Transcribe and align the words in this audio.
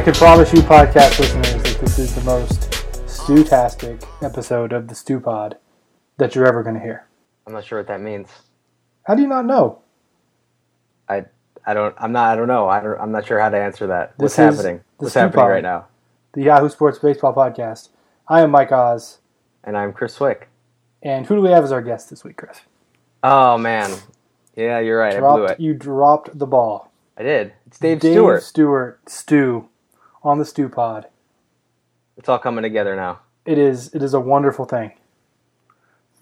I 0.00 0.02
can 0.02 0.14
promise 0.14 0.50
you, 0.54 0.60
podcast 0.62 1.18
listeners, 1.18 1.62
that 1.62 1.76
this 1.78 1.98
is 1.98 2.14
the 2.14 2.22
most 2.22 2.72
stew-tastic 3.06 4.02
episode 4.22 4.72
of 4.72 4.88
the 4.88 4.94
Stew 4.94 5.20
Pod 5.20 5.58
that 6.16 6.34
you're 6.34 6.46
ever 6.46 6.62
going 6.62 6.76
to 6.76 6.80
hear. 6.80 7.06
I'm 7.46 7.52
not 7.52 7.66
sure 7.66 7.80
what 7.80 7.88
that 7.88 8.00
means. 8.00 8.30
How 9.04 9.14
do 9.14 9.20
you 9.20 9.28
not 9.28 9.44
know? 9.44 9.80
I 11.06 11.26
I 11.66 11.74
don't 11.74 11.94
I'm 11.98 12.12
not 12.12 12.32
I 12.32 12.36
don't 12.36 12.48
know. 12.48 12.66
I 12.66 12.80
don't, 12.80 12.98
I'm 12.98 13.12
not 13.12 13.26
sure 13.26 13.38
how 13.40 13.50
to 13.50 13.58
answer 13.58 13.88
that. 13.88 14.14
What's 14.16 14.36
This 14.36 14.56
happening? 14.56 14.80
What's 14.96 15.12
Stew 15.12 15.20
happening 15.20 15.42
Pod. 15.42 15.50
right 15.50 15.62
now? 15.62 15.88
The 16.32 16.44
Yahoo 16.44 16.70
Sports 16.70 16.98
Baseball 16.98 17.34
Podcast. 17.34 17.90
I 18.26 18.40
am 18.40 18.50
Mike 18.50 18.72
Oz, 18.72 19.18
And 19.64 19.76
I'm 19.76 19.92
Chris 19.92 20.16
Cwik. 20.18 20.44
and 21.02 21.26
who 21.26 21.34
do 21.36 21.42
we 21.42 21.50
have 21.50 21.62
as 21.62 21.72
our 21.72 21.82
guest 21.82 22.08
this 22.08 22.24
week, 22.24 22.38
Chris? 22.38 22.58
Oh 23.22 23.58
man. 23.58 23.94
Yeah, 24.56 24.78
you're 24.80 24.98
right. 24.98 25.14
I 25.16 25.20
blew 25.20 25.44
it. 25.44 25.60
you 25.60 25.74
dropped 25.74 26.38
the 26.38 26.46
ball. 26.46 26.90
I 27.18 27.22
did. 27.22 27.52
It's 27.66 27.78
Dave, 27.78 28.00
Dave 28.00 28.12
Stewart. 28.14 28.42
Stewart, 28.42 29.00
Stew, 29.10 29.68
on 30.22 30.38
the 30.38 30.44
Stew 30.44 30.68
Pod. 30.68 31.06
It's 32.16 32.28
all 32.28 32.38
coming 32.38 32.62
together 32.62 32.94
now. 32.96 33.20
it 33.44 33.58
is 33.58 33.92
it 33.94 34.02
is 34.02 34.14
a 34.14 34.20
wonderful 34.20 34.64
thing. 34.64 34.92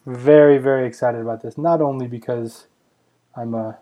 Very 0.07 0.59
very 0.59 0.87
excited 0.87 1.21
about 1.21 1.43
this. 1.43 1.59
Not 1.59 1.81
only 1.81 2.07
because 2.07 2.67
I'm 3.37 3.55
a 3.55 3.79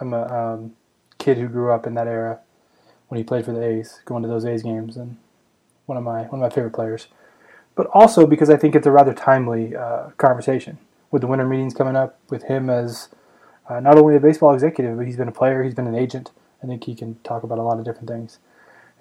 I'm 0.00 0.12
a 0.12 0.22
um, 0.26 0.76
kid 1.18 1.38
who 1.38 1.48
grew 1.48 1.72
up 1.72 1.86
in 1.86 1.94
that 1.94 2.06
era 2.06 2.40
when 3.08 3.18
he 3.18 3.24
played 3.24 3.44
for 3.44 3.52
the 3.52 3.64
A's, 3.64 4.00
going 4.04 4.22
to 4.22 4.28
those 4.28 4.44
A's 4.44 4.62
games, 4.62 4.96
and 4.96 5.16
one 5.86 5.96
of 5.96 6.04
my 6.04 6.22
one 6.24 6.40
of 6.42 6.50
my 6.50 6.54
favorite 6.54 6.74
players. 6.74 7.06
But 7.74 7.86
also 7.92 8.26
because 8.26 8.50
I 8.50 8.56
think 8.56 8.74
it's 8.74 8.86
a 8.86 8.90
rather 8.90 9.14
timely 9.14 9.76
uh, 9.76 10.10
conversation 10.16 10.78
with 11.10 11.22
the 11.22 11.28
winter 11.28 11.46
meetings 11.46 11.74
coming 11.74 11.94
up, 11.94 12.18
with 12.30 12.44
him 12.44 12.68
as 12.68 13.08
uh, 13.68 13.80
not 13.80 13.96
only 13.96 14.16
a 14.16 14.20
baseball 14.20 14.52
executive, 14.52 14.96
but 14.96 15.06
he's 15.06 15.16
been 15.16 15.28
a 15.28 15.32
player, 15.32 15.62
he's 15.62 15.74
been 15.74 15.86
an 15.86 15.94
agent. 15.94 16.32
I 16.62 16.66
think 16.66 16.84
he 16.84 16.94
can 16.94 17.16
talk 17.22 17.42
about 17.42 17.58
a 17.58 17.62
lot 17.62 17.78
of 17.78 17.84
different 17.84 18.08
things. 18.08 18.38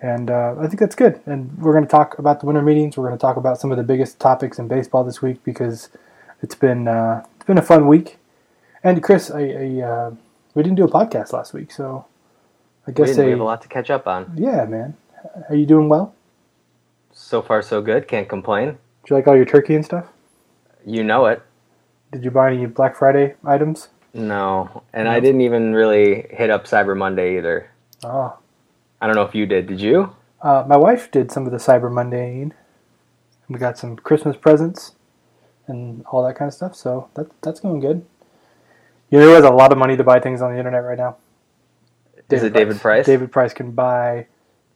And 0.06 0.30
uh, 0.30 0.54
I 0.60 0.68
think 0.68 0.80
that's 0.80 0.94
good. 0.94 1.20
And 1.26 1.58
we're 1.58 1.72
going 1.74 1.84
to 1.84 1.90
talk 1.90 2.20
about 2.20 2.40
the 2.40 2.46
winter 2.46 2.62
meetings. 2.62 2.96
We're 2.96 3.08
going 3.08 3.18
to 3.18 3.22
talk 3.22 3.38
about 3.38 3.60
some 3.60 3.72
of 3.72 3.78
the 3.78 3.84
biggest 3.84 4.20
topics 4.20 4.60
in 4.60 4.68
baseball 4.68 5.04
this 5.04 5.20
week 5.20 5.44
because 5.44 5.90
it's 6.44 6.54
been 6.54 6.88
uh, 6.88 7.26
it's 7.38 7.46
been 7.46 7.58
a 7.58 7.64
fun 7.64 7.88
week. 7.88 8.18
And 8.84 9.02
Chris, 9.02 9.32
I, 9.32 9.40
I 9.40 9.82
uh, 9.82 10.12
we 10.54 10.62
didn't 10.62 10.76
do 10.76 10.84
a 10.84 10.88
podcast 10.92 11.34
last 11.34 11.54
week, 11.54 11.72
so 11.72 12.06
I 12.86 12.92
We, 12.92 12.94
guess 12.94 13.08
didn't- 13.10 13.26
we 13.26 13.32
have 13.32 13.40
a 13.40 13.44
lot 13.44 13.62
to 13.64 13.68
catch 13.68 13.90
up 13.90 14.06
on. 14.08 14.32
yeah, 14.36 14.66
man. 14.66 14.96
Are 15.50 15.56
you 15.56 15.66
doing 15.66 15.90
well? 15.90 16.14
So 17.12 17.42
far 17.42 17.64
so 17.64 17.82
good. 17.82 18.08
Can't 18.08 18.30
complain. 18.30 18.78
Did 19.04 19.10
you 19.10 19.16
like 19.16 19.28
all 19.28 19.36
your 19.36 19.46
turkey 19.46 19.74
and 19.74 19.84
stuff? 19.84 20.06
You 20.86 21.04
know 21.04 21.26
it. 21.26 21.42
Did 22.12 22.24
you 22.24 22.30
buy 22.30 22.52
any 22.54 22.68
Black 22.68 22.96
Friday 22.96 23.34
items? 23.44 23.88
No. 24.14 24.84
And 24.94 25.08
I 25.10 25.20
didn't 25.20 25.42
even 25.42 25.74
really 25.74 26.28
hit 26.30 26.52
up 26.52 26.66
Cyber 26.66 26.96
Monday 26.96 27.38
either. 27.38 27.72
Oh, 28.04 28.38
I 29.02 29.08
don't 29.08 29.16
know 29.16 29.24
if 29.24 29.36
you 29.36 29.46
did. 29.46 29.68
Did 29.68 29.82
you? 29.82 30.16
uh, 30.46 30.64
my 30.68 30.78
wife 30.78 31.10
did 31.10 31.32
some 31.32 31.46
of 31.46 31.52
the 31.52 31.58
Cyber 31.58 31.92
Monday. 31.92 32.52
We 33.50 33.60
got 33.60 33.78
some 33.78 33.96
Christmas 33.96 34.38
presents 34.38 34.94
and 35.68 36.06
all 36.06 36.24
that 36.26 36.36
kind 36.36 36.48
of 36.48 36.54
stuff. 36.54 36.76
So 36.76 37.10
that 37.16 37.28
that's 37.42 37.60
going 37.60 37.80
good. 37.80 38.06
You 39.10 39.20
know 39.20 39.26
who 39.26 39.34
has 39.34 39.44
a 39.44 39.50
lot 39.50 39.72
of 39.72 39.78
money 39.78 39.98
to 39.98 40.04
buy 40.04 40.20
things 40.20 40.42
on 40.42 40.52
the 40.52 40.58
internet 40.58 40.84
right 40.84 40.98
now? 40.98 41.18
Is 42.30 42.44
it 42.44 42.54
David 42.54 42.80
Price? 42.80 43.06
David 43.06 43.32
Price 43.32 43.54
can 43.54 43.72
buy 43.72 44.28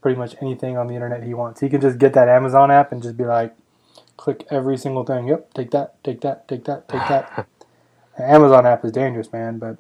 pretty 0.02 0.18
much 0.18 0.36
anything 0.42 0.78
on 0.78 0.88
the 0.88 0.94
internet 0.96 1.24
he 1.24 1.34
wants. 1.34 1.62
He 1.62 1.70
can 1.70 1.82
just 1.82 1.98
get 1.98 2.14
that 2.14 2.30
Amazon 2.30 2.72
app 2.72 2.92
and 2.92 3.02
just 3.02 3.18
be 3.18 3.26
like, 3.26 3.56
click 4.18 4.46
every 4.50 4.78
single 4.78 5.04
thing. 5.04 5.28
Yep, 5.28 5.54
take 5.54 5.72
that, 5.72 6.04
take 6.04 6.22
that, 6.22 6.48
take 6.48 6.66
that, 6.66 6.88
take 6.88 7.08
that. 7.08 7.48
The 8.18 8.24
Amazon 8.30 8.66
app 8.66 8.86
is 8.86 8.92
dangerous, 8.92 9.32
man, 9.34 9.58
but 9.58 9.78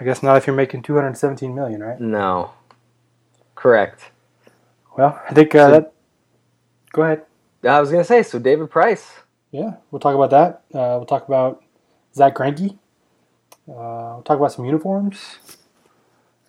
I 0.00 0.04
guess 0.04 0.22
not 0.22 0.36
if 0.36 0.46
you're 0.46 0.56
making 0.56 0.82
217 0.82 1.54
million, 1.54 1.82
right? 1.82 2.00
No. 2.00 2.52
Correct. 3.58 4.12
Well, 4.96 5.20
I 5.28 5.34
think 5.34 5.52
uh, 5.54 5.66
So- 5.66 5.70
that. 5.72 5.92
Go 6.92 7.02
ahead. 7.02 7.22
I 7.68 7.80
was 7.80 7.90
gonna 7.90 8.04
say, 8.04 8.22
so 8.22 8.38
David 8.38 8.70
Price. 8.70 9.10
Yeah, 9.50 9.74
we'll 9.90 9.98
talk 9.98 10.14
about 10.14 10.30
that. 10.30 10.62
Uh, 10.72 10.94
we'll 10.96 11.06
talk 11.06 11.26
about 11.26 11.62
Zack 12.14 12.36
Greinke. 12.36 12.70
Uh, 13.68 14.14
we'll 14.14 14.22
talk 14.24 14.38
about 14.38 14.52
some 14.52 14.64
uniforms, 14.64 15.38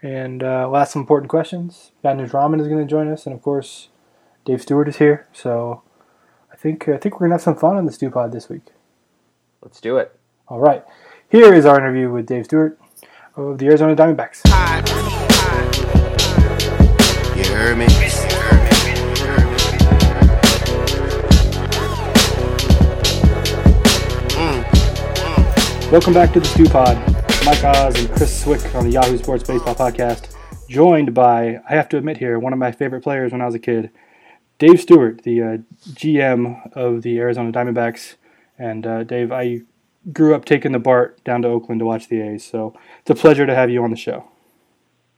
and 0.03 0.43
uh, 0.43 0.67
we'll 0.69 0.77
ask 0.79 0.93
some 0.93 1.01
important 1.01 1.29
questions. 1.29 1.91
Bad 2.03 2.17
News 2.17 2.31
Ramen 2.31 2.61
is 2.61 2.67
going 2.67 2.79
to 2.79 2.85
join 2.89 3.11
us, 3.11 3.25
and 3.25 3.33
of 3.33 3.41
course, 3.41 3.89
Dave 4.45 4.61
Stewart 4.61 4.87
is 4.87 4.97
here. 4.97 5.27
So, 5.33 5.81
I 6.53 6.55
think 6.55 6.87
I 6.87 6.97
think 6.97 7.15
we're 7.15 7.27
going 7.27 7.31
to 7.31 7.35
have 7.35 7.41
some 7.41 7.55
fun 7.55 7.75
on 7.75 7.85
the 7.85 7.91
Stew 7.91 8.11
Pod 8.11 8.31
this 8.31 8.49
week. 8.49 8.67
Let's 9.63 9.81
do 9.81 9.97
it. 9.97 10.15
All 10.47 10.59
right, 10.59 10.85
here 11.27 11.53
is 11.55 11.65
our 11.65 11.77
interview 11.77 12.11
with 12.11 12.27
Dave 12.27 12.45
Stewart 12.45 12.79
of 13.35 13.57
the 13.57 13.65
Arizona 13.65 13.95
Diamondbacks. 13.95 14.41
You 14.45 14.88
heard 17.59 17.77
me? 17.77 17.87
Welcome 25.91 26.13
back 26.13 26.31
to 26.33 26.39
the 26.39 26.45
Stew 26.45 26.69
Pod. 26.69 26.97
Mike 27.43 27.63
Oz 27.63 27.99
and 27.99 28.09
Chris 28.15 28.43
Cwik 28.43 28.75
on 28.75 28.85
the 28.85 28.91
Yahoo 28.91 29.17
Sports 29.17 29.43
Baseball 29.43 29.75
Podcast, 29.75 30.35
joined 30.69 31.13
by, 31.13 31.59
I 31.67 31.73
have 31.73 31.89
to 31.89 31.97
admit 31.97 32.17
here, 32.17 32.39
one 32.39 32.53
of 32.53 32.59
my 32.59 32.71
favorite 32.71 33.01
players 33.01 33.31
when 33.31 33.41
I 33.41 33.45
was 33.45 33.55
a 33.55 33.59
kid, 33.59 33.89
Dave 34.57 34.79
Stewart, 34.79 35.23
the 35.23 35.41
uh, 35.41 35.57
GM 35.93 36.75
of 36.77 37.01
the 37.01 37.17
Arizona 37.19 37.51
Diamondbacks. 37.51 38.15
And 38.57 38.85
uh, 38.85 39.03
Dave, 39.03 39.31
I 39.31 39.61
grew 40.13 40.35
up 40.35 40.45
taking 40.45 40.71
the 40.71 40.79
BART 40.79 41.23
down 41.23 41.41
to 41.41 41.47
Oakland 41.49 41.79
to 41.79 41.85
watch 41.85 42.07
the 42.07 42.21
A's, 42.21 42.45
so 42.45 42.77
it's 43.01 43.09
a 43.09 43.15
pleasure 43.15 43.45
to 43.45 43.55
have 43.55 43.69
you 43.69 43.83
on 43.83 43.89
the 43.89 43.97
show. 43.97 44.25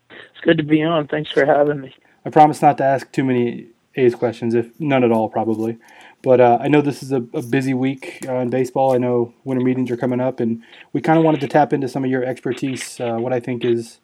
It's 0.09 0.41
good 0.41 0.57
to 0.57 0.63
be 0.63 0.81
on. 0.81 1.07
Thanks 1.07 1.31
for 1.31 1.45
having 1.45 1.81
me. 1.81 1.93
I 2.25 2.29
promise 2.29 2.61
not 2.61 2.77
to 2.77 2.83
ask 2.83 3.11
too 3.11 3.23
many 3.23 3.67
A's 3.95 4.15
questions, 4.15 4.53
if 4.53 4.79
none 4.79 5.03
at 5.03 5.11
all, 5.11 5.29
probably. 5.29 5.77
But 6.21 6.39
uh, 6.39 6.59
I 6.61 6.67
know 6.67 6.81
this 6.81 7.01
is 7.01 7.11
a, 7.11 7.23
a 7.33 7.41
busy 7.41 7.73
week 7.73 8.23
uh, 8.27 8.35
in 8.35 8.49
baseball. 8.49 8.93
I 8.93 8.97
know 8.97 9.33
winter 9.43 9.63
meetings 9.63 9.89
are 9.89 9.97
coming 9.97 10.21
up, 10.21 10.39
and 10.39 10.61
we 10.93 11.01
kind 11.01 11.17
of 11.17 11.25
wanted 11.25 11.41
to 11.41 11.47
tap 11.47 11.73
into 11.73 11.87
some 11.87 12.03
of 12.03 12.11
your 12.11 12.23
expertise. 12.23 12.99
Uh, 12.99 13.17
what 13.17 13.33
I 13.33 13.39
think 13.39 13.65
is 13.65 13.99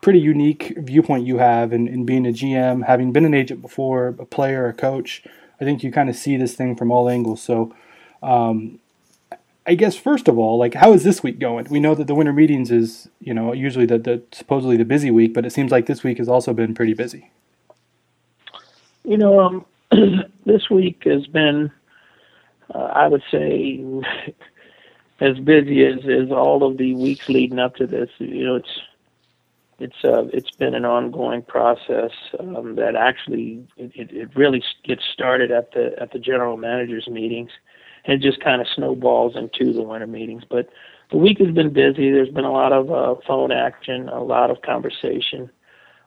pretty 0.00 0.18
unique 0.18 0.74
viewpoint 0.78 1.26
you 1.26 1.38
have 1.38 1.72
in, 1.72 1.86
in 1.88 2.04
being 2.04 2.26
a 2.26 2.30
GM, 2.30 2.86
having 2.86 3.12
been 3.12 3.24
an 3.24 3.34
agent 3.34 3.62
before, 3.62 4.08
a 4.18 4.26
player, 4.26 4.66
a 4.66 4.72
coach. 4.72 5.22
I 5.60 5.64
think 5.64 5.82
you 5.82 5.92
kind 5.92 6.08
of 6.08 6.16
see 6.16 6.36
this 6.36 6.54
thing 6.54 6.74
from 6.74 6.90
all 6.90 7.08
angles. 7.08 7.42
So, 7.42 7.74
um, 8.22 8.78
I 9.66 9.74
guess 9.74 9.94
first 9.94 10.26
of 10.26 10.38
all, 10.38 10.58
like, 10.58 10.74
how 10.74 10.92
is 10.92 11.04
this 11.04 11.22
week 11.22 11.38
going? 11.38 11.66
We 11.70 11.80
know 11.80 11.94
that 11.94 12.06
the 12.06 12.14
winter 12.14 12.32
meetings 12.32 12.70
is, 12.70 13.08
you 13.20 13.34
know, 13.34 13.52
usually 13.52 13.86
the, 13.86 13.98
the 13.98 14.22
supposedly 14.32 14.76
the 14.76 14.84
busy 14.84 15.10
week, 15.10 15.34
but 15.34 15.44
it 15.44 15.52
seems 15.52 15.70
like 15.70 15.86
this 15.86 16.02
week 16.02 16.18
has 16.18 16.28
also 16.28 16.52
been 16.52 16.74
pretty 16.74 16.94
busy. 16.94 17.30
You 19.04 19.16
know, 19.16 19.40
um, 19.40 19.66
this 20.46 20.70
week 20.70 21.02
has 21.04 21.26
been, 21.26 21.70
uh, 22.74 22.78
I 22.78 23.08
would 23.08 23.22
say, 23.30 23.82
as 25.20 25.38
busy 25.38 25.84
as, 25.84 26.00
as 26.08 26.30
all 26.30 26.64
of 26.64 26.78
the 26.78 26.94
weeks 26.94 27.28
leading 27.28 27.58
up 27.58 27.76
to 27.76 27.86
this. 27.86 28.10
You 28.18 28.44
know, 28.44 28.56
it's 28.56 28.80
it's 29.78 30.04
uh, 30.04 30.24
it's 30.32 30.50
been 30.50 30.74
an 30.74 30.84
ongoing 30.84 31.42
process 31.42 32.10
um, 32.38 32.76
that 32.76 32.94
actually 32.94 33.66
it, 33.76 34.10
it, 34.10 34.36
really 34.36 34.62
gets 34.84 35.02
started 35.12 35.50
at 35.50 35.72
the 35.72 35.94
at 35.98 36.12
the 36.12 36.18
general 36.18 36.56
managers 36.56 37.08
meetings, 37.08 37.50
and 38.04 38.20
just 38.20 38.40
kind 38.40 38.60
of 38.60 38.68
snowballs 38.68 39.36
into 39.36 39.72
the 39.72 39.82
winter 39.82 40.06
meetings. 40.06 40.44
But 40.48 40.68
the 41.10 41.16
week 41.16 41.38
has 41.38 41.50
been 41.50 41.72
busy. 41.72 42.10
There's 42.10 42.28
been 42.28 42.44
a 42.44 42.52
lot 42.52 42.72
of 42.72 42.90
uh, 42.90 43.20
phone 43.26 43.52
action, 43.52 44.08
a 44.08 44.22
lot 44.22 44.50
of 44.50 44.62
conversation. 44.62 45.50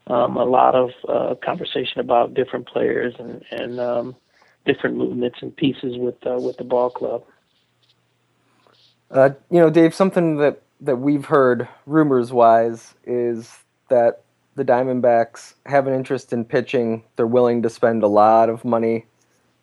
Um, 0.08 0.38
a 0.38 0.44
lot 0.44 0.76
of 0.76 0.90
uh, 1.08 1.36
conversation 1.44 2.00
about 2.00 2.34
different 2.34 2.68
players 2.68 3.14
and, 3.20 3.44
and 3.52 3.80
um, 3.80 4.16
different 4.66 4.98
movements 4.98 5.40
and 5.42 5.56
pieces 5.56 5.98
with 5.98 6.16
uh, 6.26 6.38
with 6.40 6.58
the 6.58 6.64
ball 6.64 6.90
club. 6.90 7.24
Uh, 9.10 9.30
you 9.52 9.60
know, 9.60 9.70
Dave, 9.70 9.94
something 9.94 10.38
that, 10.38 10.64
that 10.82 10.96
we've 10.96 11.26
heard 11.26 11.68
rumors 11.86 12.34
wise 12.34 12.96
is 13.06 13.60
that 13.90 14.24
the 14.56 14.66
Diamondbacks 14.66 15.54
have 15.68 15.86
an 15.88 15.94
interest 15.94 16.34
in 16.34 16.46
pitching. 16.46 17.04
They're 17.16 17.28
willing 17.28 17.62
to 17.62 17.70
spend 17.70 18.02
a 18.02 18.08
lot 18.08 18.50
of 18.50 18.66
money. 18.66 19.06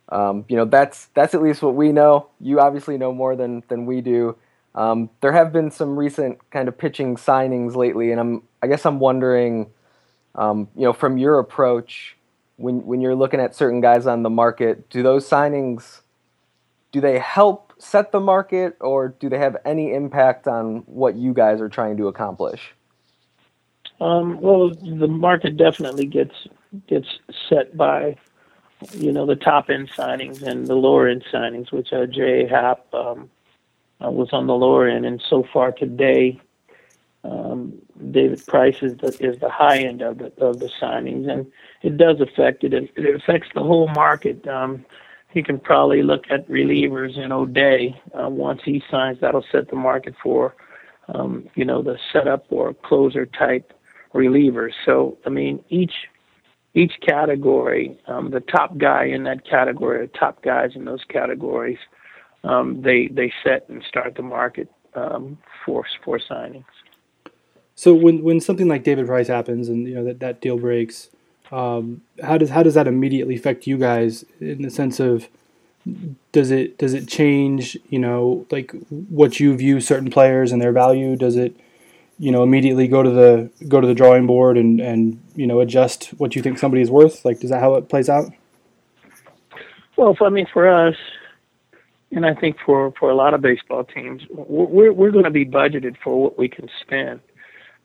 Um, 0.08 0.44
you 0.48 0.56
know, 0.56 0.64
that's 0.64 1.06
that's 1.14 1.34
at 1.34 1.42
least 1.42 1.62
what 1.62 1.74
we 1.74 1.92
know. 1.92 2.28
You 2.40 2.60
obviously 2.60 2.98
know 2.98 3.12
more 3.12 3.36
than 3.36 3.62
than 3.68 3.86
we 3.86 4.00
do. 4.00 4.36
Um, 4.74 5.10
there 5.20 5.32
have 5.32 5.52
been 5.52 5.70
some 5.70 5.96
recent 5.98 6.38
kind 6.50 6.68
of 6.68 6.78
pitching 6.78 7.16
signings 7.16 7.74
lately, 7.74 8.10
and 8.12 8.20
I'm 8.20 8.42
I 8.62 8.66
guess 8.66 8.86
I'm 8.86 8.98
wondering, 8.98 9.70
um, 10.34 10.68
you 10.76 10.82
know, 10.82 10.92
from 10.92 11.18
your 11.18 11.38
approach 11.38 12.16
when 12.56 12.84
when 12.84 13.00
you're 13.00 13.14
looking 13.14 13.40
at 13.40 13.54
certain 13.54 13.80
guys 13.80 14.06
on 14.06 14.22
the 14.22 14.30
market, 14.30 14.88
do 14.90 15.02
those 15.02 15.28
signings 15.28 16.00
do 16.92 17.00
they 17.00 17.18
help 17.18 17.72
set 17.78 18.12
the 18.12 18.20
market 18.20 18.76
or 18.80 19.08
do 19.08 19.28
they 19.28 19.38
have 19.38 19.56
any 19.64 19.94
impact 19.94 20.48
on 20.48 20.78
what 20.86 21.14
you 21.14 21.32
guys 21.32 21.60
are 21.60 21.68
trying 21.68 21.96
to 21.96 22.08
accomplish? 22.08 22.74
Um, 24.00 24.40
well, 24.40 24.70
the 24.70 25.08
market 25.08 25.56
definitely 25.56 26.06
gets 26.06 26.34
gets 26.86 27.06
set 27.48 27.76
by 27.76 28.16
you 28.92 29.12
know 29.12 29.26
the 29.26 29.36
top 29.36 29.68
end 29.68 29.90
signings 29.90 30.42
and 30.42 30.66
the 30.66 30.74
lower 30.74 31.06
end 31.08 31.24
signings, 31.32 31.70
which 31.70 31.92
are 31.92 32.06
Jay 32.06 32.46
Happ 32.48 32.92
um, 32.94 33.30
uh, 34.02 34.10
was 34.10 34.30
on 34.32 34.46
the 34.46 34.54
lower 34.54 34.88
end, 34.88 35.04
and 35.04 35.22
so 35.28 35.44
far 35.52 35.72
today, 35.72 36.40
Um, 37.22 37.74
David 38.10 38.44
Price 38.46 38.82
is 38.82 38.96
the 38.96 39.08
is 39.20 39.38
the 39.40 39.50
high 39.50 39.78
end 39.78 40.00
of 40.02 40.18
the 40.18 40.32
of 40.38 40.58
the 40.58 40.70
signings, 40.80 41.30
and 41.30 41.46
it 41.82 41.96
does 41.96 42.20
affect 42.20 42.64
it. 42.64 42.72
It, 42.72 42.90
it 42.96 43.14
affects 43.14 43.48
the 43.54 43.62
whole 43.62 43.88
market. 43.88 44.46
Um, 44.48 44.84
he 45.32 45.42
can 45.42 45.60
probably 45.60 46.02
look 46.02 46.24
at 46.30 46.48
relievers 46.48 47.16
in 47.16 47.30
O'Day. 47.30 48.00
Uh, 48.18 48.28
once 48.28 48.62
he 48.64 48.82
signs, 48.90 49.18
that'll 49.20 49.44
set 49.52 49.68
the 49.68 49.76
market 49.76 50.14
for, 50.22 50.56
um, 51.14 51.48
you 51.54 51.64
know, 51.64 51.82
the 51.82 51.98
setup 52.12 52.46
or 52.50 52.74
closer 52.74 53.26
type 53.26 53.72
relievers. 54.14 54.72
So 54.86 55.18
I 55.26 55.28
mean, 55.28 55.62
each 55.68 55.94
each 56.72 56.94
category, 57.06 57.98
um, 58.06 58.30
the 58.30 58.40
top 58.40 58.78
guy 58.78 59.04
in 59.04 59.24
that 59.24 59.44
category, 59.48 60.06
the 60.06 60.18
top 60.18 60.42
guys 60.42 60.70
in 60.74 60.84
those 60.86 61.04
categories, 61.08 61.78
um, 62.44 62.80
they 62.80 63.08
they 63.08 63.30
set 63.44 63.68
and 63.68 63.82
start 63.86 64.14
the 64.14 64.22
market 64.22 64.68
um, 64.94 65.36
for 65.64 65.84
for 66.04 66.18
signings. 66.18 66.64
So 67.80 67.94
when 67.94 68.22
when 68.22 68.40
something 68.40 68.68
like 68.68 68.84
David 68.84 69.06
Price 69.06 69.28
happens 69.28 69.70
and 69.70 69.88
you 69.88 69.94
know 69.94 70.04
that 70.04 70.20
that 70.20 70.42
deal 70.42 70.58
breaks, 70.58 71.08
um, 71.50 72.02
how 72.22 72.36
does 72.36 72.50
how 72.50 72.62
does 72.62 72.74
that 72.74 72.86
immediately 72.86 73.36
affect 73.36 73.66
you 73.66 73.78
guys 73.78 74.22
in 74.38 74.60
the 74.60 74.68
sense 74.68 75.00
of 75.00 75.28
does 76.30 76.50
it 76.50 76.76
does 76.76 76.92
it 76.92 77.08
change 77.08 77.78
you 77.88 77.98
know 77.98 78.46
like 78.50 78.72
what 79.08 79.40
you 79.40 79.56
view 79.56 79.80
certain 79.80 80.10
players 80.10 80.52
and 80.52 80.60
their 80.60 80.72
value? 80.72 81.16
Does 81.16 81.36
it 81.36 81.56
you 82.18 82.30
know 82.30 82.42
immediately 82.42 82.86
go 82.86 83.02
to 83.02 83.08
the 83.08 83.50
go 83.66 83.80
to 83.80 83.86
the 83.86 83.94
drawing 83.94 84.26
board 84.26 84.58
and 84.58 84.78
and 84.78 85.18
you 85.34 85.46
know 85.46 85.60
adjust 85.60 86.08
what 86.18 86.36
you 86.36 86.42
think 86.42 86.58
somebody 86.58 86.82
is 86.82 86.90
worth? 86.90 87.24
Like 87.24 87.42
is 87.42 87.48
that 87.48 87.60
how 87.60 87.76
it 87.76 87.88
plays 87.88 88.10
out? 88.10 88.30
Well, 89.96 90.14
I 90.20 90.28
mean 90.28 90.48
for 90.52 90.68
us, 90.68 90.96
and 92.10 92.26
I 92.26 92.34
think 92.34 92.58
for 92.66 92.92
for 93.00 93.08
a 93.08 93.14
lot 93.14 93.32
of 93.32 93.40
baseball 93.40 93.84
teams, 93.84 94.20
we're 94.28 94.92
we're 94.92 95.12
going 95.12 95.24
to 95.24 95.30
be 95.30 95.46
budgeted 95.46 95.96
for 96.04 96.24
what 96.24 96.36
we 96.36 96.46
can 96.46 96.68
spend. 96.82 97.20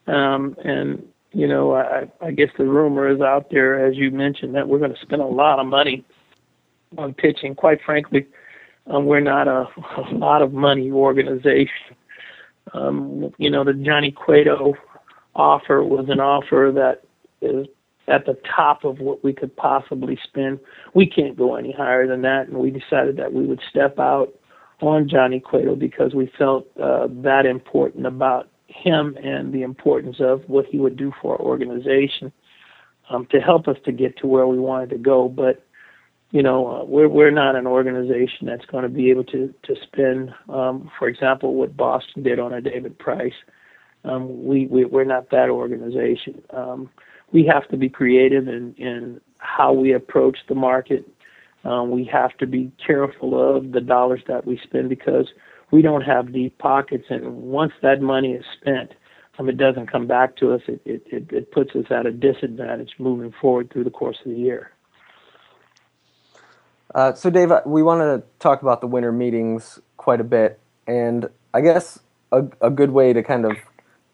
Um, 0.08 0.56
and 0.64 1.06
you 1.32 1.48
know, 1.48 1.76
I, 1.76 2.10
I 2.22 2.32
guess 2.32 2.50
the 2.58 2.64
rumor 2.64 3.10
is 3.10 3.20
out 3.20 3.48
there, 3.52 3.86
as 3.86 3.98
you 3.98 4.10
mentioned, 4.10 4.56
that 4.56 4.70
we're 4.70 4.80
going 4.80 4.94
to 4.94 5.02
spend 5.02 5.22
a 5.22 5.26
lot 5.26 5.60
of 5.60 5.68
money 5.68 6.06
on 6.98 7.14
pitching. 7.14 7.56
Quite 7.56 7.80
frankly, 7.86 8.26
um, 8.88 9.06
we're 9.06 9.20
not 9.20 9.48
a, 9.48 9.68
a 9.98 10.16
lot 10.16 10.42
of 10.42 10.54
money 10.54 10.92
organization. 10.92 11.96
Um, 12.74 13.34
you 13.38 13.50
know, 13.50 13.64
the 13.64 13.74
Johnny 13.74 14.12
Cueto 14.12 14.76
offer 15.36 15.84
was 15.84 16.06
an 16.08 16.20
offer 16.20 16.72
that 16.74 17.04
is 17.46 17.68
at 18.08 18.26
the 18.26 18.38
top 18.56 18.86
of 18.86 19.00
what 19.00 19.24
we 19.24 19.34
could 19.34 19.56
possibly 19.56 20.18
spend. 20.24 20.60
We 20.94 21.08
can't 21.08 21.38
go 21.38 21.56
any 21.56 21.72
higher 21.72 22.08
than 22.08 22.22
that, 22.22 22.48
and 22.48 22.58
we 22.58 22.72
decided 22.72 23.18
that 23.18 23.34
we 23.34 23.46
would 23.46 23.62
step 23.70 24.00
out 24.00 24.34
on 24.82 25.10
Johnny 25.10 25.40
Cueto 25.40 25.76
because 25.76 26.14
we 26.14 26.32
felt 26.38 26.68
uh, 26.82 27.08
that 27.10 27.46
important 27.46 28.06
about 28.06 28.48
him 28.84 29.18
and 29.22 29.54
the 29.54 29.64
importance 29.64 30.18
of 30.20 30.44
what 30.48 30.66
he 30.66 30.78
would 30.78 30.98
do 30.98 31.12
for 31.22 31.34
our 31.34 31.42
organization 31.42 32.32
um, 33.10 33.28
to 33.32 33.40
help 33.40 33.68
us 33.68 33.78
to 33.86 33.92
get 33.92 34.18
to 34.18 34.28
where 34.28 34.48
we 34.48 34.60
wanted 34.60 34.90
to 34.90 34.98
go. 34.98 35.30
But 35.30 35.66
you 36.32 36.44
know, 36.44 36.68
uh, 36.68 36.84
we're 36.84 37.08
we're 37.08 37.32
not 37.32 37.56
an 37.56 37.68
organization 37.68 38.48
that's 38.48 38.66
going 38.66 38.84
to 38.84 38.90
be 38.90 39.10
able 39.10 39.24
to 39.26 39.54
to 39.64 39.76
spend, 39.84 40.34
um, 40.50 40.92
for 40.98 41.08
example, 41.08 41.56
what 41.56 41.78
Boston 41.78 42.24
did 42.24 42.40
on 42.40 42.54
a 42.54 42.62
David 42.62 42.98
Price. 43.00 43.34
Um, 44.04 44.46
we, 44.46 44.68
we 44.68 44.86
we're 44.86 45.06
not 45.06 45.30
that 45.32 45.50
organization. 45.50 46.42
Um, 46.52 46.90
we 47.32 47.46
have 47.46 47.68
to 47.70 47.78
be 47.78 47.90
creative 47.90 48.48
in 48.48 48.74
in 48.78 49.22
how 49.38 49.72
we 49.72 49.94
approach 49.94 50.38
the 50.50 50.56
market. 50.56 51.08
Um, 51.64 51.90
we 51.90 52.04
have 52.06 52.36
to 52.38 52.48
be 52.48 52.72
careful 52.86 53.58
of 53.58 53.72
the 53.72 53.82
dollars 53.82 54.22
that 54.28 54.46
we 54.46 54.60
spend 54.64 54.90
because 54.90 55.28
we 55.72 55.82
don't 55.82 56.02
have 56.02 56.32
deep 56.32 56.58
pockets, 56.58 57.06
and 57.10 57.26
once 57.44 57.74
that 57.82 58.02
money 58.02 58.34
is 58.34 58.46
spent, 58.60 58.94
it 59.38 59.58
doesn't 59.58 59.92
come 59.92 60.08
back 60.08 60.38
to 60.38 60.54
us. 60.54 60.62
It, 60.68 60.82
it, 60.86 61.04
it, 61.08 61.32
it 61.32 61.52
puts 61.52 61.76
us 61.76 61.86
at 61.90 62.06
a 62.06 62.12
disadvantage 62.12 62.92
moving 63.00 63.34
forward 63.42 63.70
through 63.72 63.84
the 63.84 63.90
course 63.90 64.18
of 64.26 64.32
the 64.32 64.38
year. 64.38 64.72
Uh, 66.94 67.14
so, 67.14 67.30
Dave, 67.30 67.52
uh, 67.52 67.62
we 67.66 67.84
want 67.84 68.00
to 68.00 68.24
talk 68.40 68.62
about 68.62 68.80
the 68.80 68.88
winter 68.88 69.12
meetings 69.12 69.80
quite 69.98 70.22
a 70.22 70.24
bit, 70.24 70.60
and 70.88 71.28
I 71.54 71.60
guess 71.62 72.00
a, 72.32 72.46
a 72.62 72.70
good 72.70 72.92
way 72.92 73.12
to 73.12 73.22
kind 73.22 73.46
of 73.46 73.58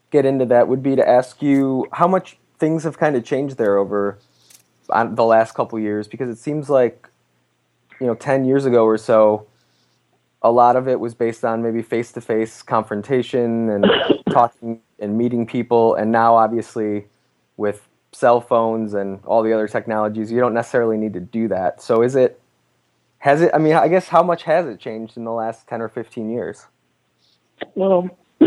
get 0.09 0.25
into 0.25 0.45
that 0.45 0.67
would 0.67 0.81
be 0.81 0.95
to 0.95 1.07
ask 1.07 1.41
you 1.43 1.87
how 1.93 2.07
much 2.07 2.37
things 2.57 2.83
have 2.83 2.97
kind 2.97 3.15
of 3.15 3.23
changed 3.23 3.57
there 3.57 3.77
over 3.77 4.17
the 4.87 5.23
last 5.23 5.53
couple 5.53 5.77
years, 5.79 6.07
because 6.07 6.29
it 6.29 6.41
seems 6.41 6.69
like 6.69 7.07
you 7.99 8.07
know, 8.07 8.15
ten 8.15 8.43
years 8.45 8.65
ago 8.65 8.83
or 8.85 8.97
so, 8.97 9.45
a 10.41 10.51
lot 10.51 10.75
of 10.75 10.87
it 10.87 10.99
was 10.99 11.13
based 11.13 11.45
on 11.45 11.61
maybe 11.61 11.81
face 11.81 12.11
to 12.13 12.21
face 12.21 12.61
confrontation 12.61 13.69
and 13.69 13.85
talking 14.31 14.81
and 14.99 15.17
meeting 15.17 15.45
people. 15.45 15.95
And 15.95 16.11
now, 16.11 16.35
obviously, 16.35 17.07
with 17.57 17.87
cell 18.11 18.41
phones 18.41 18.93
and 18.93 19.19
all 19.25 19.43
the 19.43 19.53
other 19.53 19.67
technologies, 19.67 20.31
you 20.31 20.39
don't 20.39 20.53
necessarily 20.53 20.97
need 20.97 21.13
to 21.13 21.19
do 21.19 21.47
that. 21.49 21.81
So, 21.81 22.01
is 22.01 22.15
it, 22.15 22.41
has 23.19 23.41
it, 23.41 23.51
I 23.53 23.59
mean, 23.59 23.73
I 23.73 23.87
guess 23.87 24.07
how 24.07 24.23
much 24.23 24.43
has 24.43 24.65
it 24.67 24.79
changed 24.79 25.17
in 25.17 25.25
the 25.25 25.31
last 25.31 25.67
10 25.67 25.81
or 25.81 25.89
15 25.89 26.29
years? 26.29 26.65
Well, 27.75 28.09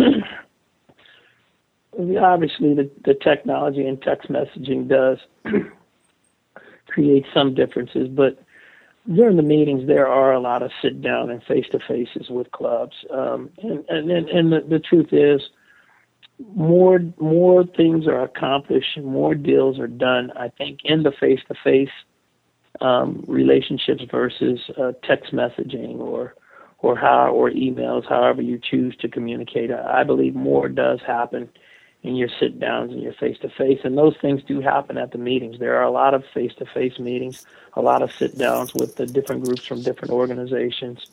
obviously, 1.93 2.75
the, 2.75 2.91
the 3.05 3.15
technology 3.15 3.87
and 3.87 4.03
text 4.03 4.31
messaging 4.31 4.89
does 4.89 5.19
create 6.89 7.25
some 7.33 7.55
differences, 7.55 8.09
but 8.09 8.44
during 9.13 9.37
the 9.37 9.43
meetings, 9.43 9.87
there 9.87 10.09
are 10.09 10.33
a 10.33 10.41
lot 10.41 10.63
of 10.63 10.71
sit 10.81 11.03
down 11.03 11.31
and 11.31 11.43
face 11.43 11.67
to 11.73 11.79
faces 11.87 12.31
with 12.31 12.51
clubs, 12.53 12.95
um, 13.11 13.51
and 13.63 13.85
and 13.89 14.11
and 14.11 14.53
the, 14.53 14.61
the 14.69 14.79
truth 14.79 15.13
is, 15.13 15.43
more 16.55 17.01
more 17.19 17.65
things 17.65 18.07
are 18.07 18.23
accomplished, 18.23 18.99
more 18.99 19.35
deals 19.35 19.79
are 19.79 19.89
done. 19.89 20.31
I 20.37 20.49
think 20.49 20.81
in 20.85 21.03
the 21.03 21.13
face 21.13 21.41
to 21.49 21.55
face 21.63 21.91
relationships 23.27 24.03
versus 24.11 24.59
uh, 24.81 24.93
text 25.03 25.33
messaging 25.33 25.99
or 25.99 26.35
or 26.79 26.97
how 26.97 27.31
or 27.31 27.51
emails, 27.51 28.09
however 28.09 28.41
you 28.41 28.59
choose 28.59 28.97
to 29.01 29.09
communicate. 29.09 29.71
I, 29.71 30.01
I 30.01 30.05
believe 30.05 30.35
more 30.35 30.69
does 30.69 31.01
happen 31.07 31.51
in 32.05 32.17
your 32.17 32.29
sit 32.39 32.61
downs 32.61 32.93
and 32.93 33.03
your 33.03 33.15
face 33.15 33.39
to 33.39 33.49
face. 33.49 33.81
And 33.83 33.97
those 33.97 34.15
things 34.21 34.43
do 34.47 34.61
happen 34.61 34.99
at 34.99 35.11
the 35.11 35.19
meetings. 35.19 35.59
There 35.59 35.77
are 35.77 35.85
a 35.85 35.91
lot 35.91 36.13
of 36.13 36.23
face 36.35 36.53
to 36.59 36.67
face 36.67 36.99
meetings, 36.99 37.47
a 37.73 37.81
lot 37.81 38.03
of 38.03 38.13
sit 38.13 38.37
downs 38.37 38.75
with 38.75 38.97
the 38.97 39.07
different 39.07 39.43
groups 39.45 39.65
from 39.65 39.83
different 39.83 40.13
organizations. 40.13 41.07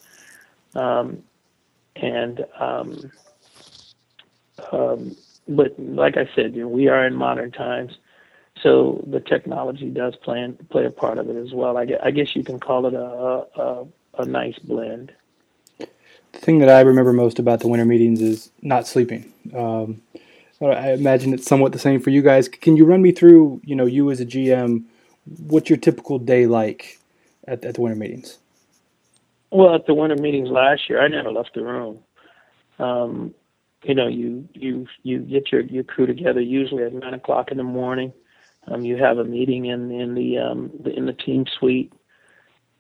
Um, 0.75 1.23
and, 1.95 2.45
um, 2.59 3.11
um, 4.73 5.15
but 5.47 5.79
like 5.79 6.17
I 6.17 6.29
said, 6.35 6.55
you 6.55 6.63
know, 6.63 6.67
we 6.67 6.89
are 6.89 7.07
in 7.07 7.15
modern 7.15 7.51
times. 7.51 7.97
So 8.61 9.01
the 9.07 9.21
technology 9.21 9.89
does 9.89 10.17
play, 10.17 10.45
play 10.69 10.85
a 10.85 10.91
part 10.91 11.17
of 11.17 11.29
it 11.29 11.37
as 11.37 11.53
well. 11.53 11.77
I 11.77 11.85
guess, 11.85 11.99
I 12.03 12.11
guess 12.11 12.35
you 12.35 12.43
can 12.43 12.59
call 12.59 12.85
it 12.85 12.93
a, 12.93 12.99
a, 13.61 13.87
a 14.19 14.25
nice 14.25 14.59
blend. 14.59 15.13
The 15.79 16.39
thing 16.39 16.59
that 16.59 16.69
I 16.69 16.81
remember 16.81 17.13
most 17.13 17.39
about 17.39 17.61
the 17.61 17.69
winter 17.69 17.85
meetings 17.85 18.21
is 18.21 18.51
not 18.61 18.87
sleeping. 18.87 19.31
Um, 19.55 20.01
I 20.61 20.91
imagine 20.91 21.33
it's 21.33 21.47
somewhat 21.47 21.71
the 21.71 21.79
same 21.79 21.99
for 21.99 22.11
you 22.11 22.21
guys. 22.21 22.47
Can 22.47 22.77
you 22.77 22.85
run 22.85 23.01
me 23.01 23.11
through, 23.11 23.61
you 23.63 23.75
know, 23.75 23.85
you 23.85 24.11
as 24.11 24.19
a 24.19 24.25
GM, 24.25 24.83
what's 25.47 25.69
your 25.69 25.77
typical 25.77 26.19
day 26.19 26.45
like 26.45 26.99
at, 27.47 27.65
at 27.65 27.75
the 27.75 27.81
winter 27.81 27.97
meetings? 27.97 28.37
Well, 29.51 29.73
at 29.75 29.85
the 29.87 29.93
winter 29.93 30.15
meetings 30.15 30.49
last 30.49 30.89
year, 30.89 31.01
I 31.01 31.07
never 31.07 31.31
left 31.31 31.55
the 31.55 31.63
room. 31.63 31.99
Um, 32.79 33.33
you 33.83 33.95
know, 33.95 34.07
you 34.07 34.47
you 34.53 34.87
you 35.03 35.19
get 35.19 35.51
your 35.51 35.61
your 35.61 35.83
crew 35.83 36.05
together 36.05 36.39
usually 36.39 36.83
at 36.83 36.93
nine 36.93 37.15
o'clock 37.15 37.51
in 37.51 37.57
the 37.57 37.63
morning. 37.63 38.13
Um, 38.67 38.85
you 38.85 38.95
have 38.97 39.17
a 39.17 39.23
meeting 39.23 39.65
in 39.65 39.91
in 39.91 40.13
the 40.13 40.37
um, 40.37 40.71
in 40.95 41.05
the 41.07 41.13
team 41.13 41.45
suite. 41.59 41.91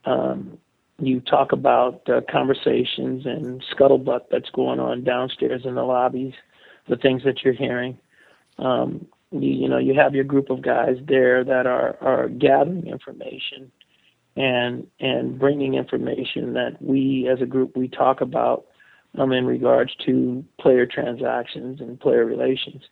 Um, 0.05 0.59
you 0.99 1.19
talk 1.19 1.51
about 1.51 2.07
uh, 2.07 2.21
conversations 2.31 3.25
and 3.25 3.63
scuttlebutt 3.73 4.25
that's 4.29 4.49
going 4.51 4.79
on 4.79 5.03
downstairs 5.03 5.63
in 5.65 5.73
the 5.73 5.83
lobbies 5.83 6.33
the 6.91 6.97
things 6.97 7.23
that 7.23 7.41
you're 7.43 7.53
hearing. 7.53 7.97
Um, 8.59 9.07
you, 9.31 9.49
you 9.49 9.69
know, 9.69 9.77
you 9.77 9.95
have 9.95 10.13
your 10.13 10.25
group 10.25 10.49
of 10.49 10.61
guys 10.61 10.97
there 11.07 11.43
that 11.43 11.65
are, 11.65 11.97
are 12.01 12.27
gathering 12.27 12.85
information 12.85 13.71
and 14.37 14.87
and 14.99 15.39
bringing 15.39 15.73
information 15.73 16.53
that 16.53 16.77
we 16.81 17.27
as 17.29 17.41
a 17.41 17.45
group 17.45 17.75
we 17.75 17.87
talk 17.87 18.21
about 18.21 18.65
um, 19.17 19.31
in 19.31 19.45
regards 19.45 19.93
to 20.05 20.43
player 20.59 20.85
transactions 20.85 21.81
and 21.81 21.99
player 21.99 22.25
relations. 22.25 22.83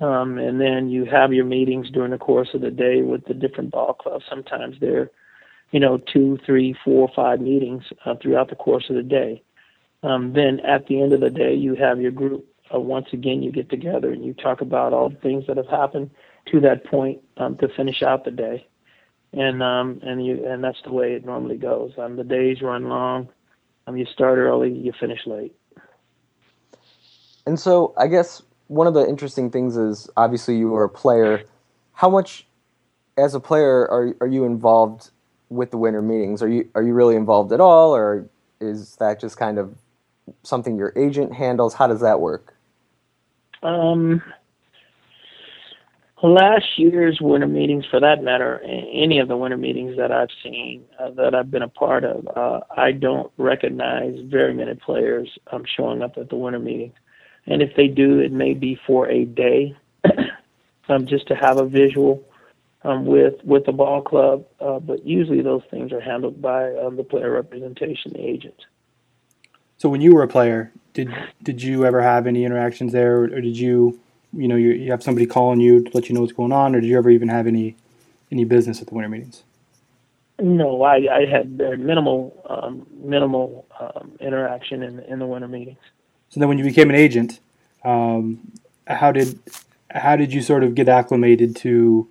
Um, 0.00 0.38
and 0.38 0.60
then 0.60 0.88
you 0.88 1.04
have 1.04 1.32
your 1.32 1.44
meetings 1.44 1.90
during 1.90 2.10
the 2.10 2.18
course 2.18 2.48
of 2.54 2.60
the 2.60 2.70
day 2.70 3.02
with 3.02 3.24
the 3.26 3.34
different 3.34 3.70
ball 3.70 3.94
clubs. 3.94 4.24
Sometimes 4.28 4.76
they're, 4.80 5.10
you 5.70 5.78
know, 5.78 5.98
two, 6.12 6.38
three, 6.44 6.74
four, 6.84 7.08
five 7.14 7.40
meetings 7.40 7.84
uh, 8.04 8.14
throughout 8.20 8.48
the 8.50 8.56
course 8.56 8.86
of 8.90 8.96
the 8.96 9.02
day. 9.02 9.42
Um, 10.02 10.32
then 10.32 10.58
at 10.60 10.86
the 10.88 11.00
end 11.00 11.12
of 11.12 11.20
the 11.20 11.30
day, 11.30 11.54
you 11.54 11.76
have 11.76 12.00
your 12.00 12.10
group 12.10 12.44
uh, 12.72 12.78
once 12.78 13.06
again 13.12 13.42
you 13.42 13.50
get 13.52 13.68
together 13.68 14.12
and 14.12 14.24
you 14.24 14.34
talk 14.34 14.60
about 14.60 14.92
all 14.92 15.10
the 15.10 15.16
things 15.16 15.44
that 15.46 15.56
have 15.56 15.68
happened 15.68 16.10
to 16.46 16.60
that 16.60 16.84
point 16.84 17.20
um, 17.36 17.56
to 17.58 17.68
finish 17.68 18.02
out 18.02 18.24
the 18.24 18.30
day, 18.30 18.66
and 19.32 19.62
um, 19.62 20.00
and 20.02 20.24
you 20.24 20.46
and 20.46 20.62
that's 20.62 20.80
the 20.84 20.92
way 20.92 21.12
it 21.12 21.24
normally 21.24 21.56
goes. 21.56 21.92
Um, 21.98 22.16
the 22.16 22.24
days 22.24 22.62
run 22.62 22.88
long. 22.88 23.28
Um, 23.86 23.96
you 23.96 24.06
start 24.06 24.38
early, 24.38 24.72
you 24.72 24.92
finish 24.98 25.20
late. 25.26 25.54
And 27.46 27.60
so 27.60 27.92
I 27.98 28.06
guess 28.06 28.42
one 28.68 28.86
of 28.86 28.94
the 28.94 29.06
interesting 29.06 29.50
things 29.50 29.76
is 29.76 30.08
obviously 30.16 30.56
you 30.56 30.70
were 30.70 30.84
a 30.84 30.88
player. 30.88 31.42
How 31.92 32.08
much, 32.08 32.46
as 33.18 33.34
a 33.34 33.40
player, 33.40 33.88
are 33.90 34.14
are 34.20 34.26
you 34.26 34.44
involved 34.44 35.10
with 35.50 35.70
the 35.70 35.76
winter 35.76 36.02
meetings? 36.02 36.42
Are 36.42 36.48
you 36.48 36.68
are 36.74 36.82
you 36.82 36.94
really 36.94 37.16
involved 37.16 37.52
at 37.52 37.60
all, 37.60 37.94
or 37.94 38.28
is 38.60 38.96
that 38.96 39.20
just 39.20 39.36
kind 39.36 39.58
of 39.58 39.76
something 40.42 40.76
your 40.76 40.92
agent 40.96 41.34
handles? 41.34 41.74
How 41.74 41.86
does 41.86 42.00
that 42.00 42.20
work? 42.20 42.53
Um, 43.64 44.22
last 46.22 46.66
year's 46.76 47.18
winter 47.20 47.46
meetings, 47.46 47.84
for 47.90 47.98
that 47.98 48.22
matter, 48.22 48.60
any 48.62 49.18
of 49.18 49.28
the 49.28 49.36
winter 49.36 49.56
meetings 49.56 49.96
that 49.96 50.12
I've 50.12 50.28
seen 50.42 50.84
uh, 51.00 51.10
that 51.12 51.34
I've 51.34 51.50
been 51.50 51.62
a 51.62 51.68
part 51.68 52.04
of, 52.04 52.28
uh, 52.36 52.60
I 52.76 52.92
don't 52.92 53.32
recognize 53.38 54.18
very 54.24 54.54
many 54.54 54.74
players 54.74 55.28
um, 55.50 55.64
showing 55.76 56.02
up 56.02 56.16
at 56.18 56.28
the 56.28 56.36
winter 56.36 56.58
meeting. 56.58 56.92
And 57.46 57.62
if 57.62 57.74
they 57.76 57.88
do, 57.88 58.20
it 58.20 58.32
may 58.32 58.54
be 58.54 58.78
for 58.86 59.08
a 59.08 59.24
day, 59.24 59.76
um, 60.88 61.06
just 61.06 61.26
to 61.28 61.34
have 61.34 61.58
a 61.58 61.66
visual 61.66 62.22
um, 62.84 63.06
with 63.06 63.34
with 63.44 63.64
the 63.66 63.72
ball 63.72 64.02
club. 64.02 64.44
Uh, 64.60 64.78
but 64.78 65.06
usually, 65.06 65.42
those 65.42 65.62
things 65.70 65.92
are 65.92 66.00
handled 66.00 66.40
by 66.40 66.74
um, 66.76 66.96
the 66.96 67.04
player 67.04 67.30
representation, 67.32 68.16
agent. 68.18 68.64
So, 69.76 69.90
when 69.90 70.00
you 70.00 70.14
were 70.14 70.22
a 70.22 70.28
player, 70.28 70.72
did 70.94 71.12
did 71.42 71.62
you 71.62 71.84
ever 71.84 72.00
have 72.00 72.26
any 72.26 72.44
interactions 72.44 72.92
there, 72.92 73.16
or, 73.18 73.24
or 73.24 73.40
did 73.40 73.58
you 73.58 74.00
you 74.32 74.48
know 74.48 74.56
you, 74.56 74.70
you 74.70 74.90
have 74.90 75.02
somebody 75.02 75.26
calling 75.26 75.60
you 75.60 75.84
to 75.84 75.90
let 75.92 76.08
you 76.08 76.14
know 76.14 76.22
what's 76.22 76.32
going 76.32 76.52
on, 76.52 76.74
or 76.74 76.80
did 76.80 76.88
you 76.88 76.96
ever 76.96 77.10
even 77.10 77.28
have 77.28 77.46
any 77.46 77.76
any 78.32 78.44
business 78.44 78.80
at 78.80 78.86
the 78.86 78.94
winter 78.94 79.08
meetings? 79.08 79.42
No, 80.40 80.82
I, 80.82 80.96
I 81.14 81.26
had 81.26 81.50
very 81.50 81.76
minimal 81.76 82.42
um, 82.48 82.86
minimal 83.02 83.66
um, 83.78 84.12
interaction 84.20 84.82
in 84.82 85.00
in 85.00 85.18
the 85.18 85.26
winter 85.26 85.48
meetings. 85.48 85.78
So 86.30 86.40
then, 86.40 86.48
when 86.48 86.58
you 86.58 86.64
became 86.64 86.90
an 86.90 86.96
agent, 86.96 87.40
um, 87.84 88.52
how 88.86 89.12
did 89.12 89.38
how 89.90 90.16
did 90.16 90.32
you 90.32 90.42
sort 90.42 90.64
of 90.64 90.74
get 90.74 90.88
acclimated 90.88 91.54
to 91.56 92.08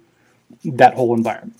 that 0.63 0.93
whole 0.93 1.13
environment? 1.15 1.59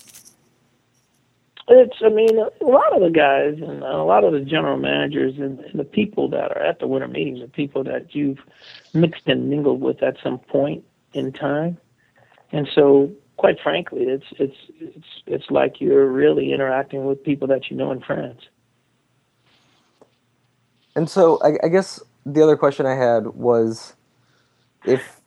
It's, 1.66 1.96
I 2.04 2.10
mean, 2.10 2.38
a 2.38 2.64
lot 2.64 2.94
of 2.94 3.00
the 3.00 3.10
guys 3.10 3.54
and 3.56 3.82
a 3.82 4.02
lot 4.02 4.24
of 4.24 4.32
the 4.32 4.40
general 4.40 4.76
managers 4.76 5.38
and, 5.38 5.60
and 5.60 5.80
the 5.80 5.84
people 5.84 6.28
that 6.28 6.50
are 6.50 6.62
at 6.62 6.78
the 6.78 6.86
winter 6.86 7.08
meetings 7.08 7.40
are 7.40 7.48
people 7.48 7.82
that 7.84 8.14
you've 8.14 8.40
mixed 8.92 9.26
and 9.26 9.48
mingled 9.48 9.80
with 9.80 10.02
at 10.02 10.16
some 10.22 10.38
point 10.38 10.84
in 11.14 11.32
time, 11.32 11.78
and 12.52 12.68
so 12.74 13.10
quite 13.36 13.60
frankly, 13.60 14.04
it's 14.04 14.26
it's 14.38 14.56
it's 14.80 15.06
it's 15.26 15.50
like 15.50 15.80
you're 15.80 16.06
really 16.06 16.52
interacting 16.52 17.04
with 17.04 17.22
people 17.24 17.48
that 17.48 17.70
you 17.70 17.76
know 17.76 17.90
and 17.90 18.04
friends. 18.04 18.40
And 20.96 21.10
so, 21.10 21.40
I, 21.42 21.66
I 21.66 21.68
guess 21.68 22.00
the 22.24 22.42
other 22.42 22.56
question 22.56 22.86
I 22.86 22.94
had 22.94 23.28
was, 23.28 23.94
if 24.84 25.20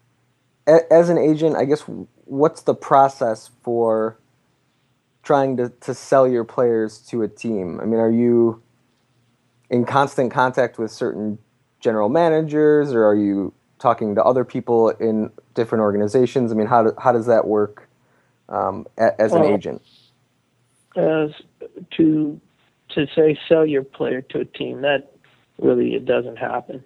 as 0.67 1.09
an 1.09 1.17
agent, 1.17 1.55
I 1.55 1.65
guess 1.65 1.83
what's 2.25 2.61
the 2.61 2.75
process 2.75 3.49
for 3.63 4.17
trying 5.27 5.57
to, 5.57 5.67
to 5.81 5.93
sell 5.93 6.25
your 6.25 6.45
players 6.45 6.99
to 6.99 7.21
a 7.21 7.27
team? 7.27 7.81
I 7.81 7.85
mean, 7.85 7.99
are 7.99 8.09
you 8.09 8.63
in 9.69 9.83
constant 9.83 10.31
contact 10.31 10.79
with 10.79 10.89
certain 10.89 11.37
general 11.81 12.07
managers 12.07 12.93
or 12.93 13.05
are 13.05 13.15
you 13.15 13.53
talking 13.77 14.15
to 14.15 14.23
other 14.23 14.45
people 14.45 14.89
in 14.89 15.29
different 15.53 15.81
organizations? 15.81 16.53
I 16.53 16.55
mean, 16.55 16.65
how, 16.65 16.83
do, 16.83 16.93
how 16.97 17.11
does 17.11 17.25
that 17.25 17.45
work 17.45 17.89
um, 18.47 18.87
as 18.97 19.33
an 19.33 19.41
well, 19.41 19.53
agent? 19.53 19.81
As 20.95 21.31
to 21.97 22.39
to 22.91 23.05
say 23.13 23.37
sell 23.49 23.65
your 23.65 23.83
player 23.83 24.21
to 24.21 24.39
a 24.39 24.45
team, 24.45 24.79
that 24.81 25.11
really 25.59 25.93
it 25.93 26.05
doesn't 26.05 26.37
happen. 26.37 26.81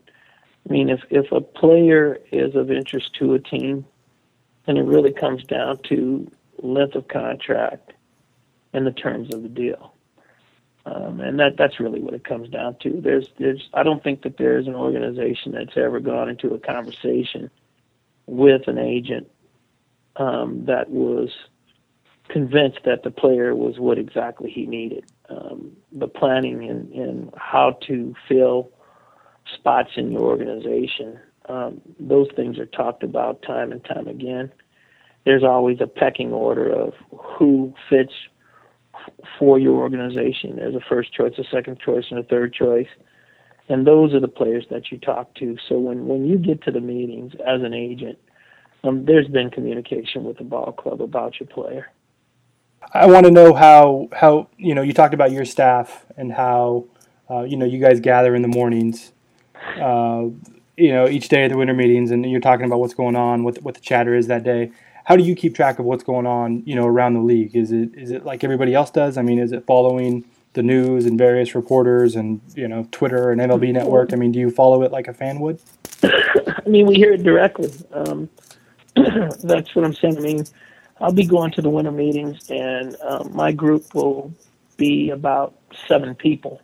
I 0.68 0.74
mean, 0.74 0.90
if 0.90 1.02
if 1.12 1.32
a 1.32 1.42
player 1.42 2.18
is 2.32 2.56
of 2.56 2.72
interest 2.72 3.14
to 3.20 3.36
a 3.36 3.40
team, 3.40 3.86
then 4.66 4.78
it 4.78 4.86
really 4.86 5.14
comes 5.14 5.44
down 5.44 5.78
to 5.90 6.30
length 6.64 6.96
of 6.96 7.08
contract 7.08 7.91
and 8.74 8.86
the 8.86 8.92
terms 8.92 9.34
of 9.34 9.44
the 9.44 9.50
deal. 9.50 9.94
Um, 10.86 11.20
and 11.20 11.40
that 11.40 11.58
that's 11.58 11.80
really 11.80 12.00
what 12.00 12.16
it 12.16 12.24
comes 12.24 12.50
down 12.50 12.76
to. 12.82 13.02
There's 13.02 13.28
there's 13.38 13.70
I 13.74 13.84
don't 13.84 14.04
think 14.04 14.24
that 14.24 14.38
there's 14.38 14.68
an 14.68 14.76
organization 14.76 15.52
that's 15.52 15.78
ever 15.78 16.00
gone 16.00 16.30
into 16.30 16.54
a 16.56 16.60
conversation 16.60 17.52
with 18.26 18.68
an 18.68 18.80
agent 18.80 19.30
um, 20.16 20.66
that 20.66 20.90
was 20.90 21.30
convinced 22.30 22.80
that 22.86 23.04
the 23.04 23.12
player 23.12 23.56
was 23.56 23.78
what 23.78 24.00
exactly 24.00 24.50
he 24.50 24.66
needed. 24.66 25.06
Um, 25.30 25.74
the 25.92 26.08
planning 26.08 26.68
and, 26.68 26.92
and 26.94 27.34
how 27.38 27.78
to 27.88 28.16
fill 28.28 28.72
spots 29.54 29.92
in 29.98 30.12
your 30.12 30.22
organization, 30.22 31.20
um, 31.48 31.82
those 32.00 32.28
things 32.36 32.58
are 32.58 32.66
talked 32.66 33.04
about 33.04 33.42
time 33.42 33.72
and 33.72 33.84
time 33.84 34.08
again. 34.08 34.52
There's 35.26 35.44
always 35.44 35.80
a 35.82 35.88
pecking 35.88 36.32
order 36.32 36.72
of 36.72 36.94
who 37.12 37.74
fits 37.90 38.14
for 39.40 39.60
your 39.60 39.80
organization. 39.80 40.56
There's 40.56 40.76
a 40.76 40.82
first 40.90 41.14
choice, 41.14 41.34
a 41.38 41.44
second 41.52 41.80
choice, 41.80 42.06
and 42.10 42.20
a 42.20 42.24
third 42.24 42.54
choice. 42.54 42.88
And 43.70 43.88
those 43.88 44.14
are 44.14 44.20
the 44.20 44.28
players 44.28 44.66
that 44.70 44.92
you 44.92 44.98
talk 44.98 45.34
to. 45.36 45.58
So 45.70 45.80
when, 45.80 46.08
when 46.08 46.26
you 46.26 46.38
get 46.38 46.62
to 46.64 46.72
the 46.72 46.82
meetings 46.82 47.34
as 47.46 47.62
an 47.62 47.74
agent, 47.74 48.18
um, 48.84 49.06
there's 49.06 49.28
been 49.28 49.50
communication 49.50 50.24
with 50.24 50.38
the 50.38 50.44
ball 50.44 50.72
club 50.72 51.02
about 51.02 51.40
your 51.40 51.48
player. 51.48 51.92
I 52.94 53.06
want 53.06 53.26
to 53.26 53.32
know 53.32 53.54
how 53.54 54.10
how 54.12 54.50
you 54.58 54.74
know 54.74 54.82
you 54.82 54.92
talked 54.92 55.14
about 55.14 55.32
your 55.32 55.46
staff 55.46 56.06
and 56.18 56.34
how 56.34 56.86
uh, 57.30 57.44
you 57.44 57.56
know 57.56 57.66
you 57.66 57.80
guys 57.80 58.00
gather 58.00 58.36
in 58.36 58.42
the 58.42 58.48
mornings, 58.48 59.12
uh, 59.80 60.26
you 60.78 60.92
know 60.92 61.08
each 61.08 61.30
day 61.30 61.46
at 61.46 61.52
the 61.52 61.58
winter 61.58 61.76
meetings, 61.76 62.10
and 62.10 62.30
you're 62.30 62.42
talking 62.42 62.66
about 62.66 62.80
what's 62.80 62.96
going 62.96 63.16
on, 63.16 63.44
what 63.44 63.62
what 63.62 63.76
the 63.76 63.82
chatter 63.82 64.16
is 64.16 64.28
that 64.28 64.44
day 64.44 64.72
how 65.06 65.16
do 65.16 65.24
you 65.24 65.36
keep 65.36 65.56
track 65.56 65.80
of 65.80 65.86
what's 65.86 66.04
going 66.04 66.26
on, 66.26 66.64
you 66.66 66.76
know, 66.76 66.86
around 66.86 67.14
the 67.14 67.22
league? 67.22 67.56
Is 67.56 67.72
it 67.72 67.94
is 67.96 68.12
it 68.12 68.26
like 68.26 68.44
everybody 68.44 68.74
else 68.74 68.92
does? 68.92 69.18
I 69.18 69.22
mean, 69.22 69.40
is 69.40 69.52
it 69.52 69.66
following 69.66 70.26
the 70.54 70.64
news 70.64 71.06
and 71.06 71.18
various 71.18 71.56
reporters 71.56 72.16
and 72.16 72.42
you 72.56 72.68
know 72.68 72.88
Twitter 72.92 73.32
and 73.32 73.42
MLB 73.42 73.74
Network? 73.74 74.14
I 74.14 74.16
mean, 74.16 74.32
do 74.32 74.40
you 74.40 74.52
follow 74.52 74.84
it 74.84 74.92
like 74.92 75.08
a 75.08 75.14
fan 75.14 75.40
would? 75.40 75.60
I 76.04 76.68
mean, 76.68 76.86
we 76.88 76.96
hear 76.96 77.14
it 77.14 77.24
directly. 77.24 77.72
Um, 77.94 78.30
that's 78.96 79.76
what 79.76 79.86
I'm 79.86 79.94
saying. 79.94 80.18
I 80.18 80.22
mean, 80.22 80.44
I'll 81.00 81.12
be 81.12 81.26
going 81.26 81.52
to 81.54 81.62
the 81.62 81.70
winter 81.70 81.92
meetings, 81.92 82.50
and 82.50 82.96
um, 83.02 83.32
my 83.34 83.52
group 83.52 83.94
will 83.96 84.34
be 84.78 85.10
about 85.10 85.56
seven 85.88 86.14
people, 86.16 86.62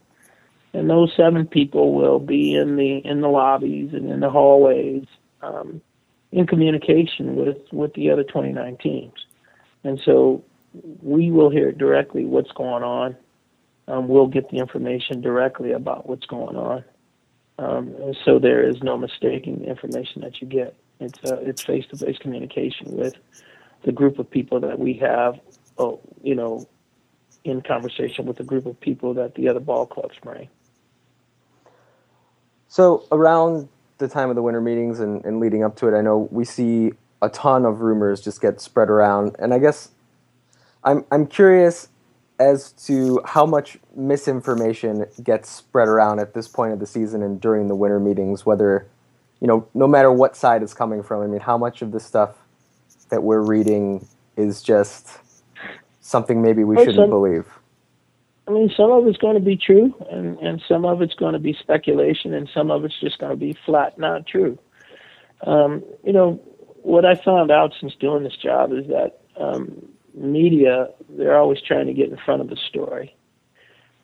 and 0.74 0.90
those 0.90 1.14
seven 1.16 1.48
people 1.48 1.94
will 1.94 2.20
be 2.20 2.56
in 2.56 2.76
the 2.76 2.98
in 3.06 3.22
the 3.22 3.30
lobbies 3.30 3.94
and 3.94 4.10
in 4.12 4.20
the 4.20 4.30
hallways. 4.30 5.06
Um, 5.42 5.82
in 6.32 6.46
communication 6.48 7.36
with 7.36 7.58
with 7.72 7.94
the 7.94 8.12
other 8.12 8.24
29 8.24 8.78
teams, 8.78 9.26
and 9.84 10.00
so 10.04 10.44
we 11.02 11.32
will 11.32 11.50
hear 11.50 11.72
directly 11.72 12.26
what's 12.26 12.52
going 12.52 12.84
on. 12.84 13.16
Um, 13.88 14.08
we'll 14.10 14.28
get 14.28 14.50
the 14.50 14.58
information 14.58 15.22
directly 15.22 15.72
about 15.72 16.10
what's 16.10 16.26
going 16.26 16.58
on, 16.58 16.84
um, 17.60 17.96
so 18.26 18.40
there 18.40 18.62
is 18.62 18.84
no 18.84 18.98
mistaking 18.98 19.60
the 19.60 19.70
information 19.70 20.22
that 20.22 20.42
you 20.42 20.48
get. 20.48 20.76
It's 21.00 21.20
uh, 21.24 21.38
it's 21.42 21.64
face 21.64 21.86
to 21.88 21.98
face 21.98 22.18
communication 22.18 22.96
with 22.98 23.16
the 23.84 23.92
group 23.92 24.20
of 24.20 24.30
people 24.30 24.60
that 24.62 24.80
we 24.80 24.94
have, 24.96 25.40
oh, 25.78 26.02
you 26.22 26.36
know, 26.36 26.68
in 27.44 27.62
conversation 27.62 28.26
with 28.26 28.38
the 28.38 28.44
group 28.44 28.66
of 28.66 28.80
people 28.80 29.14
that 29.14 29.36
the 29.36 29.48
other 29.48 29.60
ball 29.60 29.86
clubs 29.86 30.18
bring. 30.22 30.50
So 32.68 33.06
around 33.12 33.70
the 33.98 34.08
time 34.08 34.30
of 34.30 34.36
the 34.36 34.42
winter 34.42 34.62
meetings 34.62 35.00
and, 35.00 35.24
and 35.26 35.40
leading 35.40 35.64
up 35.64 35.76
to 35.78 35.88
it, 35.88 35.98
I 35.98 36.02
know 36.02 36.28
we 36.32 36.46
see 36.46 36.92
a 37.22 37.30
ton 37.30 37.66
of 37.66 37.82
rumors 37.82 38.22
just 38.22 38.42
get 38.42 38.62
spread 38.62 38.90
around, 38.90 39.36
and 39.40 39.54
I 39.54 39.60
guess 39.60 39.90
I'm 40.84 41.06
I'm 41.12 41.28
curious 41.28 41.90
as 42.40 42.72
to 42.72 43.20
how 43.26 43.46
much 43.46 43.80
misinformation 43.96 45.06
gets 45.24 45.50
spread 45.50 45.88
around 45.88 46.20
at 46.20 46.36
this 46.36 46.48
point 46.48 46.74
of 46.74 46.80
the 46.80 46.86
season 46.86 47.24
and 47.24 47.42
during 47.42 47.68
the 47.68 47.76
winter 47.76 48.00
meetings. 48.00 48.46
Whether 48.46 48.88
you 49.40 49.48
know, 49.48 49.68
no 49.74 49.88
matter 49.88 50.12
what 50.12 50.36
side 50.36 50.64
it's 50.64 50.74
coming 50.74 51.04
from. 51.04 51.22
I 51.22 51.28
mean, 51.28 51.40
how 51.40 51.58
much 51.58 51.82
of 51.82 51.92
the 51.92 52.00
stuff 52.00 52.36
that 53.10 53.24
we're 53.24 53.42
reading 53.42 54.08
is 54.36 54.62
just 54.62 55.20
something 56.02 56.42
maybe 56.42 56.64
we 56.64 56.76
shouldn't 56.78 57.10
believe. 57.10 57.46
I 58.48 58.52
mean, 58.52 58.72
some 58.76 58.92
of 58.92 59.06
it's 59.08 59.18
going 59.18 59.36
to 59.36 59.42
be 59.42 59.58
true, 59.58 59.94
and 60.10 60.38
and 60.40 60.62
some 60.68 60.86
of 60.86 61.02
it's 61.02 61.16
going 61.16 61.34
to 61.34 61.40
be 61.40 61.54
speculation, 61.54 62.34
and 62.34 62.50
some 62.54 62.72
of 62.72 62.86
it's 62.86 63.00
just 63.00 63.20
going 63.20 63.32
to 63.32 63.38
be 63.38 63.58
flat 63.66 64.00
not 64.00 64.26
true. 64.26 64.58
Um, 65.46 65.84
you 66.04 66.14
know, 66.14 66.40
what 66.82 67.06
I 67.06 67.16
found 67.16 67.52
out 67.52 67.74
since 67.80 67.94
doing 67.96 68.24
this 68.24 68.38
job 68.38 68.72
is 68.72 68.88
that 68.88 69.20
um, 69.38 69.90
media 70.14 70.88
they're 71.10 71.38
always 71.38 71.62
trying 71.62 71.88
to 71.88 71.94
get 71.94 72.10
in 72.10 72.18
front 72.18 72.42
of 72.42 72.50
the 72.50 72.56
story, 72.56 73.14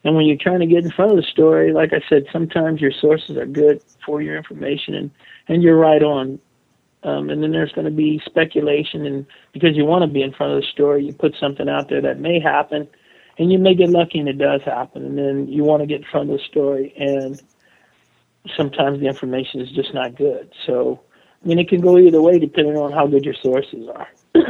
and 0.03 0.15
when 0.15 0.25
you're 0.25 0.37
trying 0.37 0.59
to 0.59 0.67
get 0.67 0.83
in 0.83 0.91
front 0.91 1.11
of 1.11 1.17
the 1.17 1.23
story, 1.23 1.71
like 1.71 1.93
I 1.93 2.01
said, 2.09 2.25
sometimes 2.33 2.81
your 2.81 2.91
sources 2.91 3.37
are 3.37 3.45
good 3.45 3.81
for 4.05 4.21
your 4.21 4.35
information, 4.35 4.93
and 4.93 5.11
and 5.47 5.63
you're 5.63 5.77
right 5.77 6.03
on. 6.03 6.39
Um, 7.05 7.29
and 7.29 7.43
then 7.43 7.51
there's 7.51 7.73
going 7.73 7.83
to 7.83 7.91
be 7.91 8.21
speculation, 8.25 9.05
and 9.05 9.25
because 9.51 9.75
you 9.75 9.83
want 9.83 10.03
to 10.03 10.07
be 10.07 10.21
in 10.21 10.31
front 10.31 10.53
of 10.53 10.61
the 10.61 10.67
story, 10.67 11.05
you 11.05 11.11
put 11.11 11.35
something 11.37 11.67
out 11.67 11.89
there 11.89 12.01
that 12.01 12.17
may 12.17 12.39
happen 12.39 12.87
and 13.37 13.51
you 13.51 13.59
may 13.59 13.75
get 13.75 13.89
lucky 13.89 14.19
and 14.19 14.29
it 14.29 14.37
does 14.37 14.61
happen 14.63 15.05
and 15.05 15.17
then 15.17 15.47
you 15.47 15.63
want 15.63 15.81
to 15.81 15.87
get 15.87 16.01
in 16.01 16.07
front 16.11 16.29
of 16.29 16.37
the 16.37 16.43
story 16.45 16.93
and 16.97 17.41
sometimes 18.57 18.99
the 18.99 19.07
information 19.07 19.61
is 19.61 19.69
just 19.71 19.93
not 19.93 20.15
good 20.15 20.51
so 20.65 21.01
I 21.43 21.47
mean, 21.47 21.59
it 21.59 21.67
can 21.67 21.81
go 21.81 21.97
either 21.97 22.21
way 22.21 22.39
depending 22.39 22.77
on 22.77 22.91
how 22.93 23.05
good 23.07 23.25
your 23.25 23.35
sources 23.41 23.87
are. 23.93 24.07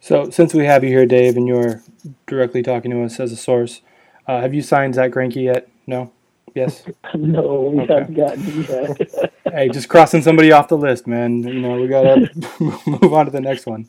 So, 0.00 0.30
since 0.30 0.54
we 0.54 0.64
have 0.64 0.84
you 0.84 0.90
here, 0.90 1.06
Dave, 1.06 1.36
and 1.36 1.48
you're 1.48 1.82
directly 2.26 2.62
talking 2.62 2.90
to 2.92 3.02
us 3.02 3.18
as 3.18 3.32
a 3.32 3.36
source, 3.36 3.82
uh, 4.28 4.40
have 4.40 4.54
you 4.54 4.62
signed 4.62 4.94
Zack 4.94 5.10
Greinke 5.10 5.42
yet? 5.42 5.68
No? 5.88 6.12
Yes? 6.54 6.84
no, 7.14 7.62
we 7.62 7.78
Okay. 7.80 7.94
haven't 7.94 8.14
gotten 8.14 8.62
yet. 8.62 9.32
hey, 9.50 9.68
just 9.68 9.88
crossing 9.88 10.22
somebody 10.22 10.52
off 10.52 10.68
the 10.68 10.78
list, 10.78 11.06
man. 11.08 11.42
You 11.42 11.60
know, 11.60 11.78
we 11.80 11.88
got 11.88 12.02
to 12.02 12.30
move 12.60 13.12
on 13.12 13.26
to 13.26 13.32
the 13.32 13.40
next 13.40 13.66
one. 13.66 13.88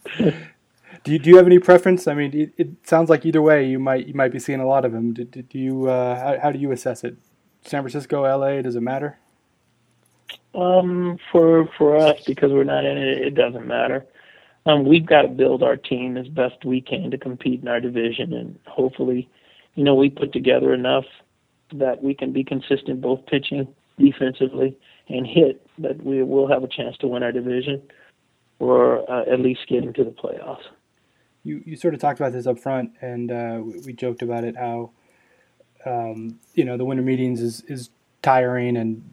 Do 1.03 1.11
you, 1.13 1.19
do 1.19 1.29
you 1.29 1.37
have 1.37 1.45
any 1.45 1.59
preference? 1.59 2.07
I 2.07 2.13
mean, 2.13 2.33
it, 2.33 2.53
it 2.57 2.69
sounds 2.83 3.09
like 3.09 3.25
either 3.25 3.41
way 3.41 3.65
you 3.65 3.79
might 3.79 4.07
you 4.07 4.13
might 4.13 4.31
be 4.31 4.39
seeing 4.39 4.59
a 4.59 4.67
lot 4.67 4.85
of 4.85 4.93
him. 4.93 5.13
Do, 5.13 5.23
do, 5.23 5.41
do 5.41 5.57
you 5.57 5.89
uh, 5.89 6.19
how, 6.19 6.39
how 6.43 6.51
do 6.51 6.59
you 6.59 6.71
assess 6.71 7.03
it? 7.03 7.17
San 7.63 7.81
Francisco, 7.81 8.23
LA, 8.23 8.61
does 8.61 8.75
it 8.75 8.81
matter? 8.81 9.17
Um, 10.55 11.17
for 11.31 11.69
for 11.77 11.95
us, 11.97 12.21
because 12.25 12.51
we're 12.51 12.63
not 12.63 12.85
in 12.85 12.97
it, 12.97 13.19
it 13.19 13.35
doesn't 13.35 13.67
matter. 13.67 14.05
Um, 14.65 14.85
we've 14.85 15.05
got 15.05 15.21
to 15.23 15.27
build 15.27 15.63
our 15.63 15.77
team 15.77 16.17
as 16.17 16.27
best 16.27 16.65
we 16.65 16.81
can 16.81 17.11
to 17.11 17.17
compete 17.17 17.61
in 17.61 17.67
our 17.67 17.79
division, 17.79 18.33
and 18.33 18.59
hopefully, 18.67 19.29
you 19.75 19.83
know, 19.83 19.95
we 19.95 20.09
put 20.09 20.33
together 20.33 20.73
enough 20.73 21.05
that 21.73 22.03
we 22.03 22.13
can 22.13 22.33
be 22.33 22.43
consistent 22.43 23.01
both 23.01 23.25
pitching, 23.25 23.67
defensively, 23.97 24.75
and 25.07 25.25
hit 25.25 25.65
that 25.77 26.03
we 26.03 26.23
will 26.23 26.47
have 26.47 26.63
a 26.63 26.67
chance 26.67 26.97
to 26.97 27.07
win 27.07 27.23
our 27.23 27.31
division, 27.31 27.81
or 28.59 29.09
uh, 29.09 29.31
at 29.31 29.39
least 29.39 29.61
get 29.67 29.83
into 29.83 30.03
the 30.03 30.11
playoffs. 30.11 30.65
You 31.43 31.63
you 31.65 31.75
sort 31.77 31.93
of 31.93 31.99
talked 32.01 32.19
about 32.19 32.33
this 32.33 32.47
up 32.47 32.59
front, 32.59 32.91
and 33.01 33.31
uh, 33.31 33.61
we, 33.63 33.79
we 33.87 33.93
joked 33.93 34.21
about 34.21 34.43
it 34.43 34.57
how 34.57 34.91
um, 35.85 36.39
you 36.55 36.65
know 36.65 36.77
the 36.77 36.85
winter 36.85 37.03
meetings 37.03 37.41
is 37.41 37.61
is 37.67 37.89
tiring 38.21 38.77
and. 38.77 39.03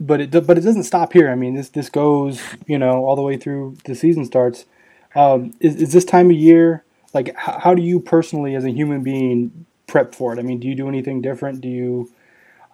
But 0.00 0.20
it 0.20 0.32
but 0.46 0.58
it 0.58 0.62
doesn't 0.62 0.84
stop 0.84 1.12
here. 1.12 1.30
I 1.30 1.36
mean, 1.36 1.54
this 1.54 1.70
this 1.70 1.90
goes 1.90 2.40
you 2.66 2.78
know 2.78 3.04
all 3.04 3.16
the 3.16 3.22
way 3.22 3.36
through 3.36 3.76
the 3.84 3.94
season 3.94 4.24
starts. 4.26 4.66
Um, 5.14 5.54
is 5.60 5.76
is 5.76 5.92
this 5.92 6.04
time 6.04 6.30
of 6.30 6.36
year 6.36 6.84
like 7.14 7.28
h- 7.30 7.34
how 7.36 7.74
do 7.74 7.82
you 7.82 8.00
personally 8.00 8.56
as 8.56 8.64
a 8.64 8.70
human 8.70 9.02
being 9.02 9.66
prep 9.86 10.14
for 10.14 10.32
it? 10.34 10.38
I 10.40 10.42
mean, 10.42 10.60
do 10.60 10.68
you 10.68 10.74
do 10.74 10.88
anything 10.88 11.22
different? 11.22 11.60
Do 11.60 11.68
you 11.68 12.10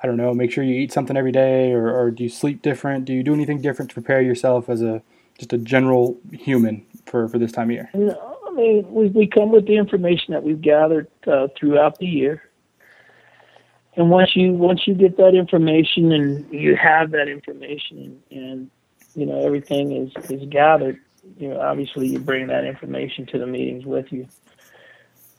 I 0.02 0.06
don't 0.06 0.16
know, 0.16 0.34
make 0.34 0.52
sure 0.52 0.64
you 0.64 0.76
eat 0.76 0.92
something 0.92 1.16
every 1.16 1.32
day, 1.32 1.72
or, 1.72 1.94
or 1.94 2.10
do 2.10 2.24
you 2.24 2.30
sleep 2.30 2.62
different? 2.62 3.04
Do 3.04 3.12
you 3.12 3.22
do 3.22 3.34
anything 3.34 3.60
different 3.60 3.90
to 3.90 3.94
prepare 3.94 4.22
yourself 4.22 4.68
as 4.70 4.82
a 4.82 5.02
just 5.38 5.52
a 5.52 5.58
general 5.58 6.18
human 6.32 6.86
for, 7.06 7.28
for 7.28 7.38
this 7.38 7.52
time 7.52 7.70
of 7.70 7.74
year? 7.74 7.90
No, 7.94 8.29
We, 8.61 9.09
we 9.09 9.26
come 9.26 9.50
with 9.50 9.67
the 9.67 9.76
information 9.76 10.35
that 10.35 10.43
we've 10.43 10.61
gathered 10.61 11.09
uh, 11.26 11.49
throughout 11.59 11.99
the 11.99 12.07
year. 12.07 12.43
And 13.97 14.11
once 14.11 14.37
you 14.37 14.52
once 14.52 14.87
you 14.87 14.95
get 14.95 15.17
that 15.17 15.35
information 15.35 16.12
and 16.12 16.52
you 16.52 16.76
have 16.76 17.11
that 17.11 17.29
information 17.29 18.23
and, 18.31 18.43
and 18.43 18.71
you 19.14 19.26
know 19.26 19.45
everything 19.45 19.93
is, 19.93 20.31
is 20.31 20.49
gathered, 20.49 20.99
you 21.38 21.49
know 21.49 21.61
obviously 21.61 22.07
you 22.07 22.21
bring 22.21 22.47
that 22.47 22.64
information 22.64 23.26
to 23.26 23.38
the 23.38 23.47
meetings 23.47 23.85
with 23.85 24.12
you. 24.12 24.29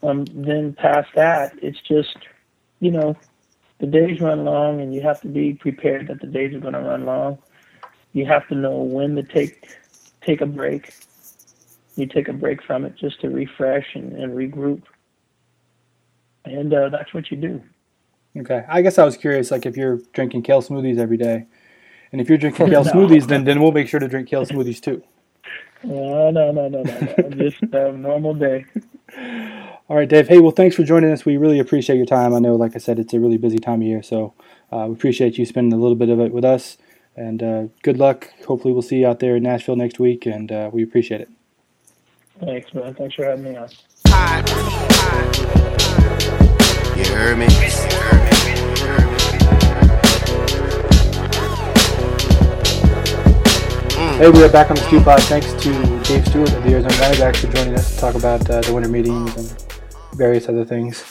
Um, 0.04 0.26
then 0.26 0.74
past 0.74 1.10
that, 1.16 1.54
it's 1.62 1.80
just 1.82 2.18
you 2.82 2.92
know 2.92 3.16
the 3.80 3.88
days 3.88 4.20
run 4.20 4.44
long 4.44 4.82
and 4.82 4.94
you 4.94 5.02
have 5.02 5.22
to 5.22 5.28
be 5.28 5.54
prepared 5.54 6.08
that 6.08 6.20
the 6.20 6.28
days 6.28 6.54
are 6.54 6.60
going 6.60 6.74
to 6.74 6.82
run 6.82 7.06
long. 7.06 7.38
You 8.14 8.26
have 8.26 8.48
to 8.50 8.56
know 8.56 8.78
when 8.82 9.16
to 9.16 9.24
take 9.24 9.70
take 10.22 10.42
a 10.42 10.46
break 10.46 10.94
you 11.96 12.08
take 12.08 12.28
a 12.28 12.34
break 12.34 12.64
from 12.64 12.86
it 12.86 12.96
just 12.98 13.22
to 13.22 13.30
refresh 13.30 13.86
and, 13.96 14.14
and 14.14 14.34
regroup. 14.34 14.84
And 16.46 16.74
uh, 16.74 16.90
that's 16.90 17.14
what 17.14 17.32
you 17.32 17.38
do. 17.38 17.62
Okay, 18.38 18.66
I 18.70 18.82
guess 18.82 18.98
I 18.98 19.04
was 19.04 19.18
curious, 19.18 19.52
like 19.52 19.66
if 19.66 19.76
you're 19.78 20.00
drinking 20.14 20.44
kale 20.44 20.62
smoothies 20.62 20.98
every 20.98 21.18
day, 21.18 21.46
and 22.12 22.22
if 22.22 22.30
you're 22.30 22.38
drinking 22.38 22.68
kale 22.72 22.84
No. 22.84 22.92
smoothies, 22.92 23.28
then 23.28 23.44
then 23.46 23.62
we'll 23.62 23.72
make 23.74 23.88
sure 23.90 24.00
to 24.00 24.08
drink 24.08 24.30
kale 24.30 24.46
smoothies 24.46 24.82
too. 24.82 25.04
No, 25.84 26.30
no, 26.32 26.52
no, 26.52 26.68
no, 26.70 26.84
no, 26.84 27.00
no. 27.18 27.30
just 27.32 27.64
a 27.74 27.92
normal 27.92 28.36
day. 28.36 28.66
All 29.90 29.98
right, 29.98 30.08
Dave. 30.08 30.28
Hey, 30.28 30.40
well, 30.40 30.52
thanks 30.52 30.76
for 30.76 30.84
joining 30.84 31.12
us. 31.12 31.26
We 31.26 31.38
really 31.38 31.60
appreciate 31.60 31.98
your 31.98 32.06
time. 32.06 32.36
I 32.36 32.40
know, 32.40 32.56
like 32.56 32.76
I 32.76 32.80
said, 32.80 33.00
it's 33.00 33.14
a 33.14 33.20
really 33.20 33.38
busy 33.38 33.58
time 33.58 33.82
of 33.82 33.88
year, 33.88 34.04
so 34.04 34.34
uh, 34.72 34.86
we 34.88 34.94
appreciate 34.94 35.38
you 35.40 35.46
spending 35.46 35.74
a 35.74 35.82
little 35.82 35.96
bit 35.96 36.10
of 36.10 36.20
it 36.20 36.32
with 36.32 36.46
us. 36.46 36.78
And 37.16 37.42
uh, 37.44 37.64
good 37.84 37.98
luck. 37.98 38.30
Hopefully, 38.48 38.74
we'll 38.74 38.84
see 38.84 39.00
you 39.00 39.08
out 39.08 39.20
there 39.20 39.36
in 39.36 39.44
Nashville 39.44 39.76
next 39.76 40.00
week, 40.00 40.28
and 40.28 40.52
uh, 40.52 40.70
we 40.72 40.84
appreciate 40.84 41.22
it. 41.22 41.30
Thanks, 42.44 42.74
man. 42.74 42.96
Thanks 42.96 43.14
for 43.14 43.26
having 43.26 43.44
me 43.44 43.56
on. 43.56 43.70
You 46.98 47.06
heard 47.14 47.38
me? 47.38 47.46
Hey, 54.18 54.30
we 54.30 54.44
are 54.44 54.52
back 54.52 54.72
on 54.72 54.76
the 54.76 54.82
Stew 54.88 55.02
Pod. 55.02 55.22
Thanks 55.24 55.54
to 55.54 55.72
Dave 56.04 56.28
Stewart 56.28 56.52
of 56.52 56.64
the 56.64 56.72
Arizona 56.72 56.94
Diamondbacks 56.96 57.38
for 57.38 57.48
joining 57.56 57.76
us 57.76 57.94
to 57.94 58.00
talk 58.00 58.16
about 58.16 58.50
uh, 58.50 58.62
the 58.62 58.74
winter 58.74 58.90
meetings 58.90 59.36
and 59.38 59.64
various 60.16 60.50
other 60.50 60.66
things. 60.66 61.02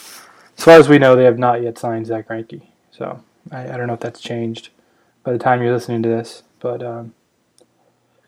As 0.59 0.65
far 0.65 0.79
as 0.79 0.89
we 0.89 0.99
know, 0.99 1.15
they 1.15 1.25
have 1.25 1.39
not 1.39 1.63
yet 1.63 1.79
signed 1.79 2.07
Zack 2.07 2.27
Greinke, 2.27 2.63
so 2.91 3.23
I, 3.53 3.73
I 3.73 3.77
don't 3.77 3.87
know 3.87 3.95
if 3.95 4.01
that's 4.01 4.21
changed 4.21 4.71
by 5.23 5.33
the 5.33 5.39
time 5.39 5.63
you're 5.63 5.73
listening 5.73 6.03
to 6.03 6.09
this, 6.09 6.43
but 6.59 6.83
um, 6.83 7.15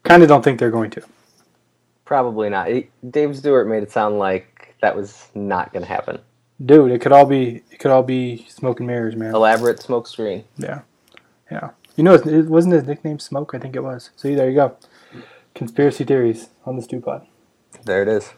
kind 0.05 0.23
of 0.23 0.29
don't 0.29 0.43
think 0.43 0.61
they're 0.61 0.71
going 0.71 0.91
to. 0.93 1.03
Probably 2.13 2.51
not. 2.51 2.69
Dave 3.11 3.35
Stewart 3.35 3.67
made 3.67 3.83
it 3.83 3.91
sound 3.91 4.19
like 4.19 4.75
that 4.83 4.95
was 4.95 5.31
not 5.35 5.73
going 5.73 5.83
to 5.83 5.89
happen. 5.89 6.19
Dude, 6.63 6.93
it 6.93 7.01
could 7.01 7.11
all 7.11 7.25
be 7.25 7.63
it 7.71 7.79
could 7.79 7.91
all 7.91 8.03
be 8.03 8.45
smoke 8.51 8.81
and 8.81 8.87
mirrors, 8.87 9.17
man. 9.17 9.35
Elaborate 9.35 9.81
smoke 9.81 10.07
screen. 10.07 10.45
Yeah, 10.59 10.83
yeah. 11.51 11.71
You 11.97 12.05
know, 12.05 12.13
it 12.13 12.49
wasn't 12.51 12.75
his 12.75 12.85
nickname 12.85 13.19
Smoke. 13.19 13.55
I 13.55 13.59
think 13.59 13.75
it 13.75 13.83
was. 13.83 14.11
See, 14.15 14.35
there 14.35 14.51
you 14.51 14.57
go. 14.57 14.77
Conspiracy 15.55 16.05
theories 16.05 16.51
on 16.67 16.77
the 16.77 16.83
Stew 16.83 17.01
Pod. 17.01 17.27
There 17.87 18.03
it 18.03 18.09
is. 18.09 18.35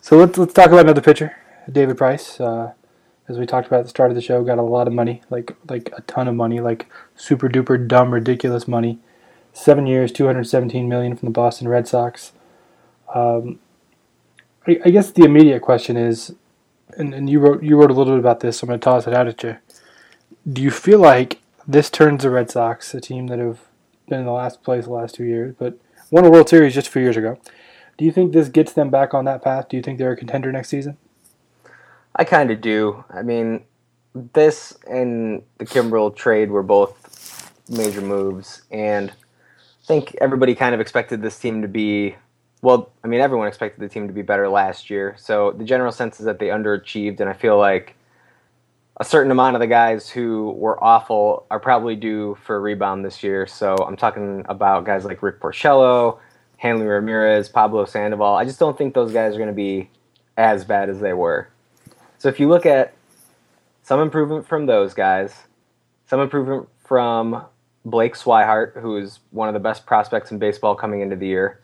So 0.00 0.16
let's 0.16 0.36
let's 0.36 0.52
talk 0.52 0.66
about 0.66 0.80
another 0.80 1.00
pitcher, 1.00 1.36
David 1.70 1.96
Price. 1.96 2.40
Uh, 2.40 2.72
as 3.28 3.38
we 3.38 3.46
talked 3.46 3.68
about 3.68 3.78
at 3.78 3.84
the 3.84 3.90
start 3.90 4.10
of 4.10 4.16
the 4.16 4.20
show, 4.20 4.42
got 4.42 4.58
a 4.58 4.62
lot 4.62 4.88
of 4.88 4.92
money, 4.92 5.22
like 5.30 5.54
like 5.68 5.92
a 5.96 6.00
ton 6.02 6.26
of 6.26 6.34
money, 6.34 6.58
like 6.58 6.86
super 7.14 7.48
duper 7.48 7.86
dumb, 7.86 8.12
ridiculous 8.12 8.66
money. 8.66 8.98
Seven 9.52 9.86
years, 9.86 10.10
two 10.10 10.26
hundred 10.26 10.48
seventeen 10.48 10.88
million 10.88 11.14
from 11.14 11.26
the 11.26 11.32
Boston 11.32 11.68
Red 11.68 11.86
Sox. 11.86 12.32
Um, 13.16 13.60
I, 14.66 14.78
I 14.84 14.90
guess 14.90 15.10
the 15.10 15.24
immediate 15.24 15.60
question 15.60 15.96
is, 15.96 16.34
and, 16.98 17.14
and 17.14 17.30
you 17.30 17.40
wrote 17.40 17.62
you 17.62 17.76
wrote 17.76 17.90
a 17.90 17.94
little 17.94 18.14
bit 18.14 18.20
about 18.20 18.40
this. 18.40 18.58
So 18.58 18.64
I'm 18.64 18.68
going 18.68 18.80
to 18.80 18.84
toss 18.84 19.06
it 19.06 19.14
out 19.14 19.26
at 19.26 19.42
you. 19.42 19.56
Do 20.50 20.62
you 20.62 20.70
feel 20.70 20.98
like 20.98 21.40
this 21.66 21.90
turns 21.90 22.22
the 22.22 22.30
Red 22.30 22.50
Sox, 22.50 22.94
a 22.94 23.00
team 23.00 23.26
that 23.28 23.38
have 23.38 23.60
been 24.08 24.20
in 24.20 24.26
the 24.26 24.32
last 24.32 24.62
place 24.62 24.84
the 24.84 24.92
last 24.92 25.14
two 25.14 25.24
years, 25.24 25.54
but 25.58 25.78
won 26.10 26.24
a 26.24 26.30
World 26.30 26.48
Series 26.48 26.74
just 26.74 26.88
a 26.88 26.90
few 26.90 27.02
years 27.02 27.16
ago? 27.16 27.38
Do 27.96 28.04
you 28.04 28.12
think 28.12 28.32
this 28.32 28.48
gets 28.48 28.72
them 28.72 28.90
back 28.90 29.14
on 29.14 29.24
that 29.24 29.42
path? 29.42 29.68
Do 29.70 29.76
you 29.76 29.82
think 29.82 29.98
they're 29.98 30.12
a 30.12 30.16
contender 30.16 30.52
next 30.52 30.68
season? 30.68 30.98
I 32.14 32.24
kind 32.24 32.50
of 32.50 32.60
do. 32.60 33.04
I 33.10 33.22
mean, 33.22 33.64
this 34.14 34.76
and 34.88 35.42
the 35.58 35.64
Kimbrel 35.64 36.14
trade 36.14 36.50
were 36.50 36.62
both 36.62 37.52
major 37.68 38.02
moves, 38.02 38.62
and 38.70 39.10
I 39.10 39.86
think 39.86 40.14
everybody 40.20 40.54
kind 40.54 40.74
of 40.74 40.80
expected 40.80 41.22
this 41.22 41.38
team 41.38 41.62
to 41.62 41.68
be. 41.68 42.16
Well, 42.66 42.90
I 43.04 43.06
mean, 43.06 43.20
everyone 43.20 43.46
expected 43.46 43.80
the 43.80 43.88
team 43.88 44.08
to 44.08 44.12
be 44.12 44.22
better 44.22 44.48
last 44.48 44.90
year. 44.90 45.14
So 45.20 45.52
the 45.52 45.62
general 45.62 45.92
sense 45.92 46.18
is 46.18 46.26
that 46.26 46.40
they 46.40 46.48
underachieved, 46.48 47.20
and 47.20 47.30
I 47.30 47.32
feel 47.32 47.56
like 47.56 47.94
a 48.96 49.04
certain 49.04 49.30
amount 49.30 49.54
of 49.54 49.60
the 49.60 49.68
guys 49.68 50.10
who 50.10 50.50
were 50.50 50.82
awful 50.82 51.46
are 51.48 51.60
probably 51.60 51.94
due 51.94 52.36
for 52.42 52.56
a 52.56 52.58
rebound 52.58 53.04
this 53.04 53.22
year. 53.22 53.46
So 53.46 53.76
I'm 53.76 53.96
talking 53.96 54.44
about 54.48 54.84
guys 54.84 55.04
like 55.04 55.22
Rick 55.22 55.38
Porcello, 55.38 56.18
Hanley 56.56 56.86
Ramirez, 56.86 57.48
Pablo 57.48 57.84
Sandoval. 57.84 58.34
I 58.34 58.44
just 58.44 58.58
don't 58.58 58.76
think 58.76 58.94
those 58.94 59.12
guys 59.12 59.36
are 59.36 59.38
going 59.38 59.46
to 59.46 59.54
be 59.54 59.88
as 60.36 60.64
bad 60.64 60.90
as 60.90 60.98
they 60.98 61.12
were. 61.12 61.48
So 62.18 62.28
if 62.28 62.40
you 62.40 62.48
look 62.48 62.66
at 62.66 62.94
some 63.84 64.00
improvement 64.00 64.44
from 64.44 64.66
those 64.66 64.92
guys, 64.92 65.32
some 66.06 66.18
improvement 66.18 66.68
from 66.84 67.44
Blake 67.84 68.16
Swihart, 68.16 68.80
who 68.80 68.96
is 68.96 69.20
one 69.30 69.46
of 69.46 69.54
the 69.54 69.60
best 69.60 69.86
prospects 69.86 70.32
in 70.32 70.40
baseball 70.40 70.74
coming 70.74 71.00
into 71.00 71.14
the 71.14 71.28
year, 71.28 71.60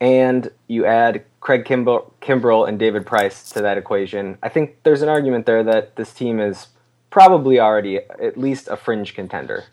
and 0.00 0.50
you 0.66 0.86
add 0.86 1.24
Craig 1.40 1.64
Kimbrel, 1.64 2.12
Kimbrel 2.20 2.68
and 2.68 2.78
David 2.78 3.06
Price 3.06 3.50
to 3.50 3.62
that 3.62 3.78
equation, 3.78 4.38
I 4.42 4.48
think 4.48 4.76
there's 4.82 5.02
an 5.02 5.08
argument 5.08 5.46
there 5.46 5.62
that 5.64 5.96
this 5.96 6.12
team 6.12 6.40
is 6.40 6.68
probably 7.10 7.58
already 7.58 7.98
at 7.98 8.36
least 8.36 8.68
a 8.68 8.76
fringe 8.76 9.14
contender. 9.14 9.64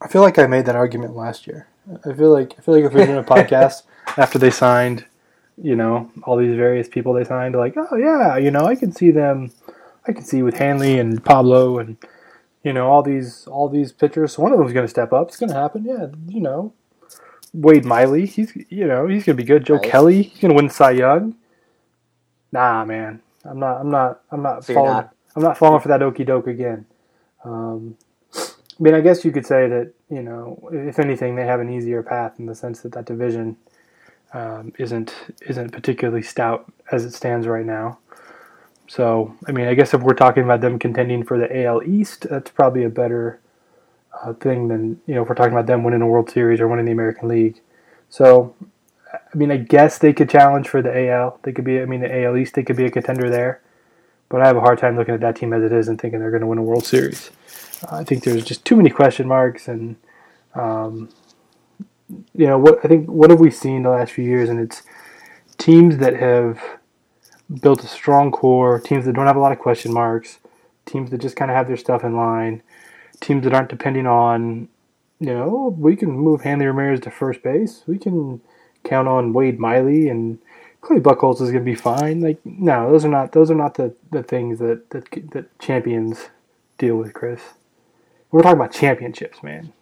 I 0.00 0.08
feel 0.08 0.22
like 0.22 0.38
I 0.38 0.46
made 0.46 0.66
that 0.66 0.76
argument 0.76 1.14
last 1.14 1.46
year. 1.46 1.68
I 2.04 2.14
feel 2.14 2.32
like 2.32 2.54
I 2.58 2.62
feel 2.62 2.74
like 2.74 2.84
if 2.84 2.92
we 2.92 3.00
were 3.00 3.06
doing 3.06 3.18
a 3.18 3.22
podcast 3.36 3.82
after 4.16 4.38
they 4.38 4.50
signed, 4.50 5.04
you 5.62 5.76
know, 5.76 6.10
all 6.22 6.36
these 6.36 6.56
various 6.56 6.88
people 6.88 7.12
they 7.12 7.24
signed, 7.24 7.54
like, 7.54 7.74
oh 7.76 7.96
yeah, 7.96 8.36
you 8.36 8.50
know, 8.50 8.64
I 8.64 8.76
can 8.76 8.92
see 8.92 9.10
them, 9.10 9.52
I 10.06 10.12
can 10.12 10.24
see 10.24 10.42
with 10.42 10.56
Hanley 10.56 10.98
and 10.98 11.22
Pablo 11.24 11.78
and 11.78 11.96
you 12.62 12.72
know 12.72 12.88
all 12.88 13.02
these 13.02 13.46
all 13.46 13.68
these 13.68 13.92
pitchers. 13.92 14.38
One 14.38 14.52
of 14.52 14.58
them's 14.58 14.72
going 14.72 14.84
to 14.84 14.90
step 14.90 15.12
up. 15.12 15.28
It's 15.28 15.36
going 15.36 15.50
to 15.50 15.56
happen. 15.56 15.84
Yeah, 15.84 16.06
you 16.28 16.40
know, 16.40 16.72
Wade 17.54 17.84
Miley, 17.84 18.26
he's 18.26 18.52
you 18.70 18.86
know 18.86 19.06
he's 19.08 19.24
going 19.24 19.36
to 19.36 19.42
be 19.42 19.46
good. 19.46 19.64
Joe 19.66 19.78
Right. 19.78 19.90
Kelly, 19.90 20.22
he's 20.24 20.40
to 20.50 20.56
win 20.56 20.70
Cy 20.70 20.92
Young. 20.92 21.36
Nah, 22.52 22.84
man, 22.84 23.20
I'm 23.44 23.58
not. 23.60 23.80
I'm 23.80 23.90
not. 23.90 24.22
I'm 24.30 24.42
not 24.42 24.64
So 24.64 24.74
falling. 24.74 24.94
not- 24.94 25.14
I'm 25.36 25.42
not 25.44 25.58
falling 25.58 25.80
for 25.80 25.88
that 25.88 26.02
okey 26.02 26.24
doke 26.24 26.48
again. 26.48 26.86
Um, 27.44 27.96
I 28.80 28.82
mean, 28.82 28.94
I 28.94 29.00
guess 29.02 29.24
you 29.24 29.32
could 29.32 29.46
say 29.46 29.68
that 29.68 29.92
you 30.10 30.22
know, 30.22 30.68
if 30.72 30.98
anything, 30.98 31.36
they 31.36 31.46
have 31.46 31.60
an 31.60 31.70
easier 31.72 32.02
path 32.02 32.38
in 32.40 32.46
the 32.46 32.54
sense 32.54 32.80
that 32.82 32.92
that 32.92 33.06
division 33.06 33.56
um, 34.34 34.72
isn't 34.78 35.14
isn't 35.48 35.70
particularly 35.72 36.22
stout 36.22 36.72
as 36.92 37.04
it 37.04 37.12
stands 37.14 37.46
right 37.46 37.66
now. 37.66 37.98
So, 38.88 39.36
I 39.48 39.52
mean, 39.52 39.68
I 39.68 39.74
guess 39.74 39.94
if 39.94 40.02
we're 40.02 40.14
talking 40.14 40.44
about 40.44 40.62
them 40.62 40.78
contending 40.78 41.24
for 41.24 41.38
the 41.38 41.64
AL 41.64 41.82
East, 41.84 42.26
that's 42.30 42.50
probably 42.52 42.84
a 42.84 42.90
better 42.90 43.39
thing 44.40 44.68
than 44.68 45.00
you 45.06 45.14
know 45.14 45.22
if 45.22 45.28
we're 45.28 45.34
talking 45.34 45.52
about 45.52 45.66
them 45.66 45.82
winning 45.82 46.02
a 46.02 46.06
World 46.06 46.30
Series 46.30 46.60
or 46.60 46.68
winning 46.68 46.86
the 46.86 46.92
American 46.92 47.28
League. 47.28 47.60
So, 48.08 48.54
I 49.12 49.36
mean, 49.36 49.50
I 49.50 49.56
guess 49.56 49.98
they 49.98 50.12
could 50.12 50.28
challenge 50.28 50.68
for 50.68 50.82
the 50.82 51.08
AL. 51.08 51.38
They 51.42 51.52
could 51.52 51.64
be, 51.64 51.80
I 51.80 51.84
mean, 51.84 52.00
the 52.00 52.24
AL 52.24 52.36
East, 52.36 52.54
they 52.54 52.64
could 52.64 52.76
be 52.76 52.84
a 52.84 52.90
contender 52.90 53.30
there. 53.30 53.62
But 54.28 54.42
I 54.42 54.46
have 54.46 54.56
a 54.56 54.60
hard 54.60 54.78
time 54.78 54.96
looking 54.96 55.14
at 55.14 55.20
that 55.20 55.36
team 55.36 55.52
as 55.52 55.62
it 55.62 55.72
is 55.72 55.88
and 55.88 56.00
thinking 56.00 56.20
they're 56.20 56.30
going 56.30 56.42
to 56.42 56.46
win 56.46 56.58
a 56.58 56.62
World 56.62 56.84
Series. 56.84 57.30
Uh, 57.84 57.96
I 57.96 58.04
think 58.04 58.24
there's 58.24 58.44
just 58.44 58.64
too 58.64 58.76
many 58.76 58.90
question 58.90 59.26
marks, 59.26 59.68
and 59.68 59.96
um, 60.54 61.08
you 62.34 62.46
know 62.46 62.58
what? 62.58 62.78
I 62.84 62.88
think 62.88 63.08
what 63.08 63.30
have 63.30 63.40
we 63.40 63.50
seen 63.50 63.82
the 63.82 63.90
last 63.90 64.12
few 64.12 64.24
years, 64.24 64.48
and 64.48 64.60
it's 64.60 64.82
teams 65.58 65.98
that 65.98 66.16
have 66.16 66.60
built 67.60 67.82
a 67.82 67.88
strong 67.88 68.30
core, 68.30 68.80
teams 68.80 69.04
that 69.06 69.14
don't 69.14 69.26
have 69.26 69.36
a 69.36 69.40
lot 69.40 69.52
of 69.52 69.58
question 69.58 69.92
marks, 69.92 70.38
teams 70.86 71.10
that 71.10 71.18
just 71.18 71.36
kind 71.36 71.50
of 71.50 71.56
have 71.56 71.66
their 71.66 71.76
stuff 71.76 72.04
in 72.04 72.16
line, 72.16 72.62
teams 73.20 73.44
that 73.44 73.54
aren't 73.54 73.68
depending 73.68 74.06
on, 74.06 74.68
you 75.18 75.32
know, 75.32 75.44
oh, 75.44 75.68
we 75.68 75.96
can 75.96 76.10
move 76.10 76.42
Hanley 76.42 76.66
Ramirez 76.66 77.00
to 77.00 77.10
first 77.10 77.42
base, 77.42 77.82
we 77.86 77.98
can 77.98 78.40
count 78.84 79.08
on 79.08 79.32
Wade 79.32 79.58
Miley 79.58 80.08
and 80.08 80.38
Clay 80.80 80.98
Buchholz 80.98 81.34
is 81.34 81.50
going 81.50 81.64
to 81.64 81.70
be 81.70 81.74
fine. 81.74 82.20
Like, 82.20 82.38
no, 82.44 82.90
those 82.90 83.04
are 83.04 83.08
not 83.08 83.32
those 83.32 83.50
are 83.50 83.54
not 83.54 83.74
the, 83.74 83.94
the 84.10 84.22
things 84.22 84.58
that, 84.60 84.90
that 84.90 85.10
that 85.32 85.58
champions 85.58 86.30
deal 86.78 86.96
with, 86.96 87.12
Chris. 87.12 87.40
We're 88.30 88.42
talking 88.42 88.58
about 88.58 88.72
championships, 88.72 89.42
man. 89.42 89.72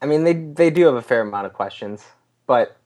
I 0.00 0.06
mean, 0.06 0.24
they 0.24 0.34
they 0.34 0.70
do 0.70 0.86
have 0.86 0.94
a 0.94 1.02
fair 1.02 1.22
amount 1.22 1.46
of 1.46 1.52
questions, 1.52 2.04
but 2.46 2.76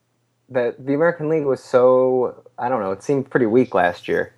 the 0.49 0.75
the 0.79 0.94
American 0.94 1.29
League 1.29 1.44
was 1.44 1.62
so 1.62 2.44
I 2.59 2.68
don't 2.68 2.81
know. 2.81 2.92
It 2.92 3.03
seemed 3.03 3.31
pretty 3.31 3.47
weak 3.47 3.75
last 3.75 4.09
year. 4.09 4.33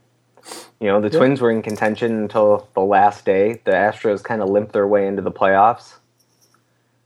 You 0.80 0.88
know, 0.88 1.00
the 1.00 1.10
Yeah. 1.10 1.18
Twins 1.18 1.40
were 1.40 1.50
in 1.50 1.62
contention 1.62 2.12
until 2.12 2.68
the 2.74 2.80
last 2.80 3.24
day. 3.24 3.60
The 3.64 3.72
Astros 3.72 4.24
kind 4.24 4.42
of 4.42 4.48
limped 4.48 4.72
their 4.72 4.86
way 4.88 5.06
into 5.06 5.22
the 5.22 5.30
playoffs. 5.30 5.96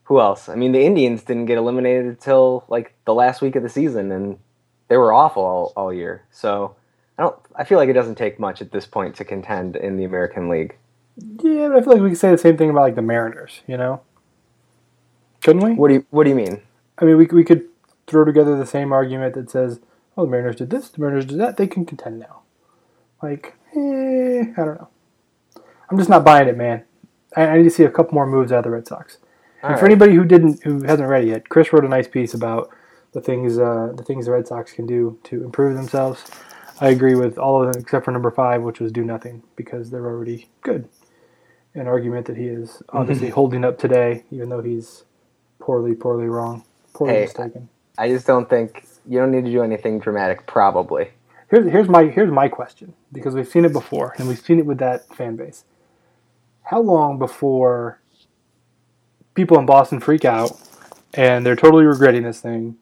Who 0.05 0.21
else? 0.21 0.49
I 0.49 0.55
mean, 0.55 0.73
the 0.73 0.85
Indians 0.85 1.23
didn't 1.23 1.47
get 1.47 1.59
eliminated 1.59 2.07
until 2.07 2.65
like 2.69 2.95
the 3.05 3.15
last 3.15 3.43
week 3.43 3.57
of 3.57 3.63
the 3.63 3.69
season, 3.69 4.13
and 4.13 4.39
they 4.89 4.97
were 4.97 5.13
awful 5.13 5.43
all, 5.43 5.73
all 5.77 5.93
year. 5.93 6.23
So 6.31 6.77
I 7.19 7.23
don't. 7.23 7.37
I 7.57 7.65
feel 7.65 7.79
like 7.79 7.89
it 7.89 7.95
doesn't 7.95 8.17
take 8.17 8.39
much 8.39 8.61
at 8.61 8.71
this 8.71 8.87
point 8.87 9.17
to 9.17 9.25
contend 9.25 9.77
in 9.77 9.97
the 9.97 10.05
American 10.05 10.49
League. 10.49 10.77
Yeah, 11.43 11.69
but 11.69 11.79
I 11.79 11.81
feel 11.81 11.93
like 11.95 12.03
we 12.03 12.11
could 12.11 12.19
say 12.19 12.31
the 12.31 12.39
same 12.39 12.57
thing 12.57 12.71
about 12.71 12.83
like 12.83 12.97
the 12.97 13.03
Mariners. 13.03 13.63
You 13.67 13.77
know, 13.77 14.03
couldn't 15.43 15.63
we? 15.65 15.73
What 15.73 15.89
do 15.89 15.95
you 15.95 16.07
What 16.11 16.25
do 16.25 16.31
you 16.31 16.37
mean? 16.37 16.61
I 16.99 17.05
mean, 17.07 17.17
we 17.17 17.27
we 17.27 17.43
could 17.45 17.67
throw 18.07 18.25
together 18.25 18.57
the 18.57 18.67
same 18.67 18.93
argument 18.93 19.35
that 19.35 19.51
says, 19.51 19.81
"Oh, 20.17 20.27
the 20.27 20.31
Mariners 20.31 20.57
did 20.57 20.71
this, 20.71 20.91
the 20.91 21.01
Mariners 21.01 21.25
did 21.25 21.39
that. 21.41 21.57
They 21.57 21.67
can 21.67 21.87
contend 21.87 22.19
now." 22.19 22.41
Like, 23.23 23.55
eh, 23.77 24.53
I 24.57 24.65
don't 24.65 24.81
know. 24.81 24.89
I'm 25.91 25.99
just 25.99 26.11
not 26.11 26.25
buying 26.25 26.49
it, 26.49 26.57
man. 26.57 26.85
I, 27.37 27.47
I 27.47 27.57
need 27.59 27.65
to 27.65 27.71
see 27.71 27.85
a 27.85 27.91
couple 27.91 28.15
more 28.15 28.27
moves 28.27 28.53
out 28.53 28.59
of 28.59 28.65
the 28.65 28.71
Red 28.71 28.87
Sox. 28.87 29.19
All 29.63 29.71
and 29.71 29.79
for 29.79 29.87
anybody 29.87 30.15
who 30.15 30.25
didn't, 30.25 30.63
who 30.63 30.83
hasn't 30.85 31.09
read 31.09 31.25
it 31.25 31.29
yet, 31.29 31.49
Chris 31.49 31.73
wrote 31.73 31.85
a 31.85 31.89
nice 31.89 32.09
piece 32.09 32.35
about 32.35 32.71
the 33.13 33.21
things, 33.21 33.59
uh, 33.59 33.93
the 33.97 34.03
things 34.03 34.27
the 34.27 34.33
Red 34.33 34.47
Sox 34.47 34.73
can 34.73 34.87
do 34.87 35.19
to 35.25 35.45
improve 35.45 35.77
themselves. 35.77 36.25
I 36.81 36.89
agree 36.89 37.15
with 37.15 37.39
all 37.39 37.63
of 37.63 37.73
them 37.73 37.81
except 37.81 38.05
for 38.05 38.11
number 38.11 38.31
five, 38.31 38.63
which 38.63 38.81
was 38.81 38.91
do 38.91 39.05
nothing 39.05 39.43
because 39.57 39.91
they're 39.91 40.07
already 40.07 40.49
good. 40.63 40.89
An 41.75 41.87
argument 41.87 42.27
that 42.27 42.37
he 42.37 42.47
is 42.47 42.83
obviously 42.91 43.31
holding 43.31 43.65
up 43.65 43.79
today, 43.79 44.25
even 44.31 44.49
though 44.49 44.63
he's 44.63 45.05
poorly, 45.61 45.95
poorly 45.95 46.27
wrong, 46.27 46.65
poorly 46.93 47.15
Hey, 47.15 47.23
mistaken. 47.23 47.69
I 47.97 48.09
just 48.09 48.27
don't 48.27 48.49
think 48.49 48.87
you 49.07 49.19
don't 49.19 49.31
need 49.31 49.45
to 49.45 49.51
do 49.51 49.63
anything 49.63 49.99
dramatic. 49.99 50.47
Probably. 50.47 51.11
Here's 51.55 51.71
here's 51.71 51.89
my 51.89 52.07
here's 52.07 52.33
my 52.33 52.49
question 52.49 52.95
because 53.13 53.33
we've 53.37 53.47
seen 53.47 53.65
it 53.65 53.73
before 53.73 54.13
and 54.19 54.27
we've 54.27 54.41
seen 54.41 54.59
it 54.59 54.67
with 54.67 54.79
that 54.79 55.07
fan 55.15 55.37
base. 55.37 55.65
How 56.63 56.81
long 56.81 57.17
before 57.17 58.01
people 59.35 59.57
in 59.61 59.65
Boston 59.65 60.01
freak 60.01 60.25
out 60.25 60.51
and 61.13 61.47
they're 61.47 61.55
totally 61.55 61.85
regretting 61.85 62.25
this 62.25 62.41
thing 62.41 62.77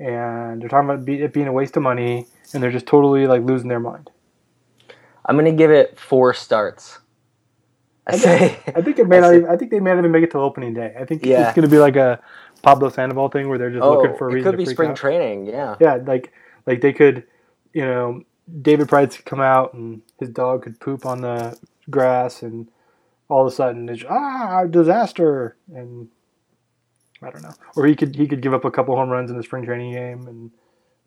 and 0.00 0.60
they're 0.60 0.68
talking 0.68 0.90
about 0.90 1.08
it 1.08 1.32
being 1.32 1.46
a 1.46 1.52
waste 1.52 1.76
of 1.76 1.84
money 1.84 2.26
and 2.52 2.60
they're 2.60 2.72
just 2.72 2.86
totally 2.86 3.28
like 3.28 3.42
losing 3.42 3.68
their 3.68 3.78
mind? 3.78 4.10
I'm 5.24 5.36
gonna 5.36 5.52
give 5.52 5.70
it 5.70 5.96
four 5.96 6.34
starts. 6.34 6.98
I 8.04 8.16
say 8.16 8.58
I 8.74 8.82
think 8.82 8.98
it 8.98 9.06
may 9.06 9.20
not. 9.20 9.32
Even, 9.32 9.48
I 9.48 9.56
think 9.56 9.70
they 9.70 9.78
may 9.78 9.90
not 9.90 10.00
even 10.00 10.10
make 10.10 10.24
it 10.24 10.32
to 10.32 10.38
opening 10.38 10.74
day. 10.74 10.92
I 10.98 11.04
think 11.04 11.24
Yeah. 11.24 11.46
it's 11.46 11.54
going 11.54 11.68
to 11.68 11.70
be 11.70 11.78
like 11.78 11.94
a 11.94 12.20
Pablo 12.62 12.88
Sandoval 12.88 13.28
thing 13.28 13.48
where 13.48 13.58
they're 13.58 13.70
just 13.70 13.84
oh, 13.84 13.92
looking 13.92 14.16
for 14.16 14.28
a 14.28 14.32
reason. 14.32 14.48
it 14.48 14.50
could 14.50 14.58
be 14.58 14.66
spring 14.66 14.90
out. 14.90 14.96
training. 14.96 15.46
Yeah. 15.46 15.76
Yeah, 15.78 16.00
like 16.04 16.32
like 16.66 16.80
they 16.80 16.92
could, 16.92 17.22
you 17.78 17.84
know, 17.84 18.20
David 18.60 18.88
Price 18.88 19.16
could 19.16 19.24
come 19.24 19.40
out 19.40 19.72
and 19.72 20.02
his 20.18 20.30
dog 20.30 20.64
could 20.64 20.80
poop 20.80 21.06
on 21.06 21.20
the 21.20 21.56
grass, 21.88 22.42
and 22.42 22.68
all 23.28 23.46
of 23.46 23.52
a 23.52 23.54
sudden 23.54 23.88
it's 23.88 24.02
ah 24.10 24.64
disaster, 24.64 25.56
and 25.72 26.08
I 27.22 27.30
don't 27.30 27.42
know, 27.42 27.54
or 27.76 27.86
he 27.86 27.94
could 27.94 28.16
he 28.16 28.26
could 28.26 28.42
give 28.42 28.52
up 28.52 28.64
a 28.64 28.70
couple 28.72 28.96
home 28.96 29.10
runs 29.10 29.30
in 29.30 29.36
the 29.36 29.44
spring 29.44 29.64
training 29.64 29.92
game, 29.92 30.26
and 30.26 30.50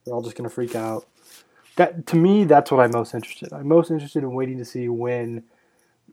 they're 0.06 0.14
all 0.14 0.22
just 0.22 0.38
gonna 0.38 0.50
freak 0.50 0.74
out. 0.74 1.06
That 1.76 2.08
to 2.08 2.16
me, 2.16 2.46
that's 2.46 2.72
what 2.72 2.80
I'm 2.80 2.92
most 2.92 3.14
interested. 3.14 3.52
In. 3.52 3.58
I'm 3.58 3.68
most 3.68 3.92
interested 3.92 4.24
in 4.24 4.34
waiting 4.34 4.58
to 4.58 4.64
see 4.64 4.88
when 4.88 5.44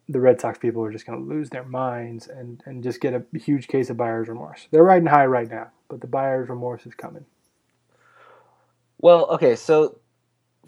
the 0.08 0.18
Red 0.18 0.40
Sox 0.40 0.58
people 0.58 0.82
are 0.82 0.90
just 0.90 1.06
gonna 1.06 1.20
lose 1.20 1.50
their 1.50 1.62
minds 1.62 2.26
and 2.26 2.60
and 2.66 2.82
just 2.82 3.00
get 3.00 3.14
a 3.14 3.22
huge 3.38 3.68
case 3.68 3.90
of 3.90 3.96
buyer's 3.96 4.26
remorse. 4.26 4.66
They're 4.72 4.82
riding 4.82 5.06
high 5.06 5.26
right 5.26 5.48
now, 5.48 5.70
but 5.88 6.00
the 6.00 6.08
buyer's 6.08 6.48
remorse 6.48 6.84
is 6.84 6.96
coming. 6.96 7.26
Well, 9.00 9.26
okay, 9.30 9.54
so 9.54 10.00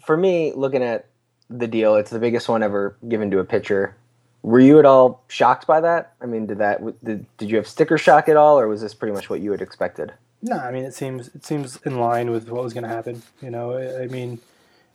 for 0.03 0.17
me, 0.17 0.53
looking 0.53 0.83
at 0.83 1.07
the 1.49 1.67
deal, 1.67 1.95
it's 1.95 2.11
the 2.11 2.19
biggest 2.19 2.47
one 2.49 2.63
ever 2.63 2.95
given 3.07 3.31
to 3.31 3.39
a 3.39 3.43
pitcher. 3.43 3.95
Were 4.43 4.59
you 4.59 4.79
at 4.79 4.85
all 4.85 5.23
shocked 5.27 5.67
by 5.67 5.81
that? 5.81 6.13
I 6.21 6.25
mean, 6.25 6.47
did 6.47 6.57
that 6.59 6.81
did, 7.03 7.25
did 7.37 7.49
you 7.49 7.57
have 7.57 7.67
sticker 7.67 7.97
shock 7.97 8.27
at 8.27 8.37
all, 8.37 8.59
or 8.59 8.67
was 8.67 8.81
this 8.81 8.93
pretty 8.93 9.13
much 9.13 9.29
what 9.29 9.39
you 9.39 9.51
had 9.51 9.61
expected? 9.61 10.13
No, 10.41 10.57
I 10.57 10.71
mean 10.71 10.83
it 10.83 10.95
seems 10.95 11.27
it 11.29 11.45
seems 11.45 11.77
in 11.85 11.99
line 11.99 12.31
with 12.31 12.49
what 12.49 12.63
was 12.63 12.73
going 12.73 12.83
to 12.83 12.89
happen. 12.89 13.21
You 13.41 13.51
know, 13.51 13.77
I, 13.77 14.07
mean, 14.07 14.39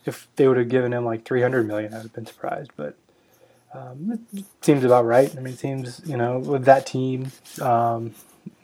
if 0.04 0.26
they 0.34 0.48
would 0.48 0.56
have 0.56 0.68
given 0.68 0.92
him 0.92 1.04
like 1.04 1.24
three 1.24 1.42
hundred 1.42 1.68
million, 1.68 1.94
I'd 1.94 2.02
have 2.02 2.12
been 2.12 2.26
surprised. 2.26 2.72
But 2.76 2.96
um, 3.72 4.18
it 4.32 4.44
seems 4.62 4.82
about 4.82 5.04
right. 5.04 5.30
I 5.36 5.40
mean, 5.40 5.54
it 5.54 5.60
seems 5.60 6.02
you 6.04 6.16
know 6.16 6.40
with 6.40 6.64
that 6.64 6.86
team, 6.86 7.30
um, 7.62 8.14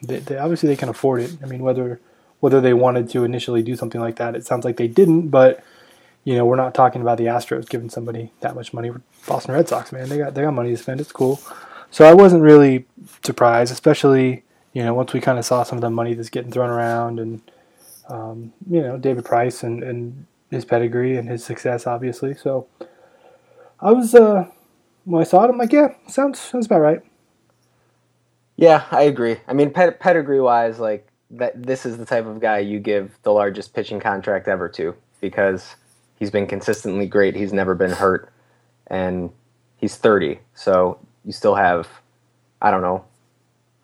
they, 0.02 0.18
they 0.18 0.38
obviously 0.38 0.68
they 0.68 0.76
can 0.76 0.88
afford 0.88 1.20
it. 1.20 1.36
I 1.42 1.46
mean, 1.46 1.62
whether 1.62 2.00
whether 2.40 2.60
they 2.60 2.74
wanted 2.74 3.08
to 3.10 3.22
initially 3.22 3.62
do 3.62 3.76
something 3.76 4.00
like 4.00 4.16
that, 4.16 4.34
it 4.34 4.44
sounds 4.44 4.64
like 4.64 4.76
they 4.76 4.88
didn't. 4.88 5.28
But 5.28 5.62
you 6.24 6.36
know, 6.36 6.44
we're 6.44 6.56
not 6.56 6.74
talking 6.74 7.02
about 7.02 7.18
the 7.18 7.24
Astros 7.26 7.68
giving 7.68 7.90
somebody 7.90 8.30
that 8.40 8.54
much 8.54 8.72
money. 8.72 8.90
Boston 9.26 9.54
Red 9.54 9.68
Sox, 9.68 9.92
man, 9.92 10.08
they 10.08 10.18
got 10.18 10.34
they 10.34 10.42
got 10.42 10.54
money 10.54 10.70
to 10.70 10.76
spend. 10.76 11.00
It's 11.00 11.12
cool. 11.12 11.40
So 11.90 12.04
I 12.04 12.14
wasn't 12.14 12.42
really 12.42 12.86
surprised, 13.24 13.72
especially 13.72 14.44
you 14.72 14.84
know 14.84 14.94
once 14.94 15.12
we 15.12 15.20
kind 15.20 15.38
of 15.38 15.44
saw 15.44 15.62
some 15.62 15.78
of 15.78 15.82
the 15.82 15.90
money 15.90 16.14
that's 16.14 16.30
getting 16.30 16.52
thrown 16.52 16.70
around, 16.70 17.18
and 17.18 17.42
um, 18.08 18.52
you 18.70 18.80
know 18.80 18.96
David 18.98 19.24
Price 19.24 19.62
and, 19.62 19.82
and 19.82 20.26
his 20.50 20.64
pedigree 20.64 21.16
and 21.16 21.28
his 21.28 21.44
success, 21.44 21.86
obviously. 21.86 22.34
So 22.34 22.68
I 23.80 23.90
was 23.92 24.14
uh, 24.14 24.46
when 25.04 25.20
I 25.20 25.24
saw 25.24 25.44
it, 25.44 25.50
I'm 25.50 25.58
like, 25.58 25.72
yeah, 25.72 25.94
sounds 26.06 26.38
sounds 26.38 26.66
about 26.66 26.80
right. 26.80 27.00
Yeah, 28.56 28.84
I 28.90 29.02
agree. 29.02 29.38
I 29.48 29.54
mean, 29.54 29.70
ped- 29.70 29.98
pedigree 29.98 30.40
wise, 30.40 30.78
like 30.78 31.08
that, 31.32 31.60
this 31.60 31.84
is 31.84 31.98
the 31.98 32.06
type 32.06 32.26
of 32.26 32.38
guy 32.38 32.58
you 32.58 32.78
give 32.78 33.18
the 33.22 33.32
largest 33.32 33.74
pitching 33.74 33.98
contract 33.98 34.46
ever 34.46 34.68
to 34.70 34.94
because 35.20 35.74
he's 36.22 36.30
been 36.30 36.46
consistently 36.46 37.04
great. 37.04 37.34
He's 37.34 37.52
never 37.52 37.74
been 37.74 37.90
hurt, 37.90 38.32
and 38.86 39.30
he's 39.76 39.96
30. 39.96 40.38
So 40.54 41.00
you 41.24 41.32
still 41.32 41.56
have, 41.56 41.88
I 42.60 42.70
don't 42.70 42.80
know, 42.80 43.04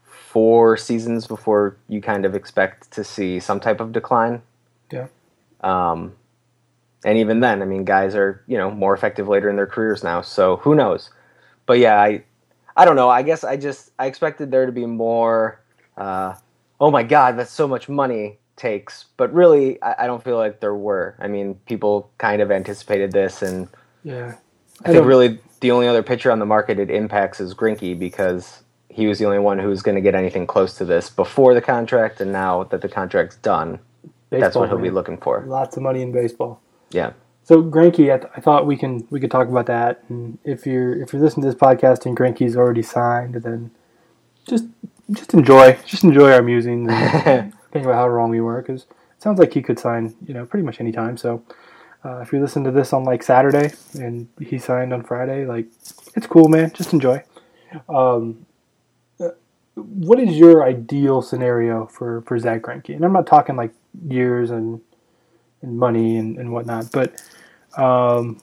four 0.04 0.76
seasons 0.76 1.26
before 1.26 1.76
you 1.88 2.00
kind 2.00 2.24
of 2.24 2.36
expect 2.36 2.92
to 2.92 3.02
see 3.02 3.40
some 3.40 3.58
type 3.58 3.80
of 3.80 3.90
decline. 3.90 4.40
Yeah. 4.92 5.08
Um, 5.62 6.14
and 7.04 7.18
even 7.18 7.40
then, 7.40 7.60
I 7.60 7.64
mean, 7.64 7.84
guys 7.84 8.14
are 8.14 8.40
you 8.46 8.56
know 8.56 8.70
more 8.70 8.94
effective 8.94 9.26
later 9.26 9.50
in 9.50 9.56
their 9.56 9.66
careers 9.66 10.04
now. 10.04 10.20
So 10.20 10.58
who 10.58 10.76
knows? 10.76 11.10
But 11.66 11.80
yeah, 11.80 12.00
I 12.00 12.22
I 12.76 12.84
don't 12.84 12.94
know. 12.94 13.08
I 13.08 13.22
guess 13.22 13.42
I 13.42 13.56
just 13.56 13.90
I 13.98 14.06
expected 14.06 14.52
there 14.52 14.64
to 14.64 14.70
be 14.70 14.86
more. 14.86 15.60
Uh, 15.96 16.36
oh 16.78 16.92
my 16.92 17.02
God, 17.02 17.36
that's 17.36 17.50
so 17.50 17.66
much 17.66 17.88
money 17.88 18.38
takes. 18.58 19.06
But 19.16 19.32
really, 19.32 19.80
I, 19.82 20.04
I 20.04 20.06
don't 20.06 20.22
feel 20.22 20.36
like 20.36 20.60
there 20.60 20.74
were. 20.74 21.16
I 21.18 21.28
mean, 21.28 21.54
people 21.66 22.10
kind 22.18 22.42
of 22.42 22.50
anticipated 22.50 23.12
this, 23.12 23.42
and 23.42 23.68
Yeah, 24.04 24.36
I, 24.84 24.92
think 24.92 25.06
really 25.06 25.38
the 25.60 25.70
only 25.70 25.88
other 25.88 26.02
pitcher 26.02 26.30
on 26.30 26.38
the 26.38 26.46
market 26.46 26.78
it 26.78 26.90
impacts 26.90 27.40
is 27.40 27.54
Greinke 27.54 27.98
because 27.98 28.62
he 28.90 29.06
was 29.06 29.18
the 29.18 29.24
only 29.24 29.38
one 29.38 29.58
who 29.58 29.68
was 29.68 29.82
going 29.82 29.94
to 29.94 30.00
get 30.00 30.14
anything 30.14 30.46
close 30.46 30.74
to 30.74 30.84
this 30.84 31.08
before 31.08 31.54
the 31.54 31.62
contract, 31.62 32.20
and 32.20 32.32
now 32.32 32.64
that 32.64 32.82
the 32.82 32.88
contract's 32.88 33.36
done, 33.36 33.78
that's 34.30 34.56
what 34.56 34.68
he'll 34.68 34.78
be 34.78 34.90
looking 34.90 35.16
for. 35.18 35.44
Lots 35.46 35.76
of 35.76 35.82
money 35.82 36.02
in 36.02 36.12
baseball. 36.12 36.60
Yeah. 36.90 37.12
So 37.44 37.62
Greinke, 37.62 38.12
I, 38.12 38.18
th- 38.18 38.32
I 38.36 38.40
thought 38.40 38.66
we 38.66 38.76
can 38.76 39.06
we 39.08 39.20
could 39.20 39.30
talk 39.30 39.48
about 39.48 39.66
that. 39.66 40.04
And 40.10 40.38
if 40.44 40.66
you're 40.66 41.00
if 41.00 41.12
you're 41.12 41.22
listening 41.22 41.44
to 41.44 41.52
this 41.52 41.58
podcast 41.58 42.04
and 42.04 42.14
Greinke's 42.14 42.56
already 42.56 42.82
signed, 42.82 43.36
then 43.36 43.70
just 44.46 44.66
just 45.10 45.32
enjoy, 45.32 45.78
just 45.86 46.04
enjoy 46.04 46.32
our 46.32 46.42
musings 46.42 46.90
and 46.90 47.54
think 47.72 47.84
about 47.84 47.96
how 47.96 48.08
wrong 48.08 48.30
we 48.30 48.40
were 48.40 48.62
because 48.62 48.82
it 48.82 49.22
sounds 49.22 49.38
like 49.38 49.52
he 49.52 49.62
could 49.62 49.78
sign, 49.78 50.14
you 50.26 50.34
know, 50.34 50.46
pretty 50.46 50.64
much 50.64 50.80
any 50.80 50.92
time. 50.92 51.16
So 51.16 51.42
uh, 52.04 52.18
if 52.18 52.32
you 52.32 52.40
listen 52.40 52.64
to 52.64 52.70
this 52.70 52.92
on 52.92 53.04
like 53.04 53.22
Saturday 53.22 53.72
and 53.94 54.28
he 54.40 54.58
signed 54.58 54.92
on 54.92 55.02
Friday, 55.02 55.44
like 55.44 55.66
it's 56.14 56.26
cool, 56.26 56.48
man. 56.48 56.72
Just 56.72 56.92
enjoy. 56.92 57.22
Um, 57.88 58.46
uh, 59.20 59.30
what 59.74 60.18
is 60.20 60.36
your 60.36 60.64
ideal 60.64 61.22
scenario 61.22 61.86
for 61.86 62.22
for 62.22 62.38
Zack 62.38 62.62
Greinke? 62.62 62.94
And 62.94 63.04
I'm 63.04 63.12
not 63.12 63.26
talking 63.26 63.56
like 63.56 63.72
years 64.08 64.50
and 64.50 64.80
and 65.62 65.76
money 65.76 66.16
and, 66.16 66.38
and 66.38 66.52
whatnot, 66.52 66.92
but 66.92 67.20
um, 67.76 68.40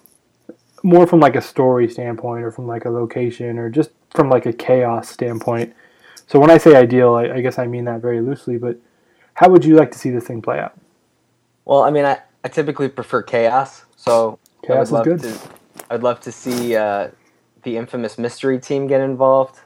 more 0.83 1.07
from 1.07 1.19
like 1.19 1.35
a 1.35 1.41
story 1.41 1.89
standpoint 1.89 2.43
or 2.43 2.51
from 2.51 2.67
like 2.67 2.85
a 2.85 2.89
location 2.89 3.57
or 3.57 3.69
just 3.69 3.91
from 4.13 4.29
like 4.29 4.45
a 4.45 4.53
chaos 4.53 5.09
standpoint. 5.09 5.73
So 6.27 6.39
when 6.39 6.51
I 6.51 6.57
say 6.57 6.75
ideal, 6.75 7.15
I, 7.15 7.35
I 7.35 7.41
guess 7.41 7.57
I 7.57 7.67
mean 7.67 7.85
that 7.85 8.01
very 8.01 8.21
loosely. 8.21 8.57
But 8.57 8.77
how 9.35 9.49
would 9.49 9.63
you 9.65 9.75
like 9.75 9.91
to 9.91 9.97
see 9.99 10.09
this 10.09 10.25
thing 10.25 10.41
play 10.41 10.59
out? 10.59 10.77
Well, 11.65 11.81
I 11.83 11.89
mean, 11.91 12.05
I, 12.05 12.19
I 12.43 12.47
typically 12.49 12.89
prefer 12.89 13.21
chaos, 13.23 13.85
so 13.95 14.39
I 14.63 14.67
Chaos 14.67 14.87
is 14.87 14.91
would 14.91 14.97
love 14.97 15.05
good. 15.05 15.21
to. 15.21 15.39
I'd 15.89 16.03
love 16.03 16.19
to 16.21 16.31
see 16.31 16.75
uh, 16.75 17.09
the 17.63 17.77
infamous 17.77 18.17
mystery 18.17 18.59
team 18.59 18.87
get 18.87 19.01
involved. 19.01 19.59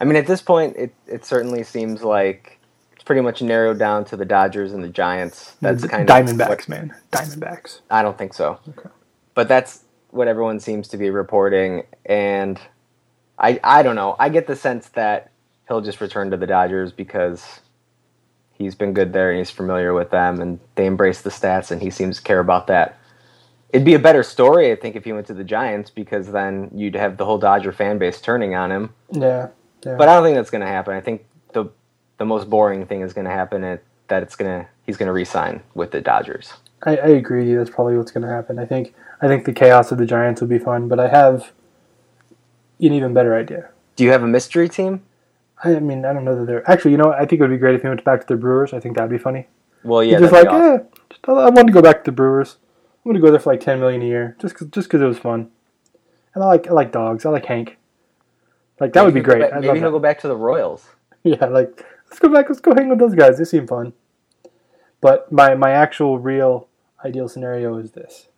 I 0.00 0.04
mean, 0.04 0.16
at 0.16 0.26
this 0.26 0.42
point, 0.42 0.76
it 0.76 0.94
it 1.06 1.24
certainly 1.24 1.62
seems 1.64 2.02
like 2.02 2.58
it's 2.92 3.04
pretty 3.04 3.20
much 3.22 3.42
narrowed 3.42 3.78
down 3.78 4.04
to 4.06 4.16
the 4.16 4.24
Dodgers 4.24 4.72
and 4.72 4.82
the 4.84 4.88
Giants. 4.88 5.56
That's 5.60 5.82
The 5.82 5.88
kind 5.88 6.08
Diamondbacks, 6.08 6.42
of 6.42 6.48
what- 6.48 6.68
man. 6.68 6.94
Diamondbacks. 7.12 7.80
I 7.90 8.02
don't 8.02 8.16
think 8.18 8.34
so. 8.34 8.58
Okay. 8.68 8.88
But 9.34 9.48
that's 9.48 9.84
what 10.10 10.28
everyone 10.28 10.60
seems 10.60 10.88
to 10.88 10.96
be 10.96 11.10
reporting, 11.10 11.84
and 12.06 12.60
I 13.38 13.58
I 13.64 13.82
don't 13.82 13.96
know. 13.96 14.14
I 14.18 14.28
get 14.28 14.46
the 14.46 14.56
sense 14.56 14.88
that 14.90 15.30
he'll 15.68 15.80
just 15.80 16.00
return 16.00 16.30
to 16.30 16.36
the 16.36 16.46
Dodgers 16.46 16.92
because 16.92 17.60
he's 18.56 18.74
been 18.74 18.92
good 18.92 19.12
there 19.12 19.30
and 19.30 19.38
he's 19.38 19.50
familiar 19.50 19.92
with 19.92 20.10
them, 20.10 20.40
and 20.40 20.60
they 20.74 20.86
embrace 20.86 21.20
the 21.20 21.30
stats, 21.30 21.70
and 21.70 21.82
he 21.82 21.90
seems 21.90 22.16
to 22.16 22.22
care 22.22 22.40
about 22.40 22.66
that. 22.68 22.98
It'd 23.70 23.84
be 23.84 23.94
a 23.94 23.98
better 23.98 24.22
story, 24.22 24.70
I 24.70 24.76
think, 24.76 24.94
if 24.94 25.04
he 25.04 25.12
went 25.12 25.26
to 25.26 25.34
the 25.34 25.42
Giants 25.42 25.90
because 25.90 26.30
then 26.30 26.70
you'd 26.72 26.94
have 26.94 27.16
the 27.16 27.24
whole 27.24 27.38
Dodger 27.38 27.72
fan 27.72 27.98
base 27.98 28.20
turning 28.20 28.54
on 28.54 28.70
him. 28.70 28.94
Yeah. 29.10 29.48
yeah. 29.84 29.96
But 29.96 30.08
I 30.08 30.14
don't 30.14 30.22
think 30.22 30.36
that's 30.36 30.50
going 30.50 30.60
to 30.60 30.68
happen. 30.68 30.94
I 30.94 31.00
think 31.00 31.24
the 31.52 31.66
the 32.18 32.24
most 32.24 32.48
boring 32.48 32.86
thing 32.86 33.00
is 33.00 33.12
going 33.12 33.24
to 33.24 33.32
happen 33.32 33.64
at, 33.64 33.82
that 34.06 34.22
it's 34.22 34.36
going 34.36 34.50
to 34.50 34.68
he's 34.86 34.96
going 34.96 35.08
to 35.08 35.12
re-sign 35.12 35.60
with 35.74 35.90
the 35.90 36.00
Dodgers. 36.00 36.52
I, 36.84 36.96
I 36.96 37.08
agree. 37.08 37.52
That's 37.54 37.70
probably 37.70 37.96
what's 37.96 38.12
going 38.12 38.26
to 38.26 38.32
happen. 38.32 38.60
I 38.60 38.66
think 38.66 38.94
I 39.20 39.26
think 39.26 39.44
the 39.44 39.52
chaos 39.52 39.90
of 39.90 39.98
the 39.98 40.06
Giants 40.06 40.40
will 40.40 40.48
be 40.48 40.58
fun, 40.58 40.86
but 40.86 41.00
I 41.00 41.08
have 41.08 41.50
an 42.80 42.92
even 42.92 43.12
better 43.12 43.34
idea. 43.34 43.70
Do 43.96 44.04
you 44.04 44.10
have 44.10 44.22
a 44.22 44.28
mystery 44.28 44.68
team? 44.68 45.02
I 45.64 45.80
mean, 45.80 46.04
I 46.04 46.12
don't 46.12 46.24
know 46.24 46.36
that 46.38 46.46
they're 46.46 46.68
actually. 46.70 46.92
You 46.92 46.98
know. 46.98 47.12
I 47.12 47.20
think 47.26 47.34
it 47.34 47.40
would 47.40 47.50
be 47.50 47.56
great 47.58 47.74
if 47.74 47.82
he 47.82 47.88
went 47.88 48.04
back 48.04 48.20
to 48.20 48.26
the 48.26 48.36
Brewers. 48.36 48.72
I 48.72 48.80
think 48.80 48.94
that'd 48.96 49.10
be 49.10 49.18
funny. 49.18 49.48
Well, 49.82 50.02
yeah, 50.02 50.18
just 50.18 50.32
like, 50.32 50.44
be 50.44 50.48
awesome. 50.48 50.86
eh, 50.86 50.98
just, 51.10 51.20
I 51.28 51.32
want 51.50 51.66
to 51.66 51.72
go 51.72 51.82
back 51.82 51.98
to 52.04 52.10
the 52.10 52.12
Brewers. 52.14 52.56
I'm 53.04 53.10
going 53.10 53.20
to 53.20 53.26
go 53.26 53.30
there 53.30 53.40
for 53.40 53.52
like 53.52 53.60
ten 53.60 53.80
million 53.80 54.00
a 54.02 54.06
year, 54.06 54.36
just 54.40 54.54
cause, 54.54 54.68
just 54.68 54.88
because 54.88 55.00
it 55.02 55.06
was 55.06 55.18
fun. 55.18 55.50
And 56.34 56.42
I 56.42 56.46
like 56.46 56.68
I 56.68 56.72
like 56.72 56.90
dogs. 56.92 57.24
I 57.26 57.30
like 57.30 57.46
Hank. 57.46 57.76
Like 58.80 58.92
that 58.94 59.04
would 59.04 59.14
be 59.14 59.20
Maybe 59.20 59.30
he'll 59.30 59.34
go 59.34 59.40
great. 59.40 59.50
back- 59.52 59.60
maybe 59.60 59.78
he'll 59.78 59.90
that. 59.90 59.96
go 59.96 59.98
back 60.00 60.20
to 60.20 60.28
the 60.28 60.36
Royals. 60.36 60.86
Yeah, 61.22 61.44
like 61.46 61.86
let's 62.08 62.18
go 62.18 62.28
back. 62.28 62.48
Let's 62.48 62.60
go 62.60 62.74
hang 62.74 62.88
with 62.90 62.98
those 62.98 63.14
guys. 63.14 63.38
They 63.38 63.44
seem 63.44 63.66
fun. 63.66 63.92
But 65.00 65.30
my 65.32 65.54
my 65.54 65.70
actual 65.70 66.18
real 66.18 66.68
ideal 67.04 67.28
scenario 67.28 67.76
is 67.78 67.92
this: 67.92 68.28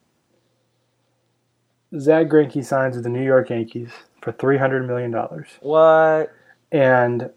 Zack 1.99 2.27
Greinke 2.27 2.65
signs 2.65 2.97
with 2.97 3.05
the 3.05 3.11
New 3.11 3.23
York 3.25 3.51
Yankees 3.51 3.91
for 4.21 4.33
three 4.33 4.59
hundred 4.59 4.87
million 4.87 5.11
dollars, 5.11 5.49
What? 5.61 6.33
And 6.73 7.31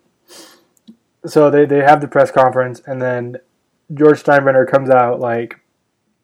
so 1.26 1.50
they 1.50 1.66
they 1.66 1.80
have 1.80 2.02
the 2.02 2.08
press 2.08 2.32
conference, 2.32 2.82
and 2.86 3.02
then 3.02 3.38
George 3.94 4.24
Steinbrenner 4.24 4.70
comes 4.70 4.90
out 4.90 5.20
like. 5.20 5.60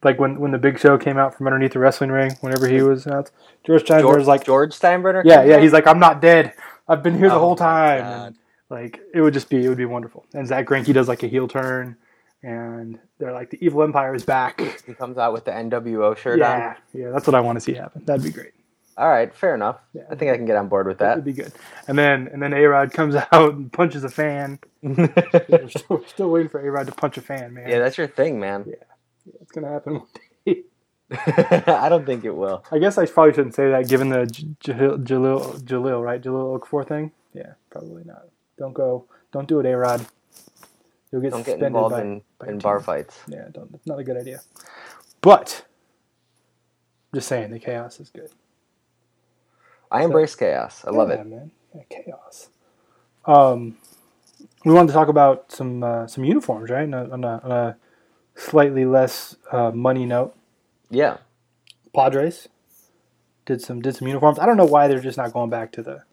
Like 0.03 0.19
when, 0.19 0.39
when 0.39 0.51
the 0.51 0.59
Big 0.59 0.77
Show 0.77 0.99
came 0.99 1.17
out 1.17 1.35
from 1.35 1.47
underneath 1.47 1.73
the 1.73 1.79
wrestling 1.79 2.11
ring, 2.11 2.37
whenever 2.41 2.67
he 2.67 2.79
was 2.83 3.07
out, 3.07 3.31
George 3.65 3.85
Steinbrenner's 3.85 4.01
George, 4.03 4.25
like, 4.27 4.43
George 4.43 4.71
Steinbrenner? 4.79 5.23
yeah, 5.25 5.43
yeah. 5.43 5.55
out? 5.55 5.63
He's 5.63 5.73
like, 5.73 5.87
I'm 5.87 5.97
not 5.97 6.21
dead. 6.21 6.53
I've 6.87 7.01
been 7.01 7.17
here 7.17 7.27
the 7.29 7.35
Oh 7.35 7.39
whole 7.39 7.55
time. 7.55 8.35
Like 8.69 8.99
it 9.15 9.21
would 9.21 9.33
just 9.33 9.49
be, 9.49 9.65
it 9.65 9.69
would 9.69 9.79
be 9.79 9.85
wonderful. 9.85 10.25
And 10.35 10.47
Zack 10.47 10.67
Greinke 10.67 10.93
does 10.93 11.07
like 11.07 11.23
a 11.23 11.27
heel 11.27 11.47
turn, 11.47 11.97
and 12.43 12.99
they're 13.17 13.33
like, 13.33 13.49
the 13.49 13.65
evil 13.65 13.81
empire 13.81 14.13
is 14.13 14.23
back. 14.23 14.61
He 14.85 14.93
comes 14.93 15.17
out 15.17 15.33
with 15.33 15.45
the 15.45 15.51
NWO 15.51 16.15
shirt 16.15 16.39
on. 16.39 16.59
Yeah, 16.59 16.75
yeah. 16.93 17.09
That's 17.09 17.25
what 17.25 17.33
I 17.33 17.39
want 17.39 17.55
to 17.55 17.61
see 17.61 17.73
happen. 17.73 18.05
That'd 18.05 18.23
be 18.23 18.29
great. 18.29 18.53
All 18.97 19.09
right, 19.09 19.33
fair 19.35 19.53
enough. 19.55 19.77
Yeah. 19.93 20.03
I 20.09 20.15
think 20.15 20.31
I 20.31 20.37
can 20.37 20.45
get 20.45 20.55
on 20.55 20.69
board 20.69 20.87
with 20.87 20.99
that. 20.99 21.09
That'd 21.09 21.25
be 21.25 21.33
good. 21.33 21.51
And 21.87 21.97
then 21.97 22.29
and 22.31 22.41
then 22.41 22.53
A 22.53 22.63
Rod 22.65 22.93
comes 22.93 23.15
out 23.31 23.53
and 23.53 23.71
punches 23.71 24.03
a 24.03 24.09
fan. 24.09 24.59
we're, 24.81 25.05
still, 25.69 25.85
we're 25.89 26.07
still 26.07 26.29
waiting 26.31 26.49
for 26.49 26.65
A 26.65 26.71
Rod 26.71 26.87
to 26.87 26.93
punch 26.93 27.17
a 27.17 27.21
fan, 27.21 27.53
man. 27.53 27.67
yeah, 27.69 27.79
that's 27.79 27.97
your 27.97 28.07
thing, 28.07 28.39
man. 28.39 28.63
Yeah. 28.67 28.75
It's 29.41 29.51
gonna 29.51 29.69
happen 29.69 29.95
one 29.95 30.07
day. 30.45 30.63
I 31.11 31.87
don't 31.89 32.05
think 32.05 32.23
it 32.25 32.35
will. 32.35 32.63
I 32.71 32.79
guess 32.79 32.97
I 32.97 33.05
probably 33.05 33.33
shouldn't 33.33 33.53
say 33.55 33.69
that 33.69 33.87
given 33.87 34.09
the 34.09 34.25
J- 34.25 34.47
Jahlil, 34.73 35.03
Jahlil, 35.03 35.61
Jahlil, 35.61 36.03
right? 36.03 36.21
Jahlil 36.21 36.59
Okafor 36.59 36.87
thing. 36.87 37.11
Yeah, 37.33 37.53
probably 37.69 38.03
not. 38.05 38.27
Don't 38.57 38.73
go. 38.73 39.05
Don't 39.31 39.47
do 39.47 39.59
it, 39.59 39.65
A 39.65 39.75
Rod. 39.77 40.05
You'll 41.11 41.21
get 41.21 41.31
Don't 41.31 41.45
get 41.45 41.61
involved 41.61 41.93
by, 41.95 42.01
in, 42.01 42.21
by 42.39 42.47
in 42.47 42.57
bar 42.59 42.79
fights. 42.79 43.19
Yeah, 43.27 43.45
don't. 43.51 43.79
Not 43.85 43.99
a 43.99 44.03
good 44.03 44.17
idea. 44.17 44.41
But 45.21 45.65
just 47.13 47.27
saying, 47.27 47.51
the 47.51 47.59
chaos 47.59 47.99
is 47.99 48.09
good. 48.09 48.29
I 49.95 50.03
embrace 50.03 50.35
chaos. 50.35 50.83
I 50.85 50.91
love 50.91 51.09
Yeah, 51.09 51.15
it. 51.15 51.27
man. 51.27 51.51
Yeah, 51.75 51.81
chaos. 51.89 52.49
Um, 53.25 53.77
we 54.65 54.73
wanted 54.73 54.87
to 54.89 54.93
talk 54.93 55.07
about 55.09 55.51
some 55.51 55.83
uh, 55.83 56.07
some 56.07 56.23
uniforms, 56.23 56.69
right? 56.69 56.83
On 56.83 56.93
a, 56.93 57.09
on 57.11 57.23
a, 57.23 57.41
on 57.43 57.51
a 57.51 57.77
slightly 58.35 58.85
less 58.85 59.35
uh, 59.51 59.71
money 59.71 60.05
note, 60.05 60.35
Yeah. 60.89 61.17
Padres 61.93 62.49
did 63.45 63.61
some 63.61 63.81
did 63.81 63.95
some 63.95 64.07
uniforms. 64.07 64.39
I 64.39 64.45
don't 64.45 64.57
know 64.57 64.65
why 64.65 64.87
they're 64.87 64.99
just 64.99 65.17
not 65.17 65.33
going 65.33 65.49
back 65.49 65.71
to 65.73 65.83
the 65.83 66.03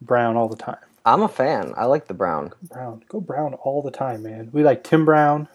brown 0.00 0.36
all 0.36 0.48
the 0.48 0.56
time. 0.56 0.78
I'm 1.04 1.22
a 1.22 1.28
fan. 1.28 1.72
I 1.76 1.86
like 1.86 2.06
the 2.08 2.14
brown. 2.14 2.52
Brown, 2.62 3.04
go 3.08 3.20
brown 3.20 3.54
all 3.54 3.82
the 3.82 3.90
time, 3.90 4.22
man. 4.22 4.50
We 4.52 4.62
like 4.62 4.84
Tim 4.84 5.04
Brown. 5.04 5.48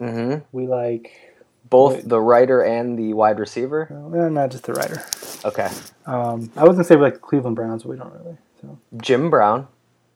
Mm-hmm. 0.00 0.44
We 0.52 0.66
like 0.66 1.31
Both 1.72 1.94
Wait. 1.94 2.08
the 2.08 2.20
writer 2.20 2.62
and 2.62 2.98
the 2.98 3.14
wide 3.14 3.38
receiver. 3.40 3.88
eh, 4.14 4.28
not 4.28 4.50
just 4.50 4.64
the 4.64 4.74
writer. 4.74 5.02
Okay. 5.44 5.68
Um, 6.06 6.52
I 6.56 6.62
was 6.64 6.72
gonna 6.76 6.84
say 6.84 6.96
like 6.96 7.20
Cleveland 7.20 7.56
Browns, 7.56 7.82
but 7.82 7.88
we 7.90 7.96
don't 7.96 8.12
really. 8.12 8.36
So 8.60 8.78
Jim 8.98 9.30
Brown. 9.30 9.66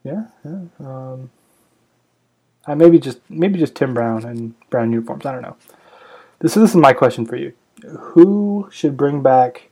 yeah, 0.04 0.26
yeah. 0.44 0.60
Um, 0.78 1.30
I 2.66 2.74
maybe 2.74 2.98
just 2.98 3.18
maybe 3.28 3.58
just 3.58 3.74
Tim 3.74 3.94
Brown 3.94 4.24
and 4.24 4.54
brown 4.70 4.92
uniforms. 4.92 5.24
I 5.26 5.32
don't 5.32 5.42
know. 5.42 5.56
This 6.40 6.54
this 6.54 6.70
is 6.70 6.76
my 6.76 6.92
question 6.92 7.24
for 7.26 7.36
you. 7.36 7.54
Who 8.12 8.68
should 8.70 8.96
bring 8.96 9.22
back? 9.22 9.70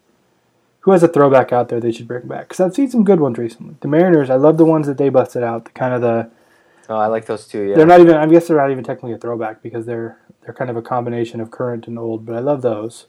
Who 0.81 0.91
has 0.93 1.03
a 1.03 1.09
throwback 1.09 1.53
out 1.53 1.69
there 1.69 1.81
they 1.81 1.93
should 1.93 2.09
bring 2.09 2.27
back? 2.27 2.49
Because 2.49 2.61
I've 2.61 2.75
seen 2.75 2.91
some 2.91 3.05
good 3.05 3.21
ones 3.21 3.39
recently. 3.39 3.77
The 3.81 3.89
Mariners, 3.89 4.31
I 4.31 4.37
love 4.37 4.57
the 4.59 4.65
ones 4.67 4.87
that 4.87 4.99
they 4.99 5.09
busted 5.09 5.43
out. 5.43 5.67
The 5.67 5.71
kind 5.73 5.95
of 5.95 6.01
the 6.01 6.31
Oh, 6.89 6.97
I 6.97 7.07
like 7.07 7.27
those 7.27 7.47
two. 7.47 7.63
Yeah. 7.63 7.77
they're 7.77 7.87
not 7.87 8.01
even. 8.01 8.15
I 8.17 8.27
guess 8.27 8.49
they're 8.49 8.57
not 8.57 8.71
even 8.71 8.85
technically 8.85 9.13
a 9.13 9.19
throwback 9.19 9.63
because 9.63 9.87
they're 9.87 10.19
they're 10.45 10.55
kind 10.55 10.71
of 10.71 10.77
a 10.77 10.83
combination 10.83 11.41
of 11.41 11.51
current 11.51 11.87
and 11.87 11.99
old. 11.99 12.25
But 12.27 12.37
I 12.37 12.41
love 12.41 12.63
those. 12.63 13.07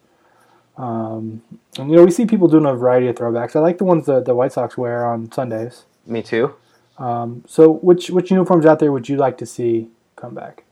Um, 0.78 1.42
and 1.78 1.90
you 1.90 1.96
know 1.96 2.04
we 2.04 2.12
see 2.12 2.26
people 2.26 2.48
doing 2.48 2.66
a 2.66 2.74
variety 2.74 3.08
of 3.08 3.16
throwbacks. 3.16 3.56
I 3.56 3.60
like 3.60 3.78
the 3.78 3.86
ones 3.86 4.06
that 4.08 4.26
the 4.26 4.36
White 4.36 4.52
Sox 4.54 4.78
wear 4.78 5.06
on 5.06 5.32
Sundays. 5.32 5.86
Me 6.06 6.22
too. 6.22 6.54
Um, 6.98 7.44
so 7.48 7.70
which 7.72 8.10
which 8.10 8.32
uniforms 8.32 8.66
out 8.66 8.80
there 8.80 8.92
would 8.92 9.08
you 9.08 9.18
like 9.18 9.38
to 9.40 9.46
see 9.46 9.90
come 10.16 10.34
back? 10.34 10.64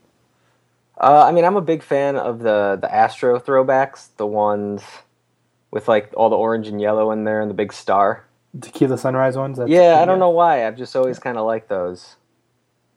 Uh, 0.98 1.26
I 1.28 1.32
mean, 1.32 1.44
I'm 1.44 1.56
a 1.56 1.62
big 1.62 1.84
fan 1.84 2.16
of 2.16 2.40
the 2.40 2.78
the 2.80 2.94
Astro 2.94 3.40
throwbacks, 3.40 4.10
the 4.18 4.28
ones 4.28 4.82
with 5.72 5.88
like 5.88 6.14
all 6.16 6.30
the 6.30 6.36
orange 6.38 6.68
and 6.68 6.80
yellow 6.80 7.12
in 7.12 7.24
there 7.24 7.42
and 7.42 7.50
the 7.50 7.56
big 7.56 7.74
star. 7.74 8.26
Tequila 8.62 8.98
Sunrise 9.00 9.36
ones. 9.36 9.58
That's, 9.58 9.70
yeah, 9.72 10.00
I 10.00 10.06
don't 10.06 10.20
know 10.20 10.30
why. 10.30 10.68
I've 10.68 10.78
just 10.78 10.96
always 10.96 11.18
kind 11.18 11.38
of 11.40 11.46
liked 11.48 11.70
those. 11.70 12.18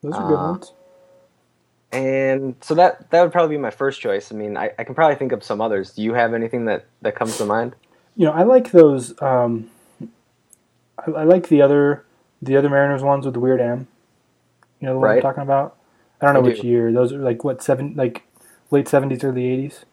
Those 0.03 0.15
are 0.15 0.29
good 0.29 0.35
Uh, 0.39 0.53
ones. 0.53 0.73
And 1.97 2.57
so 2.61 2.75
that 2.75 3.11
that 3.11 3.23
would 3.23 3.33
probably 3.33 3.57
be 3.57 3.61
my 3.61 3.71
first 3.71 4.01
choice. 4.01 4.31
I 4.31 4.35
mean, 4.35 4.57
I, 4.57 4.71
I 4.79 4.85
can 4.85 4.95
probably 4.95 5.17
think 5.17 5.33
of 5.33 5.43
some 5.43 5.61
others. 5.61 5.93
Do 5.93 6.03
you 6.03 6.15
have 6.15 6.35
anything 6.35 6.67
that, 6.67 6.85
that 7.03 7.15
comes 7.17 7.39
to 7.39 7.45
mind? 7.47 7.75
You 8.17 8.27
know, 8.27 8.33
I 8.33 8.43
like 8.43 8.71
those. 8.71 9.21
Um, 9.23 9.71
I, 10.99 11.11
I 11.11 11.25
like 11.25 11.49
the 11.49 11.63
other 11.63 12.05
the 12.43 12.57
other 12.57 12.69
Mariners 12.69 13.03
ones 13.03 13.25
with 13.25 13.35
the 13.35 13.41
weird 13.41 13.61
M. 13.61 13.89
You 14.81 14.87
know 14.89 14.95
the 14.95 14.99
one 15.01 15.11
I'm 15.11 15.23
talking 15.23 15.43
about. 15.43 15.77
I 16.21 16.27
don't 16.27 16.35
know 16.35 16.41
I 16.41 16.45
which 16.45 16.61
do. 16.61 16.69
year. 16.69 16.93
Those 16.93 17.13
are 17.13 17.19
like 17.19 17.45
what 17.45 17.63
seven 17.63 17.95
like 17.97 18.23
late 18.71 18.89
seventies, 18.89 19.25
early 19.25 19.47
eighties. 19.47 19.85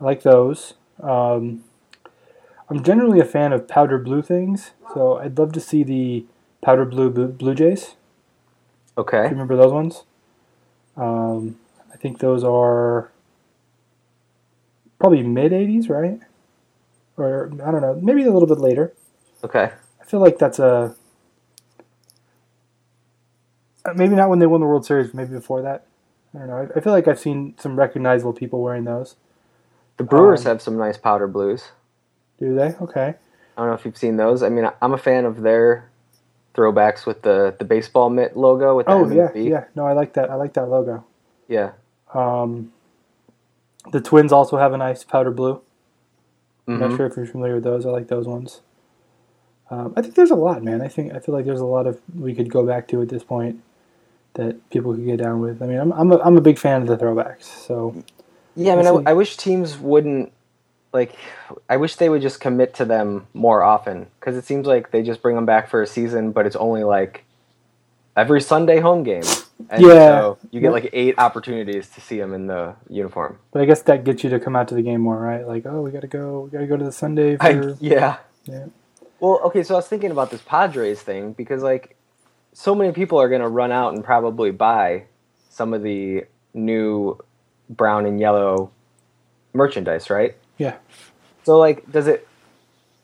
I 0.00 0.04
like 0.04 0.22
those. 0.22 0.74
Um, 1.02 1.64
I'm 2.68 2.82
generally 2.82 3.20
a 3.20 3.24
fan 3.24 3.52
of 3.52 3.66
powder 3.68 3.98
blue 3.98 4.22
things, 4.22 4.72
so 4.94 5.18
I'd 5.18 5.38
love 5.38 5.52
to 5.52 5.60
see 5.60 5.82
the 5.84 6.26
powder 6.62 6.84
blue 6.84 7.10
Blue, 7.10 7.28
blue 7.28 7.54
Jays. 7.54 7.80
Do 7.86 7.94
you 7.94 7.96
Okay. 8.98 9.28
remember 9.30 9.56
those 9.56 9.72
ones? 9.72 10.04
Um, 10.96 11.58
I 11.92 11.96
think 11.96 12.18
those 12.18 12.42
are 12.44 13.10
probably 14.98 15.22
mid 15.22 15.52
'80s, 15.52 15.88
right? 15.88 16.20
Or 17.16 17.50
I 17.64 17.70
don't 17.70 17.80
know, 17.80 17.98
maybe 18.02 18.24
a 18.24 18.30
little 18.32 18.48
bit 18.48 18.58
later. 18.58 18.92
Okay. 19.44 19.70
I 20.00 20.04
feel 20.04 20.20
like 20.20 20.38
that's 20.38 20.58
a 20.58 20.94
uh, 23.84 23.92
maybe 23.94 24.14
not 24.14 24.28
when 24.28 24.38
they 24.38 24.46
won 24.46 24.60
the 24.60 24.66
World 24.66 24.84
Series, 24.84 25.14
maybe 25.14 25.30
before 25.34 25.62
that. 25.62 25.86
I 26.34 26.38
don't 26.38 26.48
know. 26.48 26.56
I, 26.74 26.78
I 26.78 26.80
feel 26.80 26.92
like 26.92 27.08
I've 27.08 27.18
seen 27.20 27.54
some 27.58 27.78
recognizable 27.78 28.32
people 28.32 28.60
wearing 28.62 28.84
those. 28.84 29.16
The 29.96 30.04
Brewers 30.04 30.40
Um, 30.40 30.46
have 30.46 30.62
some 30.62 30.76
nice 30.76 30.98
powder 30.98 31.26
blues. 31.26 31.70
Do 32.38 32.54
they? 32.54 32.74
Okay. 32.80 33.14
I 33.56 33.60
don't 33.60 33.68
know 33.68 33.74
if 33.74 33.84
you've 33.86 33.96
seen 33.96 34.16
those. 34.16 34.42
I 34.42 34.50
mean, 34.50 34.68
I'm 34.82 34.92
a 34.92 34.98
fan 34.98 35.24
of 35.24 35.40
their 35.40 35.88
throwbacks 36.56 37.06
with 37.06 37.22
the, 37.22 37.54
the 37.58 37.64
baseball 37.64 38.10
mitt 38.10 38.36
logo 38.36 38.76
with 38.76 38.86
the 38.86 38.92
Oh 38.92 39.04
M 39.04 39.12
yeah, 39.16 39.30
yeah. 39.34 39.64
No, 39.74 39.86
I 39.86 39.92
like 39.92 40.14
that. 40.14 40.30
I 40.30 40.34
like 40.34 40.54
that 40.54 40.66
logo. 40.68 41.04
Yeah. 41.48 41.72
Um, 42.14 42.72
the 43.92 44.00
Twins 44.00 44.32
also 44.32 44.56
have 44.56 44.72
a 44.72 44.76
nice 44.78 45.04
powder 45.04 45.30
blue. 45.30 45.60
I'm 46.66 46.76
Mhm. 46.78 46.90
not 46.90 46.96
sure 46.96 47.06
if 47.06 47.16
you're 47.16 47.26
familiar 47.26 47.54
with 47.54 47.64
those. 47.64 47.86
I 47.86 47.90
like 47.90 48.08
those 48.08 48.26
ones. 48.26 48.60
Um, 49.70 49.92
I 49.96 50.02
think 50.02 50.14
there's 50.14 50.30
a 50.30 50.36
lot, 50.36 50.62
man. 50.62 50.80
I 50.80 50.88
think 50.88 51.12
I 51.12 51.18
feel 51.18 51.34
like 51.34 51.44
there's 51.44 51.60
a 51.60 51.64
lot 51.66 51.86
of 51.86 52.00
we 52.18 52.34
could 52.34 52.50
go 52.50 52.64
back 52.64 52.88
to 52.88 53.02
at 53.02 53.08
this 53.08 53.22
point 53.24 53.60
that 54.34 54.68
people 54.70 54.94
could 54.94 55.04
get 55.04 55.18
down 55.18 55.40
with. 55.40 55.62
I 55.62 55.66
mean, 55.66 55.78
I'm 55.78 55.92
I'm 55.92 56.12
a, 56.12 56.18
I'm 56.18 56.36
a 56.36 56.40
big 56.40 56.58
fan 56.58 56.82
of 56.82 56.88
the 56.88 56.96
throwbacks. 56.96 57.44
So 57.44 57.94
Yeah, 58.54 58.74
I 58.74 58.76
mean, 58.76 58.86
I, 59.06 59.10
I 59.10 59.12
wish 59.14 59.36
teams 59.36 59.78
wouldn't 59.78 60.32
like. 60.96 61.14
I 61.68 61.76
wish 61.76 61.96
they 61.96 62.08
would 62.08 62.22
just 62.22 62.40
commit 62.40 62.74
to 62.74 62.84
them 62.84 63.28
more 63.34 63.62
often 63.62 64.08
because 64.18 64.36
it 64.36 64.44
seems 64.44 64.66
like 64.66 64.90
they 64.90 65.02
just 65.02 65.22
bring 65.22 65.36
them 65.36 65.46
back 65.46 65.70
for 65.70 65.80
a 65.82 65.86
season, 65.86 66.32
but 66.32 66.46
it's 66.46 66.56
only 66.56 66.82
like 66.84 67.24
every 68.16 68.40
Sunday 68.40 68.80
home 68.80 69.02
game. 69.04 69.22
And 69.70 69.82
Yeah. 69.82 69.94
so 70.20 70.38
you 70.50 70.60
get 70.60 70.72
like 70.72 70.90
eight 70.92 71.14
opportunities 71.18 71.88
to 71.90 72.00
see 72.00 72.18
them 72.18 72.34
in 72.34 72.46
the 72.46 72.74
uniform. 72.88 73.38
But 73.52 73.62
I 73.62 73.64
guess 73.66 73.82
that 73.82 74.04
gets 74.04 74.24
you 74.24 74.30
to 74.30 74.40
come 74.40 74.56
out 74.56 74.68
to 74.68 74.74
the 74.74 74.82
game 74.82 75.00
more, 75.02 75.18
right? 75.18 75.46
Like, 75.46 75.64
oh, 75.66 75.82
we 75.82 75.90
gotta 75.92 76.08
go, 76.08 76.40
we 76.40 76.50
gotta 76.50 76.66
go 76.66 76.76
to 76.76 76.84
the 76.84 76.92
Sunday 76.92 77.36
for. 77.36 77.46
I, 77.46 77.74
yeah. 77.80 78.18
Yeah. 78.44 78.66
Well, 79.20 79.40
okay, 79.46 79.62
so 79.62 79.74
I 79.74 79.78
was 79.78 79.88
thinking 79.88 80.10
about 80.10 80.30
this 80.30 80.42
Padres 80.42 81.00
thing 81.00 81.32
because 81.32 81.62
like 81.62 81.96
so 82.52 82.74
many 82.74 82.92
people 82.92 83.20
are 83.20 83.28
going 83.28 83.42
to 83.42 83.48
run 83.48 83.70
out 83.70 83.92
and 83.94 84.02
probably 84.02 84.50
buy 84.50 85.04
some 85.50 85.74
of 85.74 85.82
the 85.82 86.24
new 86.54 87.18
brown 87.68 88.06
and 88.06 88.18
yellow 88.18 88.70
merchandise, 89.52 90.08
right? 90.08 90.36
Yeah. 90.58 90.76
So 91.44 91.58
like 91.58 91.90
does 91.90 92.06
it 92.06 92.26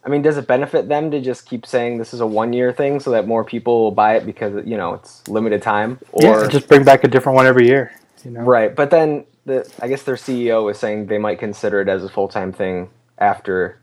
I 0.05 0.09
mean, 0.09 0.23
does 0.23 0.37
it 0.37 0.47
benefit 0.49 0.89
them 0.89 1.11
to 1.13 1.21
just 1.21 1.47
keep 1.47 1.65
saying 1.65 1.99
this 1.99 2.13
is 2.13 2.21
a 2.21 2.27
one 2.27 2.53
year 2.53 2.73
thing 2.73 2.99
so 2.99 3.11
that 3.13 3.29
more 3.29 3.45
people 3.45 3.85
will 3.85 3.93
buy 3.93 4.17
it 4.17 4.27
because 4.27 4.67
you 4.67 4.77
know 4.77 4.95
it's 4.95 5.27
limited 5.29 5.63
time? 5.63 5.99
Or 6.11 6.43
yeah, 6.43 6.49
just 6.49 6.69
bring 6.69 6.85
back 6.85 7.05
a 7.05 7.09
different 7.09 7.37
one 7.37 7.47
every 7.47 7.67
year. 7.67 7.93
You 8.25 8.33
know. 8.33 8.41
right, 8.41 8.75
but 8.75 8.91
then 8.91 9.25
the 9.47 9.71
I 9.81 9.89
guess 9.89 10.03
their 10.03 10.17
CEO 10.17 10.71
is 10.71 10.79
saying 10.79 11.07
they 11.07 11.19
might 11.19 11.39
consider 11.39 11.81
it 11.81 11.89
as 11.89 12.05
a 12.05 12.09
full 12.09 12.29
time 12.29 12.53
thing 12.53 12.91
after 13.19 13.79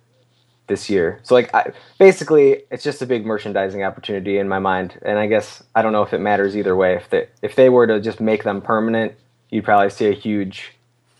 this 0.67 0.89
year. 0.89 1.19
So 1.23 1.35
like 1.35 1.53
I, 1.53 1.71
basically, 1.97 2.63
it's 2.69 2.83
just 2.83 3.01
a 3.01 3.05
big 3.05 3.25
merchandising 3.25 3.83
opportunity 3.83 4.39
in 4.39 4.49
my 4.49 4.59
mind, 4.59 4.99
and 5.03 5.17
I 5.17 5.27
guess 5.27 5.63
I 5.73 5.81
don't 5.81 5.93
know 5.93 6.03
if 6.03 6.13
it 6.13 6.19
matters 6.19 6.57
either 6.57 6.75
way. 6.75 6.95
If 6.95 7.09
they 7.09 7.27
if 7.41 7.55
they 7.55 7.69
were 7.69 7.87
to 7.87 8.01
just 8.01 8.19
make 8.19 8.43
them 8.43 8.61
permanent, 8.61 9.13
you'd 9.51 9.63
probably 9.63 9.89
see 9.89 10.07
a 10.07 10.13
huge 10.13 10.73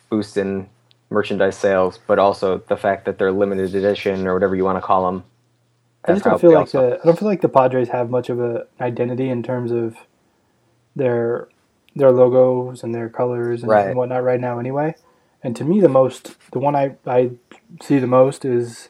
boost 0.09 0.35
in 0.35 0.67
merchandise 1.09 1.57
sales, 1.57 1.99
but 2.07 2.19
also 2.19 2.59
the 2.67 2.77
fact 2.77 3.05
that 3.05 3.17
they're 3.17 3.31
limited 3.31 3.75
edition 3.75 4.27
or 4.27 4.33
whatever 4.33 4.55
you 4.55 4.63
want 4.63 4.77
to 4.77 4.81
call 4.81 5.05
them. 5.05 5.23
I 6.05 6.13
just 6.13 6.23
don't 6.25 6.39
feel 6.39 6.53
like 6.53 6.71
the 6.71 6.99
I 7.01 7.05
don't 7.05 7.19
feel 7.19 7.27
like 7.27 7.41
the 7.41 7.49
Padres 7.49 7.89
have 7.89 8.09
much 8.09 8.29
of 8.29 8.39
an 8.39 8.63
identity 8.79 9.29
in 9.29 9.43
terms 9.43 9.71
of 9.71 9.97
their 10.95 11.49
their 11.95 12.11
logos 12.11 12.83
and 12.83 12.93
their 12.95 13.09
colors 13.09 13.63
and, 13.63 13.69
Right. 13.71 13.87
and 13.87 13.97
whatnot 13.97 14.23
right 14.23 14.39
now 14.39 14.59
anyway. 14.59 14.95
And 15.43 15.55
to 15.55 15.63
me, 15.63 15.79
the 15.81 15.89
most 15.89 16.35
the 16.51 16.59
one 16.59 16.75
I 16.75 16.95
I 17.05 17.31
see 17.81 17.99
the 17.99 18.07
most 18.07 18.45
is 18.45 18.89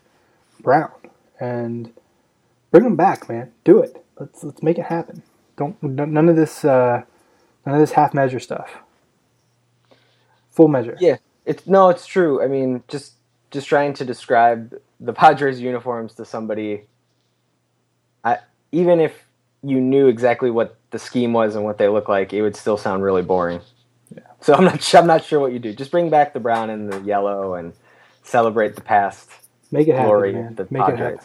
Brown 0.61 0.91
and 1.39 1.93
bring 2.71 2.83
them 2.83 2.95
back, 2.95 3.29
man. 3.29 3.51
Do 3.63 3.79
it. 3.79 4.03
Let's 4.19 4.43
let's 4.43 4.61
make 4.61 4.77
it 4.77 4.85
happen. 4.85 5.23
Don't 5.57 5.81
none 5.81 6.29
of 6.29 6.35
this 6.35 6.63
uh, 6.65 7.03
none 7.65 7.75
of 7.75 7.81
this 7.81 7.93
half 7.93 8.13
measure 8.13 8.39
stuff. 8.39 8.77
Full 10.51 10.67
measure. 10.67 10.97
Yeah, 10.99 11.17
it's 11.49 11.67
no, 11.67 11.89
it's 11.89 12.05
true. 12.05 12.43
I 12.43 12.47
mean, 12.47 12.83
just 12.87 13.13
just 13.51 13.67
trying 13.67 13.95
to 13.95 14.05
describe 14.05 14.75
the 14.99 15.13
Padres 15.13 15.59
uniforms 15.59 16.13
to 16.15 16.25
somebody. 16.25 16.83
I 18.23 18.37
even 18.71 18.99
if 18.99 19.25
you 19.63 19.81
knew 19.81 20.07
exactly 20.07 20.51
what 20.51 20.77
the 20.91 20.99
scheme 20.99 21.33
was 21.33 21.55
and 21.55 21.65
what 21.65 21.79
they 21.79 21.89
look 21.89 22.07
like, 22.07 22.33
it 22.33 22.43
would 22.43 22.55
still 22.55 22.77
sound 22.77 23.03
really 23.03 23.23
boring. 23.23 23.61
Yeah. 24.15 24.21
So 24.41 24.53
I'm 24.53 24.63
not. 24.63 24.95
I'm 24.95 25.07
not 25.07 25.23
sure 25.25 25.39
what 25.39 25.51
you 25.51 25.59
do. 25.59 25.73
Just 25.73 25.89
bring 25.89 26.11
back 26.11 26.33
the 26.33 26.39
brown 26.39 26.69
and 26.69 26.93
the 26.93 27.01
yellow 27.01 27.55
and 27.55 27.73
celebrate 28.23 28.75
the 28.75 28.81
past 28.81 29.29
Make 29.71 29.87
it 29.87 29.93
happen, 29.95 30.05
glory 30.05 30.33
man. 30.33 30.47
of 30.49 30.55
the 30.57 30.67
Make 30.69 30.87
it 30.87 30.97
happen. 30.97 31.19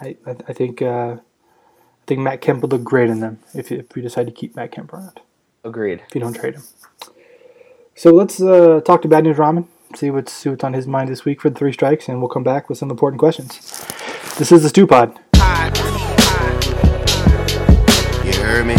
I, 0.00 0.16
I, 0.26 0.36
I 0.48 0.52
think 0.52 0.82
uh, 0.82 1.16
I 1.16 2.04
think 2.06 2.20
Matt 2.20 2.42
Kemp 2.42 2.60
will 2.60 2.68
look 2.68 2.84
great 2.84 3.08
in 3.08 3.20
them 3.20 3.38
if 3.54 3.72
if 3.72 3.94
we 3.94 4.02
decide 4.02 4.26
to 4.26 4.32
keep 4.32 4.56
Matt 4.56 4.72
Kemp 4.72 4.92
around. 4.92 5.20
Agreed. 5.64 6.02
If 6.06 6.14
you 6.14 6.20
don't 6.20 6.34
trade 6.34 6.56
him. 6.56 6.62
So 7.96 8.12
let's 8.12 8.42
uh, 8.42 8.80
talk 8.84 9.02
to 9.02 9.08
Bad 9.08 9.22
News 9.22 9.36
Ramen. 9.36 9.68
See 9.94 10.10
what's 10.10 10.32
see 10.32 10.48
what's 10.50 10.64
on 10.64 10.72
his 10.72 10.88
mind 10.88 11.08
this 11.08 11.24
week 11.24 11.40
for 11.40 11.48
the 11.48 11.54
three 11.54 11.72
strikes, 11.72 12.08
and 12.08 12.18
we'll 12.18 12.28
come 12.28 12.42
back 12.42 12.68
with 12.68 12.76
some 12.76 12.90
important 12.90 13.20
questions. 13.20 13.56
This 14.36 14.50
is 14.50 14.64
the 14.64 14.68
Stew 14.68 14.88
Pod. 14.88 15.16
You 18.24 18.32
heard 18.42 18.66
me? 18.66 18.74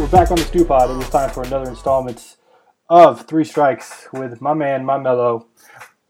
We're 0.00 0.08
back 0.08 0.30
on 0.30 0.38
the 0.38 0.44
Stew 0.48 0.64
Pod, 0.64 0.88
and 0.88 1.02
it's 1.02 1.10
time 1.10 1.28
for 1.28 1.42
another 1.42 1.68
installment 1.68 2.36
of 2.88 3.26
Three 3.26 3.44
Strikes 3.44 4.08
with 4.14 4.40
my 4.40 4.54
man, 4.54 4.86
my 4.86 4.96
mellow, 4.96 5.46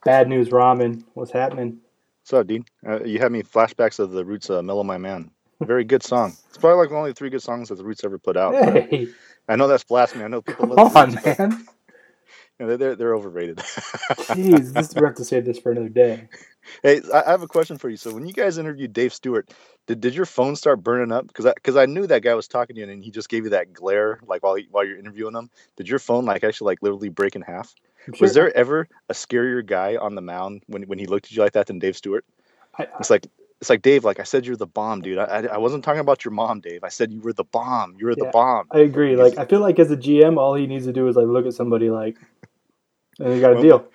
Bad 0.05 0.29
News 0.29 0.51
Ramen. 0.51 1.03
What's 1.15 1.33
happening? 1.33 1.81
What's 2.31 2.43
up, 2.43 2.47
Dean? 2.47 2.65
Uh, 2.87 3.03
you 3.03 3.19
had 3.19 3.33
me 3.33 3.43
flashbacks 3.43 3.99
of 3.99 4.13
the 4.13 4.25
Roots 4.25 4.51
uh, 4.51 4.63
"Mellow 4.63 4.85
My 4.85 4.99
Man." 4.99 5.33
Very 5.63 5.83
good 5.83 6.05
song. 6.05 6.37
It's 6.49 6.59
probably 6.59 6.79
like 6.79 6.93
one 6.93 7.01
of 7.01 7.09
the 7.09 7.19
three 7.19 7.29
good 7.29 7.43
songs 7.43 7.71
that 7.71 7.75
the 7.75 7.83
Roots 7.83 8.05
ever 8.05 8.21
put 8.21 8.37
out. 8.37 8.55
Hey, 8.55 9.09
I 9.49 9.57
know 9.57 9.67
that's 9.67 9.83
blasphemy. 9.83 10.23
I 10.23 10.29
know 10.29 10.41
people 10.41 10.69
come 10.69 10.77
love 10.77 10.95
the 10.95 11.01
on, 11.01 11.15
man. 11.49 11.67
Know, 12.67 12.77
they're 12.77 12.97
they're 12.97 13.15
overrated. 13.15 13.57
Jeez, 14.19 14.73
this, 14.73 14.95
we 14.95 15.03
have 15.03 15.15
to 15.17 15.25
save 15.25 15.45
this 15.45 15.59
for 15.59 15.73
another 15.73 15.89
day. 15.89 16.29
hey, 16.83 17.01
I, 17.13 17.23
I 17.23 17.31
have 17.31 17.43
a 17.43 17.49
question 17.49 17.79
for 17.79 17.89
you. 17.89 17.97
So 17.97 18.13
when 18.13 18.27
you 18.27 18.33
guys 18.33 18.59
interviewed 18.59 18.93
Dave 18.93 19.15
Stewart, 19.15 19.53
did, 19.87 20.01
did 20.01 20.15
your 20.15 20.27
phone 20.27 20.57
start 20.57 20.83
burning 20.83 21.13
up? 21.13 21.27
Because 21.27 21.53
because 21.55 21.77
I, 21.77 21.87
knew 21.87 22.07
that 22.07 22.23
guy 22.23 22.35
was 22.35 22.49
talking 22.49 22.77
to 22.77 22.83
you 22.83 22.89
and 22.89 23.03
he 23.03 23.11
just 23.11 23.29
gave 23.29 23.45
you 23.45 23.51
that 23.51 23.73
glare 23.73 24.21
like 24.27 24.43
while 24.43 24.55
he, 24.55 24.69
while 24.71 24.85
you're 24.85 24.99
interviewing 24.99 25.35
him. 25.35 25.51
Did 25.77 25.89
your 25.89 25.99
phone 25.99 26.25
like 26.25 26.45
actually 26.45 26.73
like 26.73 26.83
literally 26.83 27.09
break 27.09 27.37
in 27.37 27.43
half? 27.43 27.75
I'm 28.07 28.15
Was 28.21 28.35
there 28.35 28.57
ever 28.57 28.89
a 29.09 29.15
scarier 29.15 29.65
guy 29.65 29.97
on 29.97 30.15
the 30.15 30.23
mound 30.23 30.63
when 30.67 30.83
when 30.85 30.99
he 30.99 31.07
looked 31.07 31.27
at 31.27 31.33
you 31.33 31.43
like 31.43 31.53
that 31.53 31.67
than 31.67 31.79
Dave 31.79 31.97
Stewart? 31.97 32.25
I, 32.79 32.85
I, 32.85 32.87
It's 32.99 33.11
like 33.11 33.27
it's 33.61 33.69
like 33.69 33.83
Dave. 33.83 34.05
Like 34.05 34.21
I 34.21 34.23
said, 34.23 34.47
you're 34.47 34.57
the 34.57 34.67
bomb, 34.67 35.03
dude. 35.03 35.19
I, 35.19 35.25
I, 35.25 35.41
I 35.47 35.59
wasn't 35.59 35.85
talking 35.85 36.01
about 36.01 36.25
your 36.25 36.33
mom, 36.33 36.61
Dave. 36.61 36.83
I 36.83 36.89
said 36.89 37.13
you 37.13 37.21
were 37.21 37.35
the 37.35 37.45
bomb. 37.45 37.95
You 37.99 38.07
were 38.07 38.13
Yeah. 38.13 38.25
the 38.25 38.31
bomb. 38.33 38.67
I 38.71 38.81
agree. 38.81 39.17
Like 39.17 39.39
I 39.39 39.45
feel 39.45 39.61
like 39.61 39.79
as 39.79 39.91
a 39.91 39.97
GM, 39.97 40.39
all 40.39 40.55
he 40.55 40.67
needs 40.67 40.87
to 40.87 40.93
do 40.93 41.09
is 41.09 41.17
like 41.17 41.27
look 41.27 41.47
at 41.47 41.55
somebody 41.55 41.91
like, 41.91 42.17
and 43.21 43.35
he 43.35 43.41
got 43.41 43.55
a 43.55 43.57
Well, 43.57 43.63
deal. 43.63 43.87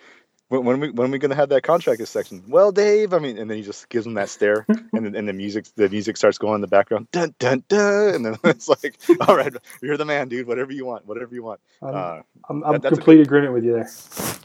When, 0.50 0.66
when 0.66 0.80
we 0.82 0.92
when 0.92 1.12
we 1.12 1.20
gonna 1.20 1.36
have 1.36 1.50
that 1.50 1.64
contract 1.64 2.08
section? 2.08 2.44
Well, 2.48 2.72
Dave. 2.72 3.14
I 3.14 3.20
mean, 3.20 3.38
and 3.40 3.52
then 3.52 3.58
he 3.58 3.64
just 3.66 3.90
gives 3.90 4.08
him 4.08 4.16
that 4.16 4.30
stare, 4.30 4.70
and 4.96 5.06
then 5.06 5.16
and 5.18 5.28
the 5.30 5.34
music 5.34 5.66
the 5.76 5.90
music 5.90 6.18
starts 6.18 6.40
going 6.40 6.56
in 6.56 6.62
the 6.62 6.68
background, 6.70 7.10
dun 7.12 7.36
dun 7.40 7.66
dun, 7.70 8.16
and 8.16 8.26
then 8.26 8.38
it's 8.46 8.70
like, 8.70 8.98
all 9.28 9.36
right, 9.38 9.54
you're 9.84 9.98
the 9.98 10.06
man, 10.06 10.30
dude. 10.30 10.48
Whatever 10.48 10.74
you 10.74 10.86
want, 10.86 11.06
whatever 11.06 11.36
you 11.36 11.44
want. 11.44 11.62
I'm, 11.82 12.06
Uh, 12.06 12.22
I'm, 12.50 12.64
I'm 12.66 12.82
that- 12.82 12.96
complete 12.96 13.22
agreement 13.22 13.54
with 13.54 13.66
you 13.66 13.74
there. 13.74 13.92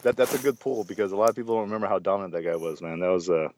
that 0.03 0.17
that's 0.17 0.35
a 0.35 0.39
good 0.39 0.61
pull 0.61 0.85
because 0.85 1.13
a 1.13 1.17
lot 1.17 1.31
of 1.31 1.37
people 1.37 1.55
don't 1.57 1.65
remember 1.65 1.89
how 1.89 1.99
dominant 2.01 2.35
that 2.35 2.43
guy 2.45 2.57
was, 2.57 2.83
man. 2.83 3.01
That 3.01 3.09
was 3.11 3.31
uh, 3.31 3.49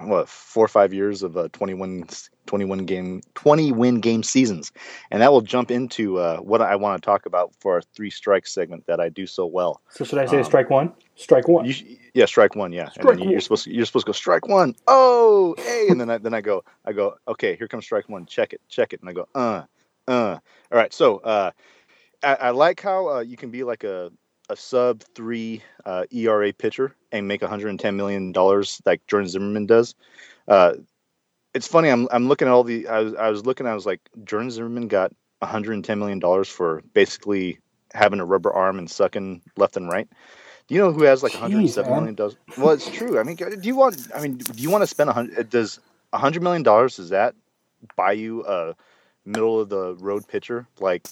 what 0.00 0.28
four 0.28 0.64
or 0.64 0.68
five 0.68 0.92
years 0.92 1.22
of 1.22 1.36
uh, 1.36 1.48
21, 1.52 2.06
21 2.46 2.78
game 2.86 3.22
20 3.34 3.72
win 3.72 4.00
game 4.00 4.22
seasons, 4.22 4.72
and 5.10 5.22
that 5.22 5.32
will 5.32 5.40
jump 5.40 5.70
into 5.70 6.18
uh, 6.18 6.38
what 6.38 6.60
I 6.60 6.76
want 6.76 7.00
to 7.02 7.06
talk 7.06 7.26
about 7.26 7.54
for 7.60 7.74
our 7.74 7.82
three 7.82 8.10
strikes 8.10 8.52
segment 8.52 8.86
that 8.86 9.00
I 9.00 9.08
do 9.08 9.26
so 9.26 9.46
well. 9.46 9.80
So 9.90 10.04
should 10.04 10.18
I 10.18 10.26
say 10.26 10.38
Um, 10.38 10.44
strike 10.44 10.70
one? 10.70 10.92
Strike 11.16 11.48
one. 11.48 11.64
You 11.64 11.74
yeah, 12.14 12.26
strike 12.26 12.54
one, 12.56 12.72
yeah, 12.72 12.90
and 12.96 13.08
then 13.08 13.18
you- 13.18 13.30
you're 13.32 13.40
supposed 13.40 13.64
to, 13.64 13.72
you're 13.72 13.84
supposed 13.86 14.06
to 14.06 14.10
go 14.10 14.14
strike 14.14 14.46
one. 14.48 14.74
Oh, 14.86 15.54
hey, 15.58 15.86
and 15.90 16.00
then 16.00 16.10
I 16.10 16.18
then 16.18 16.34
I 16.34 16.40
go 16.40 16.64
I 16.84 16.92
go 16.92 17.16
okay, 17.26 17.56
here 17.56 17.68
comes 17.68 17.84
strike 17.84 18.08
one. 18.08 18.26
Check 18.26 18.52
it, 18.52 18.60
check 18.68 18.92
it, 18.92 19.00
and 19.00 19.08
I 19.10 19.12
go 19.12 19.28
uh 19.34 19.64
uh. 20.06 20.38
All 20.70 20.78
right, 20.78 20.92
so 20.92 21.18
uh, 21.18 21.50
I, 22.22 22.34
I 22.34 22.50
like 22.50 22.80
how 22.80 23.08
uh, 23.08 23.20
you 23.20 23.36
can 23.36 23.50
be 23.50 23.64
like 23.64 23.84
a 23.84 24.10
a 24.48 24.56
sub 24.56 25.02
three 25.14 25.62
uh, 25.84 26.04
ERA 26.10 26.52
pitcher 26.52 26.94
and 27.12 27.28
make 27.28 27.42
110 27.42 27.96
million 27.96 28.32
dollars 28.32 28.80
like 28.84 29.06
Jordan 29.06 29.28
Zimmermann 29.28 29.66
does. 29.66 29.94
Uh, 30.46 30.74
it's 31.54 31.66
funny. 31.66 31.88
I'm 31.88 32.08
I'm 32.10 32.28
looking 32.28 32.48
at 32.48 32.52
all 32.52 32.64
the. 32.64 32.86
I 32.88 33.00
was 33.00 33.14
I 33.14 33.28
was 33.30 33.46
looking. 33.46 33.66
I 33.66 33.74
was 33.74 33.86
like 33.86 34.00
Jordan 34.24 34.50
Zimmermann 34.50 34.88
got 34.88 35.12
110 35.40 35.98
million 35.98 36.18
dollars 36.18 36.48
for 36.48 36.82
basically 36.94 37.58
having 37.94 38.20
a 38.20 38.24
rubber 38.24 38.52
arm 38.52 38.78
and 38.78 38.90
sucking 38.90 39.42
left 39.56 39.76
and 39.76 39.88
right. 39.88 40.08
Do 40.68 40.74
you 40.74 40.80
know 40.80 40.92
who 40.92 41.04
has 41.04 41.22
like 41.22 41.32
Jeez, 41.32 41.40
107 41.40 41.90
man. 41.90 42.00
million 42.00 42.14
dollars? 42.14 42.36
Well, 42.58 42.70
it's 42.70 42.90
true. 42.90 43.18
I 43.18 43.22
mean, 43.22 43.36
do 43.36 43.58
you 43.62 43.74
want? 43.76 44.08
I 44.14 44.20
mean, 44.20 44.36
do 44.36 44.62
you 44.62 44.70
want 44.70 44.82
to 44.82 44.86
spend 44.86 45.08
a 45.10 45.12
hundred? 45.14 45.48
Does 45.48 45.80
a 46.12 46.18
hundred 46.18 46.42
million 46.42 46.62
dollars? 46.62 46.96
Does 46.96 47.08
that 47.10 47.34
buy 47.96 48.12
you 48.12 48.44
a 48.46 48.74
middle 49.24 49.60
of 49.60 49.68
the 49.68 49.94
road 49.96 50.26
pitcher 50.28 50.66
like 50.80 51.08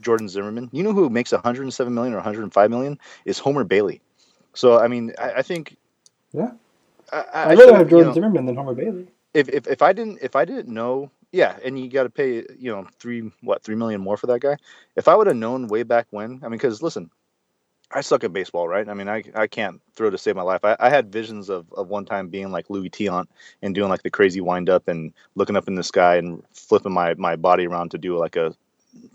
Jordan 0.00 0.28
Zimmermann? 0.28 0.70
You 0.72 0.82
know 0.82 0.92
who 0.92 1.08
makes 1.08 1.32
107 1.32 1.94
million 1.94 2.12
or 2.12 2.16
105 2.16 2.70
million 2.70 2.98
is 3.24 3.38
Homer 3.38 3.64
Bailey. 3.64 4.00
So 4.54 4.78
I 4.78 4.88
mean, 4.88 5.12
I, 5.18 5.32
I 5.32 5.42
think. 5.42 5.76
Yeah. 6.32 6.52
I, 7.12 7.24
I'd 7.34 7.58
rather 7.58 7.76
have 7.76 7.86
you 7.86 7.90
Jordan 7.90 8.08
know, 8.08 8.14
Zimmermann 8.14 8.46
than 8.46 8.56
Homer 8.56 8.74
Bailey. 8.74 9.06
if, 9.34 9.48
if 9.48 9.66
if 9.66 9.82
I 9.82 9.92
didn't 9.92 10.18
if 10.22 10.36
I 10.36 10.44
didn't 10.44 10.68
know, 10.68 11.10
yeah, 11.32 11.56
and 11.64 11.78
you 11.78 11.88
got 11.88 12.04
to 12.04 12.10
pay 12.10 12.44
you 12.58 12.72
know 12.72 12.86
three 12.98 13.30
what 13.42 13.62
three 13.62 13.74
million 13.76 14.00
more 14.00 14.16
for 14.16 14.26
that 14.28 14.40
guy. 14.40 14.56
If 14.96 15.08
I 15.08 15.14
would 15.14 15.26
have 15.26 15.36
known 15.36 15.68
way 15.68 15.82
back 15.82 16.06
when, 16.10 16.40
I 16.42 16.48
mean, 16.48 16.52
because 16.52 16.82
listen, 16.82 17.10
I 17.94 18.00
suck 18.00 18.24
at 18.24 18.32
baseball, 18.32 18.66
right? 18.66 18.88
I 18.88 18.94
mean, 18.94 19.08
I, 19.08 19.22
I 19.34 19.46
can't 19.46 19.80
throw 19.94 20.10
to 20.10 20.18
save 20.18 20.34
my 20.34 20.42
life. 20.42 20.64
I, 20.64 20.76
I 20.80 20.90
had 20.90 21.12
visions 21.12 21.48
of, 21.48 21.72
of 21.74 21.88
one 21.88 22.04
time 22.04 22.28
being 22.28 22.50
like 22.50 22.68
Luis 22.68 22.90
Tiant 22.90 23.26
and 23.62 23.74
doing 23.74 23.88
like 23.88 24.02
the 24.02 24.10
crazy 24.10 24.40
wind 24.40 24.68
up 24.68 24.88
and 24.88 25.12
looking 25.36 25.56
up 25.56 25.68
in 25.68 25.76
the 25.76 25.84
sky 25.84 26.16
and 26.16 26.42
flipping 26.52 26.92
my, 26.92 27.14
my 27.14 27.36
body 27.36 27.66
around 27.66 27.90
to 27.92 27.98
do 27.98 28.18
like 28.18 28.34
a 28.36 28.54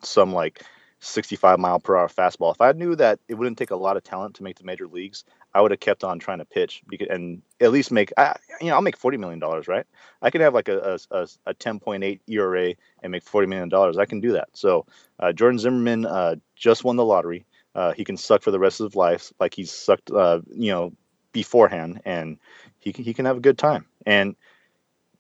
some 0.04 0.34
like 0.34 0.64
65 1.02 1.60
mile 1.60 1.80
per 1.80 1.96
hour 1.96 2.08
fastball. 2.08 2.54
If 2.54 2.62
I 2.62 2.72
knew 2.74 2.96
that 2.96 3.20
it 3.28 3.36
wouldn't 3.36 3.58
take 3.58 3.72
a 3.72 3.76
lot 3.76 3.98
of 3.98 4.04
talent 4.04 4.36
to 4.36 4.44
make 4.44 4.58
the 4.58 4.66
major 4.66 4.88
leagues, 4.88 5.24
I 5.54 5.62
would 5.62 5.72
have 5.72 5.80
kept 5.80 6.04
on 6.04 6.20
trying 6.20 6.40
to 6.40 6.46
pitch 6.46 6.84
because, 6.88 7.08
and 7.10 7.42
at 7.60 7.72
least 7.72 7.92
make 7.92 8.12
I 8.18 8.36
you 8.62 8.68
know 8.68 8.76
I'll 8.76 8.82
make 8.82 8.98
40 8.98 9.18
million 9.18 9.40
dollars, 9.40 9.68
right? 9.68 9.86
I 10.22 10.30
can 10.30 10.42
have 10.42 10.54
like 10.54 10.68
a 10.68 11.00
a, 11.12 11.28
a 11.46 11.54
10.8 11.54 12.20
ERA 12.28 12.74
and 13.02 13.12
make 13.12 13.24
40 13.24 13.48
million 13.48 13.70
dollars. 13.70 13.98
I 13.98 14.06
can 14.06 14.20
do 14.20 14.34
that. 14.34 14.50
So 14.54 14.86
uh, 15.20 15.32
Jordan 15.32 15.60
Zimmermann 15.60 16.06
uh, 16.06 16.36
just 16.56 16.84
won 16.84 16.98
the 16.98 17.06
lottery. 17.06 17.46
Uh, 17.76 17.94
he 17.94 18.04
can 18.04 18.18
suck 18.18 18.42
for 18.42 18.52
the 18.52 18.60
rest 18.60 18.80
of 18.80 18.88
his 18.88 18.96
life, 18.96 19.32
like 19.40 19.54
he's 19.54 19.72
sucked, 19.72 20.12
uh, 20.12 20.42
you 20.52 20.72
know, 20.72 20.92
beforehand, 21.32 22.02
and 22.04 22.38
he 22.80 22.92
can, 22.92 23.06
he 23.06 23.14
can 23.14 23.26
have 23.26 23.38
a 23.38 23.42
good 23.42 23.58
time. 23.58 23.86
And 24.06 24.36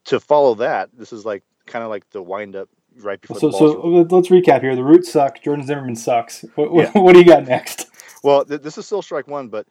to 0.06 0.20
follow 0.20 0.56
that, 0.56 0.90
this 0.94 1.14
is 1.14 1.26
like 1.26 1.44
kind 1.68 1.84
of 1.84 1.90
like 1.90 2.10
the 2.10 2.24
wind 2.24 2.56
up 2.56 2.68
right 3.02 3.20
before 3.22 3.40
So, 3.40 3.52
so 3.52 3.66
let's 4.10 4.30
recap 4.30 4.62
here. 4.62 4.76
The 4.76 4.84
Roots 4.84 5.12
suck. 5.12 5.42
Jordan 5.42 5.66
Zimmermann 5.66 5.96
sucks. 5.96 6.44
What, 6.56 6.72
what, 6.72 6.86
Yeah. 6.96 7.02
what 7.02 7.14
do 7.14 7.20
you 7.20 7.26
got 7.26 7.48
next? 7.48 7.88
Well, 8.24 8.46
th- 8.46 8.62
this 8.62 8.78
is 8.78 8.86
still 8.86 9.02
strike 9.02 9.28
one, 9.28 9.48
but 9.50 9.66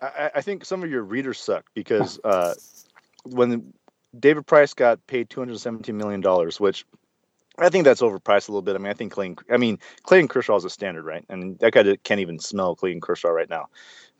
I, 0.00 0.06
I- 0.06 0.30
I 0.36 0.40
think 0.42 0.64
some 0.64 0.82
of 0.82 0.90
your 0.90 1.02
readers 1.02 1.38
suck 1.38 1.66
because 1.74 2.18
uh, 2.24 2.54
when 3.24 3.72
David 4.18 4.46
Price 4.46 4.74
got 4.74 5.04
paid 5.06 5.30
two 5.30 5.40
hundred 5.40 5.58
seventeen 5.60 5.96
million 5.96 6.20
dollars, 6.20 6.58
which 6.60 6.84
I 7.58 7.68
think 7.70 7.84
that's 7.84 8.02
overpriced 8.02 8.48
a 8.48 8.52
little 8.52 8.62
bit. 8.62 8.74
I 8.74 8.78
mean, 8.78 8.90
I 8.90 8.94
think 8.94 9.12
Clayton. 9.12 9.36
I 9.50 9.56
mean, 9.56 9.78
Clayton 10.02 10.28
Kershaw 10.28 10.56
is 10.56 10.64
a 10.64 10.70
standard, 10.70 11.04
right? 11.04 11.24
And 11.28 11.58
that 11.60 11.72
guy 11.72 11.96
can't 12.04 12.20
even 12.20 12.38
smell 12.38 12.76
Clayton 12.76 13.00
Kershaw 13.00 13.28
right 13.28 13.48
now. 13.48 13.66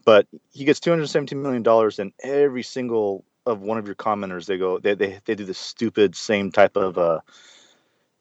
But 0.04 0.26
he 0.52 0.64
gets 0.64 0.80
two 0.80 0.90
hundred 0.90 1.08
seventeen 1.08 1.42
million 1.42 1.62
dollars, 1.62 1.98
and 1.98 2.12
every 2.22 2.62
single 2.62 3.24
of 3.46 3.60
one 3.60 3.78
of 3.78 3.86
your 3.86 3.94
commenters, 3.94 4.46
they 4.46 4.58
go, 4.58 4.78
they 4.78 4.94
they, 4.94 5.18
they 5.24 5.34
do 5.34 5.44
the 5.44 5.54
stupid 5.54 6.14
same 6.16 6.50
type 6.50 6.76
of 6.76 6.98
uh, 6.98 7.20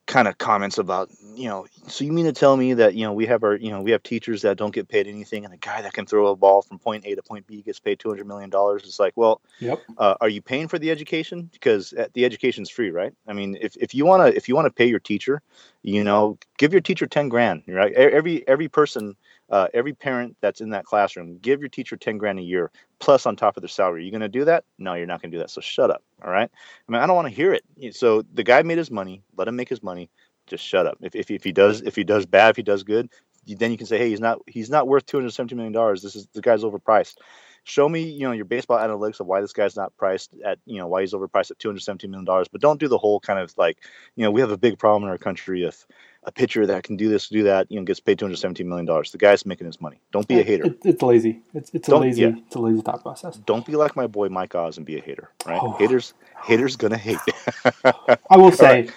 kind 0.07 0.27
of 0.27 0.37
comments 0.37 0.77
about 0.77 1.09
you 1.33 1.47
know 1.49 1.65
so 1.87 2.03
you 2.03 2.11
mean 2.11 2.25
to 2.25 2.31
tell 2.31 2.55
me 2.55 2.73
that 2.75 2.93
you 2.93 3.03
know 3.03 3.13
we 3.13 3.25
have 3.25 3.43
our 3.43 3.55
you 3.55 3.71
know 3.71 3.81
we 3.81 3.89
have 3.91 4.03
teachers 4.03 4.43
that 4.43 4.55
don't 4.55 4.73
get 4.73 4.87
paid 4.87 5.07
anything 5.07 5.45
and 5.45 5.53
a 5.53 5.57
guy 5.57 5.81
that 5.81 5.93
can 5.93 6.05
throw 6.05 6.27
a 6.27 6.35
ball 6.35 6.61
from 6.61 6.77
point 6.77 7.03
a 7.05 7.15
to 7.15 7.23
point 7.23 7.47
b 7.47 7.61
gets 7.63 7.79
paid 7.79 7.97
200 7.99 8.25
million 8.27 8.49
dollars? 8.49 8.83
It's 8.85 8.99
like 8.99 9.13
well 9.15 9.41
Yep. 9.59 9.81
uh, 9.97 10.15
are 10.21 10.29
you 10.29 10.41
paying 10.41 10.67
for 10.67 10.77
the 10.77 10.91
education? 10.91 11.49
Because 11.51 11.93
uh, 11.93 12.07
the 12.13 12.25
education's 12.25 12.69
free 12.69 12.91
right? 12.91 13.13
I 13.27 13.33
mean 13.33 13.57
if, 13.59 13.75
if 13.77 13.95
you 13.95 14.05
want 14.05 14.25
to 14.29 14.35
if 14.35 14.47
you 14.47 14.55
want 14.55 14.65
to 14.67 14.71
pay 14.73 14.85
your 14.85 14.99
teacher 14.99 15.41
you 15.81 16.03
know 16.03 16.37
give 16.57 16.71
your 16.71 16.81
teacher 16.81 17.07
10 17.07 17.29
grand 17.29 17.63
right? 17.67 17.93
Every 17.93 18.47
every 18.47 18.67
person 18.67 19.15
uh, 19.49 19.67
every 19.73 19.93
parent 19.93 20.35
that's 20.41 20.61
in 20.61 20.69
that 20.71 20.85
classroom 20.85 21.37
give 21.39 21.59
your 21.59 21.69
teacher 21.69 21.95
10 21.95 22.17
grand 22.17 22.39
a 22.39 22.41
year 22.41 22.71
plus 22.99 23.25
on 23.25 23.35
top 23.35 23.57
of 23.57 23.61
their 23.61 23.69
salary. 23.69 24.01
Are 24.01 24.05
you 24.05 24.11
going 24.11 24.21
to 24.21 24.29
do 24.29 24.45
that? 24.45 24.63
No 24.77 24.93
you're 24.93 25.05
not 25.05 25.21
going 25.21 25.31
to 25.31 25.37
do 25.37 25.41
that. 25.41 25.49
So 25.49 25.61
shut 25.61 25.91
up 25.91 26.03
all 26.23 26.31
right? 26.31 26.49
I 26.87 26.91
mean 26.91 27.01
i 27.01 27.07
don't 27.07 27.15
want 27.15 27.27
to 27.27 27.33
hear 27.33 27.53
it. 27.53 27.95
So 27.95 28.23
the 28.33 28.43
guy 28.43 28.61
made 28.63 28.77
his 28.77 28.91
money. 28.91 29.23
Let 29.37 29.47
him 29.47 29.55
make 29.55 29.69
his 29.69 29.83
money. 29.83 30.09
Just 30.47 30.63
shut 30.63 30.85
up. 30.85 30.97
If, 31.01 31.15
if, 31.15 31.31
if 31.31 31.43
he 31.43 31.51
does 31.51 31.81
if 31.81 31.95
he 31.95 32.03
does 32.03 32.25
bad 32.25 32.51
if 32.51 32.55
he 32.57 32.63
does 32.63 32.83
good 32.83 33.09
then 33.53 33.71
you 33.71 33.77
can 33.77 33.85
say 33.85 33.97
hey 33.97 34.09
he's 34.09 34.19
not 34.19 34.39
he's 34.47 34.69
not 34.69 34.87
worth 34.87 35.05
270 35.05 35.55
million 35.55 35.73
dollars. 35.73 36.01
This 36.01 36.15
is 36.15 36.27
the 36.33 36.41
guy's 36.41 36.63
overpriced. 36.63 37.17
Show 37.63 37.87
me 37.87 38.03
you 38.03 38.21
know 38.21 38.31
your 38.31 38.45
baseball 38.45 38.77
analytics 38.77 39.19
of 39.19 39.27
why 39.27 39.41
this 39.41 39.53
guy's 39.53 39.75
not 39.75 39.95
priced 39.97 40.35
at 40.43 40.59
you 40.65 40.77
know 40.77 40.87
why 40.87 41.01
he's 41.01 41.13
overpriced 41.13 41.51
at 41.51 41.59
217 41.59 42.09
million 42.09 42.25
dollars 42.25 42.47
but 42.47 42.61
don't 42.61 42.79
do 42.79 42.87
the 42.87 42.97
whole 42.97 43.19
kind 43.19 43.39
of 43.39 43.53
like 43.57 43.77
you 44.15 44.23
know 44.23 44.31
we 44.31 44.41
have 44.41 44.51
a 44.51 44.57
big 44.57 44.79
problem 44.79 45.03
in 45.03 45.09
our 45.09 45.17
country 45.17 45.63
if 45.63 45.85
a 46.27 46.31
pitcher 46.31 46.65
that 46.65 46.83
can 46.83 46.95
do 46.97 47.07
this 47.09 47.29
do 47.29 47.43
that 47.43 47.71
you 47.71 47.79
know 47.79 47.85
gets 47.85 47.99
paid 47.99 48.17
217 48.19 48.67
million 48.67 48.85
dollars 48.85 49.11
the 49.11 49.17
guy's 49.17 49.45
making 49.45 49.65
his 49.67 49.79
money 49.79 49.97
don't 50.11 50.27
be 50.27 50.39
a 50.39 50.43
hater 50.43 50.65
It, 50.65 50.79
it's 50.83 51.01
lazy. 51.01 51.41
It's, 51.53 51.69
it's 51.73 51.87
a 51.87 51.95
lazy. 51.97 52.21
yeah. 52.23 52.31
It's 52.45 52.55
a 52.55 52.59
lazy 52.59 52.81
thought 52.81 53.01
process. 53.03 53.37
don't 53.37 53.65
be 53.65 53.73
like 53.75 53.95
my 53.95 54.07
boy 54.07 54.29
mike 54.29 54.55
oz 54.55 54.77
and 54.77 54.85
be 54.85 54.97
a 54.97 55.01
hater 55.01 55.29
right 55.45 55.59
Oh. 55.61 55.71
haters 55.73 56.13
haters 56.43 56.75
gonna 56.75 56.97
hate 56.97 57.17
I 58.29 58.37
will 58.37 58.51
say, 58.51 58.89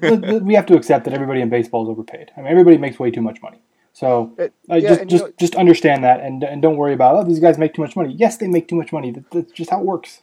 th- 0.00 0.42
we 0.42 0.54
have 0.54 0.66
to 0.66 0.74
accept 0.76 1.04
that 1.04 1.14
everybody 1.14 1.40
in 1.40 1.48
baseball 1.48 1.82
is 1.84 1.88
overpaid. 1.88 2.30
I 2.36 2.40
mean, 2.40 2.48
everybody 2.50 2.76
makes 2.78 2.98
way 2.98 3.10
too 3.10 3.20
much 3.20 3.40
money. 3.42 3.58
So 3.92 4.32
uh, 4.38 4.48
yeah, 4.76 4.80
just 4.80 5.06
just 5.06 5.24
know- 5.24 5.32
just 5.38 5.54
understand 5.56 6.04
that, 6.04 6.20
and 6.20 6.42
and 6.42 6.60
don't 6.62 6.76
worry 6.76 6.92
about 6.94 7.16
oh 7.16 7.24
these 7.24 7.40
guys 7.40 7.56
make 7.58 7.74
too 7.74 7.82
much 7.82 7.96
money. 7.96 8.12
Yes, 8.16 8.36
they 8.38 8.46
make 8.48 8.68
too 8.68 8.76
much 8.76 8.92
money. 8.92 9.10
That, 9.12 9.30
that's 9.30 9.52
just 9.52 9.70
how 9.70 9.80
it 9.80 9.84
works. 9.86 10.22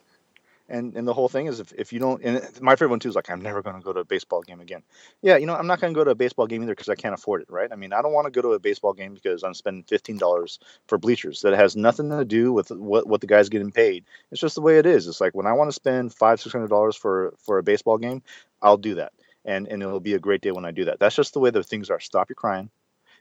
And 0.70 0.95
and 0.95 1.05
the 1.05 1.14
whole 1.14 1.28
thing 1.28 1.47
is 1.47 1.59
if, 1.59 1.74
if 1.74 1.91
you 1.91 1.99
don't 1.99 2.24
and 2.24 2.41
my 2.61 2.76
favorite 2.76 2.91
one 2.91 2.99
too 2.99 3.09
is 3.09 3.16
like 3.16 3.30
I'm 3.30 3.41
never 3.41 3.61
going 3.61 3.76
to 3.76 3.82
go 3.82 3.91
to 3.91 3.99
a 3.99 4.05
baseball 4.05 4.41
game 4.41 4.61
again. 4.61 4.82
Yeah, 5.22 5.36
you 5.36 5.45
know 5.45 5.55
I'm 5.55 5.68
not 5.68 5.82
going 5.82 5.93
to 5.93 5.97
go 5.97 6.05
to 6.05 6.11
a 6.11 6.16
baseball 6.16 6.47
game 6.47 6.64
either 6.64 6.72
because 6.72 6.88
I 6.88 6.95
can't 6.95 7.14
afford 7.14 7.41
it, 7.41 7.49
right? 7.51 7.70
I 7.72 7.76
mean 7.76 7.91
I 7.91 8.01
don't 8.01 8.14
want 8.14 8.26
to 8.26 8.32
go 8.32 8.41
to 8.41 8.53
a 8.53 8.59
baseball 8.59 8.93
game 8.93 9.14
because 9.14 9.43
I'm 9.43 9.53
spending 9.53 9.84
fifteen 9.84 10.18
dollars 10.18 10.59
for 10.88 10.97
bleachers. 10.97 11.41
That 11.41 11.53
has 11.53 11.76
nothing 11.76 12.09
to 12.11 12.24
do 12.24 12.53
with 12.53 12.72
what 12.72 13.07
what 13.07 13.20
the 13.20 13.28
guy's 13.28 13.49
getting 13.49 13.72
paid. 13.72 14.05
It's 14.32 14.39
just 14.39 14.55
the 14.55 14.61
way 14.61 14.78
it 14.78 14.86
is. 14.86 15.07
It's 15.07 15.20
like 15.20 15.36
when 15.36 15.47
I 15.47 15.53
want 15.53 15.68
to 15.70 15.74
spend 15.74 16.14
five 16.14 16.39
six 16.39 16.53
hundred 16.53 16.70
dollars 16.70 16.95
for 16.95 17.34
for 17.39 17.57
a 17.57 17.64
baseball 17.64 17.97
game, 17.97 18.24
I'll 18.61 18.78
do 18.78 18.95
that, 18.95 19.11
and 19.43 19.68
and 19.68 19.84
it'll 19.84 19.99
be 19.99 20.14
a 20.14 20.20
great 20.20 20.41
day 20.41 20.51
when 20.51 20.66
I 20.66 20.72
do 20.72 20.86
that. 20.86 20.99
That's 20.99 21.16
just 21.16 21.34
the 21.34 21.39
way 21.41 21.49
the 21.49 21.61
things 21.64 21.89
are. 21.89 21.99
Stop 21.99 22.30
your 22.30 22.36
crying. 22.36 22.70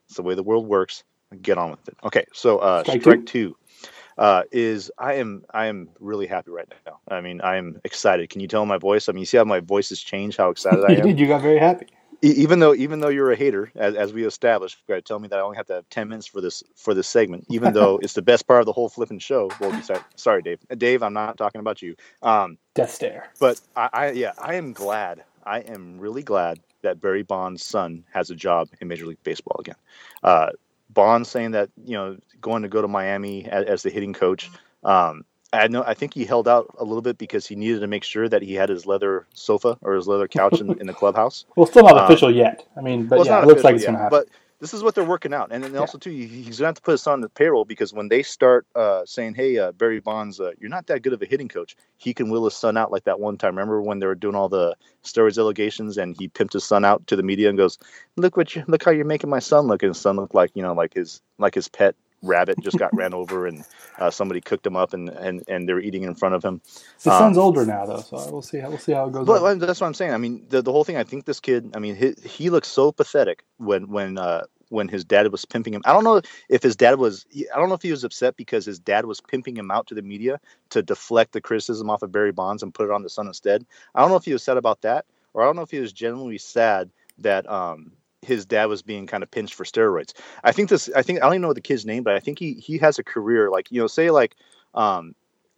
It's 0.07 0.17
the 0.17 0.23
way 0.23 0.37
the 0.37 0.45
world 0.45 0.67
works. 0.69 1.03
Get 1.41 1.59
on 1.59 1.71
with 1.71 1.89
it. 1.89 1.97
Okay, 2.05 2.27
so 2.33 2.59
uh, 2.59 2.85
Strike 2.85 3.01
strike, 3.01 3.21
two. 3.21 3.25
two 3.25 3.57
uh, 4.23 4.45
is 4.53 4.93
I 4.99 5.15
am 5.17 5.45
I 5.53 5.67
am 5.67 5.91
really 6.01 6.29
happy 6.29 6.53
right 6.53 6.69
now. 6.87 7.01
I 7.09 7.21
mean, 7.23 7.43
I 7.43 7.57
am 7.57 7.81
excited. 7.85 8.31
Can 8.31 8.41
you 8.41 8.49
tell 8.49 8.67
my 8.67 8.79
voice? 8.79 9.11
I 9.11 9.13
mean, 9.13 9.21
you 9.23 9.27
see 9.27 9.39
how 9.39 9.45
my 9.45 9.61
voice 9.61 9.91
has 9.91 10.01
changed, 10.01 10.39
how 10.39 10.51
excited 10.51 10.85
I 10.87 10.95
you 10.95 10.97
am. 10.97 11.03
did. 11.03 11.21
You 11.21 11.29
got 11.29 11.43
very 11.43 11.59
happy. 11.61 11.89
E- 12.25 12.35
even 12.39 12.61
though 12.61 12.75
even 12.75 13.01
though 13.01 13.09
you're 13.11 13.33
a 13.33 13.37
hater, 13.37 13.73
as, 13.77 13.97
as 13.97 14.13
we 14.15 14.25
established, 14.27 14.79
you 14.89 15.01
tell 15.03 15.19
me 15.21 15.29
that 15.29 15.39
I 15.41 15.43
only 15.43 15.59
have 15.59 15.67
to 15.69 15.75
have 15.75 15.91
ten 15.91 16.09
minutes 16.09 16.27
for 16.29 16.41
this 16.41 16.63
for 16.77 16.95
this 16.95 17.09
segment. 17.09 17.47
Even 17.51 17.73
though 17.75 17.99
it's 18.03 18.15
the 18.15 18.23
best 18.23 18.47
part 18.49 18.61
of 18.61 18.67
the 18.67 18.73
whole 18.75 18.91
flipping 18.91 19.21
show. 19.21 19.57
Well, 19.61 19.73
besides, 19.73 20.05
sorry, 20.17 20.43
Dave. 20.43 20.61
Dave, 20.79 21.03
I'm 21.03 21.15
not 21.15 21.39
talking 21.39 21.61
about 21.61 21.83
you. 21.83 21.97
Um, 22.23 22.59
Death 22.75 22.93
stare. 22.93 23.31
but 23.41 23.61
I, 23.77 23.91
I 23.93 24.11
yeah, 24.13 24.33
I 24.39 24.55
am 24.57 24.73
glad. 24.73 25.25
I 25.45 25.61
am 25.61 25.99
really 26.01 26.23
glad 26.25 26.61
that 26.83 27.01
Barry 27.01 27.25
Bonds' 27.25 27.65
son 27.65 28.05
has 28.13 28.31
a 28.31 28.37
job 28.37 28.69
in 28.81 28.89
Major 28.89 29.07
League 29.07 29.23
Baseball 29.25 29.59
again. 29.61 29.77
Uh, 30.23 30.51
Bonds 30.91 31.31
saying 31.31 31.53
that 31.53 31.71
you 31.85 31.95
know 31.97 32.19
going 32.43 32.63
to 32.63 32.69
go 32.69 32.83
to 32.83 32.89
Miami 32.89 33.47
as, 33.47 33.65
as 33.67 33.83
the 33.83 33.91
hitting 33.91 34.13
coach. 34.13 34.51
Um, 34.85 35.25
I 35.53 35.69
know. 35.69 35.85
I 35.87 35.95
think 35.95 36.15
he 36.15 36.25
held 36.25 36.49
out 36.49 36.75
a 36.79 36.85
little 36.85 37.03
bit 37.03 37.19
because 37.19 37.47
he 37.47 37.57
needed 37.57 37.81
to 37.81 37.87
make 37.87 38.05
sure 38.05 38.29
that 38.29 38.43
he 38.43 38.55
had 38.55 38.69
his 38.69 38.87
leather 38.87 39.27
sofa 39.35 39.79
or 39.83 39.95
his 39.95 40.09
leather 40.09 40.27
couch 40.29 40.61
in, 40.61 40.79
in 40.81 40.87
the 40.87 40.95
clubhouse. 40.95 41.45
Well, 41.57 41.67
still 41.67 41.85
not 41.85 41.97
Um, 41.97 42.05
official 42.05 42.35
yet. 42.35 42.67
I 42.77 42.81
mean, 42.81 43.07
but 43.07 43.19
Well, 43.19 43.27
yeah, 43.27 43.43
it 43.43 43.47
looks 43.47 43.65
like 43.65 43.75
it's 43.77 43.85
to 43.85 43.93
happen. 43.93 44.09
But 44.11 44.29
this 44.63 44.73
is 44.73 44.85
what 44.85 44.95
they're 44.95 45.03
working 45.03 45.35
out, 45.35 45.49
and 45.51 45.65
then 45.65 45.77
also 45.77 45.99
too, 45.99 46.11
he's 46.11 46.61
gonna 46.61 46.69
have 46.69 46.77
to 46.77 46.83
put 46.83 46.93
his 46.93 47.03
son 47.03 47.15
on 47.15 47.21
the 47.21 47.29
payroll 47.29 47.65
because 47.65 47.93
when 47.93 48.07
they 48.09 48.23
start 48.23 48.65
uh, 48.77 49.03
saying, 49.05 49.35
"Hey, 49.35 49.59
uh, 49.59 49.73
Barry 49.73 49.99
Bonds, 49.99 50.39
uh, 50.39 50.53
you're 50.61 50.71
not 50.71 50.87
that 50.87 51.03
good 51.03 51.13
of 51.13 51.21
a 51.21 51.27
hitting 51.27 51.49
coach," 51.49 51.75
he 51.97 52.15
can 52.15 52.31
will 52.31 52.45
his 52.45 52.55
son 52.55 52.77
out 52.77 52.93
like 52.93 53.03
that 53.05 53.19
one 53.19 53.37
time. 53.37 53.57
Remember 53.57 53.83
when 53.83 53.99
they 53.99 54.07
were 54.07 54.15
doing 54.15 54.37
all 54.37 54.49
the 54.49 54.77
steroids 55.03 55.37
allegations, 55.37 55.99
and 55.99 56.17
he 56.17 56.29
pimped 56.29 56.53
his 56.53 56.63
son 56.63 56.85
out 56.85 57.05
to 57.09 57.17
the 57.17 57.25
media 57.25 57.49
and 57.49 57.59
goes, 57.59 57.77
"Look 58.17 58.37
what 58.37 58.55
you 58.55 58.63
look 58.69 58.85
how 58.85 58.93
you're 58.93 59.05
making 59.05 59.31
my 59.31 59.41
son 59.41 59.67
look," 59.67 59.83
and 59.83 59.91
his 59.91 60.01
son 60.01 60.15
looked 60.15 60.35
like 60.35 60.53
you 60.55 60.63
know 60.63 60.75
like 60.75 60.95
his 60.95 61.21
like 61.39 61.57
his 61.57 61.67
pet 61.69 61.97
rabbit 62.23 62.59
just 62.63 62.79
got 62.79 62.95
ran 62.95 63.13
over 63.13 63.47
and 63.47 63.65
uh, 63.99 64.11
somebody 64.11 64.41
cooked 64.41 64.67
him 64.67 64.77
up 64.77 64.95
and, 64.95 65.09
and 65.09 65.43
and 65.49 65.69
they're 65.69 65.81
eating 65.81 66.05
in 66.05 66.15
front 66.15 66.35
of 66.35 66.45
him. 66.45 66.61
the 67.03 67.13
um, 67.13 67.19
son's 67.19 67.39
older 67.39 67.67
now, 67.67 67.85
though, 67.85 68.01
so 68.01 68.31
we'll 68.31 68.43
see. 68.43 68.59
How, 68.59 68.69
we'll 68.69 68.79
see 68.79 68.93
how 68.93 69.09
it 69.09 69.13
goes. 69.13 69.27
But 69.27 69.43
on. 69.43 69.59
that's 69.59 69.81
what 69.81 69.87
I'm 69.87 69.95
saying. 69.95 70.13
I 70.13 70.19
mean, 70.19 70.47
the, 70.49 70.63
the 70.63 70.73
whole 70.73 70.85
thing. 70.85 70.97
I 70.97 71.05
think 71.05 71.25
this 71.25 71.41
kid. 71.41 71.73
I 71.75 71.79
mean, 71.79 71.97
he, 71.97 72.15
he 72.27 72.51
looks 72.51 72.69
so 72.69 72.93
pathetic 72.93 73.45
when 73.59 73.89
when 73.89 74.19
uh, 74.19 74.45
when 74.69 74.89
his 74.89 75.05
dad 75.05 75.31
was 75.31 75.45
pimping 75.45 75.75
him. 75.75 75.83
I 75.85 75.93
don't 75.93 76.05
know 76.05 76.23
if 76.49 76.63
his 76.63 76.77
dad 76.77 76.99
was. 76.99 77.27
I 77.55 77.59
don't 77.59 77.69
know 77.69 77.75
if 77.75 77.83
he 77.83 77.91
was 77.91 78.05
upset 78.05 78.37
because 78.37 78.65
his 78.65 78.79
dad 78.79 79.05
was 79.05 79.21
pimping 79.21 79.57
him 79.57 79.71
out 79.71 79.87
to 79.89 79.95
the 79.95 80.03
media 80.03 80.41
to 80.71 80.83
deflect 80.83 81.33
the 81.33 81.41
criticism 81.41 81.91
off 81.91 82.03
of 82.03 82.13
Barry 82.13 82.33
Bonds 82.33 82.63
and 82.63 82.73
put 82.73 82.87
it 82.87 82.93
on 82.93 83.03
the 83.03 83.11
son 83.11 83.27
instead. 83.27 83.67
I 83.95 84.01
don't 84.01 84.11
know 84.11 84.17
if 84.17 84.25
he 84.25 84.33
was 84.33 84.43
sad 84.43 84.57
about 84.57 84.83
that, 84.83 85.05
or 85.35 85.43
I 85.43 85.47
don't 85.47 85.57
know 85.57 85.63
if 85.63 85.71
he 85.71 85.81
was 85.81 85.93
genuinely 85.93 86.39
sad 86.39 86.91
that 87.19 87.49
um, 87.49 87.93
his 88.23 88.47
dad 88.47 88.67
was 88.67 88.83
being 88.83 89.07
kind 89.07 89.23
of 89.23 89.31
pinched 89.31 89.55
for 89.55 89.65
steroids. 89.65 90.13
I 90.45 90.53
think 90.53 90.69
this. 90.71 90.89
I 90.95 91.03
think 91.03 91.19
I 91.21 91.27
don't 91.27 91.35
even 91.35 91.43
know 91.43 91.53
the 91.53 91.61
kid's 91.61 91.85
name, 91.85 92.03
but 92.03 92.15
I 92.15 92.21
think 92.21 92.39
he 92.39 92.55
he 92.55 92.79
has 92.79 92.99
a 92.99 93.05
career 93.05 93.51
like 93.51 93.71
you 93.71 93.81
know, 93.81 93.87
say 93.87 94.11
like. 94.11 94.37
Um, 94.75 95.15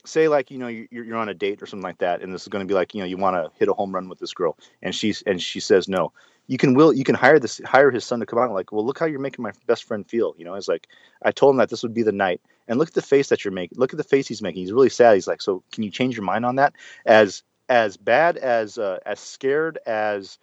say 0.06 0.28
like 0.28 0.50
you 0.50 0.58
know 0.58 0.68
you- 0.68 0.86
you're, 0.90 1.04
you're 1.04 1.16
on 1.16 1.30
a 1.30 1.34
date 1.34 1.62
or 1.62 1.66
something 1.66 1.82
like 1.84 1.96
that 1.98 2.20
and 2.20 2.34
this 2.34 2.42
is 2.42 2.48
going 2.48 2.62
to 2.62 2.68
be 2.70 2.74
like 2.74 2.94
you 2.94 3.00
know 3.00 3.06
you 3.06 3.16
want 3.16 3.34
to 3.34 3.50
hit 3.58 3.68
a 3.68 3.72
home 3.72 3.94
run 3.94 4.08
with 4.08 4.18
this 4.18 4.34
girl 4.34 4.56
and 4.82 4.94
she's 4.94 5.22
and 5.22 5.40
she 5.40 5.60
says 5.60 5.88
no 5.88 6.12
you 6.46 6.58
can 6.58 6.74
will 6.74 6.92
you 6.92 7.04
can 7.04 7.14
hire 7.14 7.38
this 7.38 7.58
hire 7.64 7.90
his 7.90 8.04
son 8.04 8.20
to 8.20 8.26
come 8.26 8.38
out 8.38 8.52
like 8.52 8.70
well 8.70 8.84
look 8.84 8.98
how 8.98 9.06
you're 9.06 9.18
making 9.18 9.42
my 9.42 9.52
best 9.66 9.84
friend 9.84 10.06
feel 10.06 10.34
you 10.36 10.44
know 10.44 10.54
it's 10.54 10.68
like 10.68 10.88
i 11.22 11.30
told 11.32 11.54
him 11.54 11.56
that 11.56 11.70
this 11.70 11.82
would 11.82 11.94
be 11.94 12.02
the 12.02 12.12
night 12.12 12.40
and 12.68 12.78
look 12.78 12.88
at 12.88 12.94
the 12.94 13.00
face 13.00 13.30
that 13.30 13.44
you're 13.44 13.52
making 13.52 13.78
look 13.78 13.94
at 13.94 13.96
the 13.96 14.04
face 14.04 14.28
he's 14.28 14.42
making 14.42 14.60
he's 14.60 14.72
really 14.72 14.90
sad 14.90 15.14
he's 15.14 15.26
like 15.26 15.40
so 15.40 15.62
can 15.72 15.82
you 15.82 15.90
change 15.90 16.14
your 16.16 16.24
mind 16.24 16.44
on 16.44 16.56
that 16.56 16.74
as 17.06 17.42
as 17.70 17.96
bad 17.96 18.36
as 18.36 18.76
uh, 18.76 18.98
as 19.06 19.18
scared 19.18 19.78
as 19.86 20.38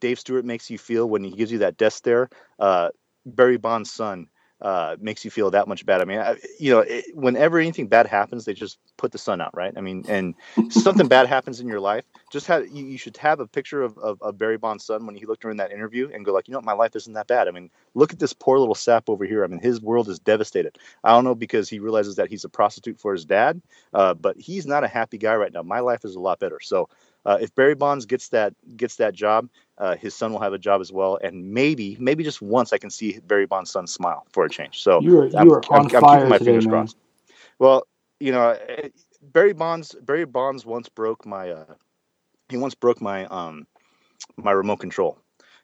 dave 0.00 0.18
stewart 0.18 0.44
makes 0.44 0.70
you 0.70 0.78
feel 0.78 1.08
when 1.08 1.24
he 1.24 1.30
gives 1.30 1.52
you 1.52 1.58
that 1.58 1.76
death 1.76 1.92
stare 1.92 2.28
uh, 2.58 2.90
barry 3.24 3.56
bonds 3.56 3.90
son 3.92 4.28
uh, 4.62 4.96
makes 5.00 5.24
you 5.24 5.30
feel 5.30 5.50
that 5.50 5.68
much 5.68 5.86
bad. 5.86 6.02
I 6.02 6.04
mean, 6.04 6.18
I, 6.18 6.36
you 6.58 6.70
know, 6.70 6.80
it, 6.80 7.04
whenever 7.14 7.58
anything 7.58 7.86
bad 7.86 8.06
happens, 8.06 8.44
they 8.44 8.52
just 8.52 8.78
put 8.98 9.10
the 9.10 9.18
sun 9.18 9.40
out, 9.40 9.56
right? 9.56 9.72
I 9.74 9.80
mean, 9.80 10.04
and 10.06 10.34
something 10.70 11.08
bad 11.08 11.26
happens 11.26 11.60
in 11.60 11.68
your 11.68 11.80
life, 11.80 12.04
just 12.30 12.46
have 12.48 12.68
you, 12.68 12.84
you 12.84 12.98
should 12.98 13.16
have 13.16 13.40
a 13.40 13.46
picture 13.46 13.82
of, 13.82 13.96
of, 13.96 14.20
of 14.20 14.36
Barry 14.36 14.58
Bonds' 14.58 14.84
son 14.84 15.06
when 15.06 15.14
he 15.14 15.24
looked 15.24 15.42
during 15.42 15.56
that 15.58 15.72
interview 15.72 16.10
and 16.12 16.24
go 16.24 16.32
like, 16.32 16.46
you 16.46 16.52
know, 16.52 16.58
what, 16.58 16.66
my 16.66 16.72
life 16.72 16.94
isn't 16.94 17.14
that 17.14 17.26
bad. 17.26 17.48
I 17.48 17.52
mean, 17.52 17.70
look 17.94 18.12
at 18.12 18.18
this 18.18 18.34
poor 18.34 18.58
little 18.58 18.74
sap 18.74 19.08
over 19.08 19.24
here. 19.24 19.44
I 19.44 19.46
mean, 19.46 19.60
his 19.60 19.80
world 19.80 20.08
is 20.08 20.18
devastated. 20.18 20.76
I 21.02 21.12
don't 21.12 21.24
know 21.24 21.34
because 21.34 21.70
he 21.70 21.78
realizes 21.78 22.16
that 22.16 22.28
he's 22.28 22.44
a 22.44 22.50
prostitute 22.50 23.00
for 23.00 23.12
his 23.14 23.24
dad, 23.24 23.62
uh, 23.94 24.12
but 24.12 24.36
he's 24.36 24.66
not 24.66 24.84
a 24.84 24.88
happy 24.88 25.16
guy 25.16 25.36
right 25.36 25.52
now. 25.52 25.62
My 25.62 25.80
life 25.80 26.04
is 26.04 26.16
a 26.16 26.20
lot 26.20 26.38
better. 26.38 26.60
So 26.60 26.90
uh, 27.26 27.38
if 27.40 27.54
Barry 27.54 27.74
Bonds 27.74 28.06
gets 28.06 28.28
that 28.28 28.54
gets 28.76 28.96
that 28.96 29.14
job, 29.14 29.48
uh, 29.78 29.96
his 29.96 30.14
son 30.14 30.32
will 30.32 30.40
have 30.40 30.52
a 30.52 30.58
job 30.58 30.80
as 30.80 30.92
well, 30.92 31.18
and 31.22 31.52
maybe 31.52 31.96
maybe 32.00 32.24
just 32.24 32.40
once 32.42 32.72
I 32.72 32.78
can 32.78 32.90
see 32.90 33.18
Barry 33.26 33.46
Bonds' 33.46 33.70
son 33.70 33.86
smile 33.86 34.26
for 34.32 34.44
a 34.44 34.50
change. 34.50 34.82
So 34.82 35.00
You 35.02 35.20
are 35.20 35.26
you 35.26 35.36
I'm, 35.36 35.50
are 35.52 35.62
I'm, 35.72 35.82
on 35.82 35.88
I'm 35.88 35.88
fire 35.88 36.20
keeping 36.20 36.28
my 36.28 36.38
today, 36.38 36.44
fingers 36.44 36.66
man. 36.66 36.70
crossed. 36.70 36.96
Well, 37.58 37.86
you 38.20 38.32
know, 38.32 38.56
Barry 39.22 39.52
Bonds 39.52 39.94
Barry 40.02 40.24
Bonds 40.24 40.64
once 40.64 40.88
broke 40.88 41.26
my 41.26 41.50
uh, 41.50 41.74
he 42.48 42.56
once 42.56 42.74
broke 42.74 43.00
my 43.00 43.26
um 43.26 43.66
my 44.36 44.52
remote 44.52 44.80
control 44.80 45.18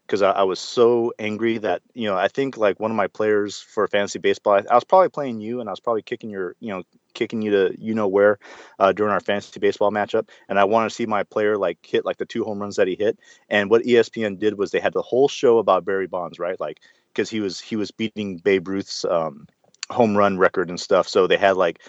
because 0.06 0.22
I, 0.22 0.30
I 0.32 0.42
was 0.44 0.60
so 0.60 1.12
angry 1.18 1.58
that 1.58 1.82
you 1.94 2.08
know 2.08 2.16
I 2.16 2.28
think 2.28 2.56
like 2.56 2.80
one 2.80 2.90
of 2.90 2.96
my 2.96 3.06
players 3.08 3.60
for 3.60 3.86
fantasy 3.88 4.18
baseball 4.18 4.54
I, 4.54 4.62
I 4.70 4.74
was 4.74 4.84
probably 4.84 5.08
playing 5.08 5.40
you 5.40 5.60
and 5.60 5.68
I 5.68 5.72
was 5.72 5.80
probably 5.80 6.02
kicking 6.02 6.30
your 6.30 6.54
you 6.60 6.70
know 6.70 6.82
kicking 7.16 7.42
you 7.42 7.50
to 7.50 7.74
you 7.78 7.94
know 7.94 8.06
where 8.06 8.38
uh, 8.78 8.92
during 8.92 9.12
our 9.12 9.20
fantasy 9.20 9.58
baseball 9.58 9.90
matchup 9.90 10.28
and 10.48 10.58
I 10.58 10.64
wanted 10.64 10.90
to 10.90 10.94
see 10.94 11.06
my 11.06 11.24
player 11.24 11.56
like 11.56 11.78
hit 11.84 12.04
like 12.04 12.18
the 12.18 12.26
two 12.26 12.44
home 12.44 12.60
runs 12.60 12.76
that 12.76 12.86
he 12.86 12.94
hit 12.94 13.18
and 13.48 13.70
what 13.70 13.82
ESPN 13.82 14.38
did 14.38 14.58
was 14.58 14.70
they 14.70 14.80
had 14.80 14.92
the 14.92 15.02
whole 15.02 15.28
show 15.28 15.58
about 15.58 15.84
Barry 15.84 16.06
Bonds 16.06 16.38
right 16.38 16.60
like 16.60 16.80
because 17.12 17.30
he 17.30 17.40
was 17.40 17.58
he 17.58 17.74
was 17.74 17.90
beating 17.90 18.36
Babe 18.38 18.68
Ruth's 18.68 19.04
um, 19.04 19.48
home 19.90 20.16
run 20.16 20.38
record 20.38 20.68
and 20.68 20.78
stuff 20.78 21.08
so 21.08 21.26
they 21.26 21.38
had 21.38 21.56
like 21.56 21.80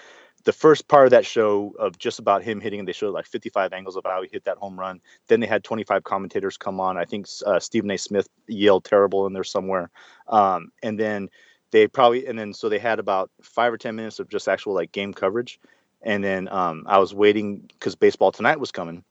the 0.47 0.53
first 0.53 0.88
part 0.88 1.05
of 1.05 1.11
that 1.11 1.25
show 1.25 1.75
of 1.78 1.97
just 1.97 2.19
about 2.19 2.41
him 2.41 2.61
hitting, 2.61 2.80
and 2.80 2.88
they 2.88 2.93
showed 2.93 3.13
like 3.13 3.25
55 3.25 3.73
angles 3.73 3.97
of 3.97 4.05
how 4.05 4.21
he 4.21 4.30
hit 4.32 4.45
that 4.45 4.57
home 4.57 4.80
run. 4.80 5.01
Then 5.28 5.41
they 5.41 5.45
had 5.45 5.61
25 5.61 6.05
commentators 6.05 6.55
come 6.55 6.80
on. 6.80 6.97
I 6.97 7.03
think 7.03 7.28
uh, 7.45 7.59
Stephen 7.59 7.91
A. 7.91 7.97
Smith 7.97 8.30
yelled 8.47 8.86
terrible 8.86 9.28
in 9.28 9.34
there 9.34 9.43
somewhere. 9.43 9.89
Um, 10.30 10.71
and 10.82 10.97
then 10.97 11.28
they 11.72 11.88
probably, 11.88 12.28
and 12.28 12.38
then 12.38 12.53
so 12.53 12.70
they 12.70 12.80
had 12.80 12.99
about 12.99 13.30
five 13.41 13.74
or 13.74 13.78
10 13.78 13.95
minutes 13.95 14.20
of 14.20 14.30
just 14.30 14.47
actual 14.47 14.74
like 14.74 14.91
game 14.91 15.13
coverage. 15.13 15.59
And 16.01 16.24
then 16.24 16.47
um, 16.47 16.84
I 16.88 16.99
was 16.99 17.13
waiting 17.13 17.70
because 17.74 17.95
baseball 17.95 18.32
tonight 18.32 18.59
was 18.59 18.72
coming. 18.72 19.03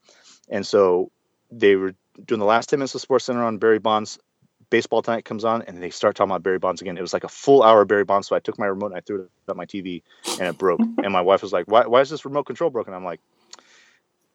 And 0.49 0.67
so 0.67 1.11
they 1.51 1.77
were 1.77 1.95
doing 2.25 2.39
the 2.39 2.47
last 2.47 2.69
10 2.71 2.79
minutes 2.79 2.95
of 2.95 3.01
Sports 3.01 3.25
Center 3.25 3.45
on 3.45 3.59
Barry 3.59 3.79
Bonds. 3.79 4.19
Baseball 4.69 5.03
tonight 5.03 5.25
comes 5.25 5.45
on, 5.45 5.63
and 5.63 5.81
they 5.81 5.91
start 5.91 6.17
talking 6.17 6.31
about 6.31 6.43
Barry 6.43 6.59
Bonds 6.59 6.81
again. 6.81 6.99
It 6.99 7.01
was 7.01 7.13
like 7.13 7.23
a 7.23 7.29
full 7.29 7.63
hour 7.63 7.85
Barry 7.85 8.05
Bonds. 8.05 8.27
So 8.27 8.35
I 8.35 8.41
took 8.41 8.59
my 8.59 8.67
remote 8.67 8.87
and 8.87 8.97
I 8.97 9.01
threw 9.01 9.23
it 9.23 9.31
at 9.49 9.57
my 9.57 9.67
TV, 9.67 10.03
and 10.41 10.49
it 10.49 10.59
broke. 10.59 10.81
and 10.81 11.13
my 11.13 11.21
wife 11.21 11.43
was 11.43 11.53
like, 11.53 11.67
"Why? 11.69 11.87
Why 11.87 12.01
is 12.01 12.11
this 12.11 12.25
remote 12.25 12.47
control 12.47 12.71
broken?" 12.71 12.93
I'm 12.93 13.05
like, 13.05 13.21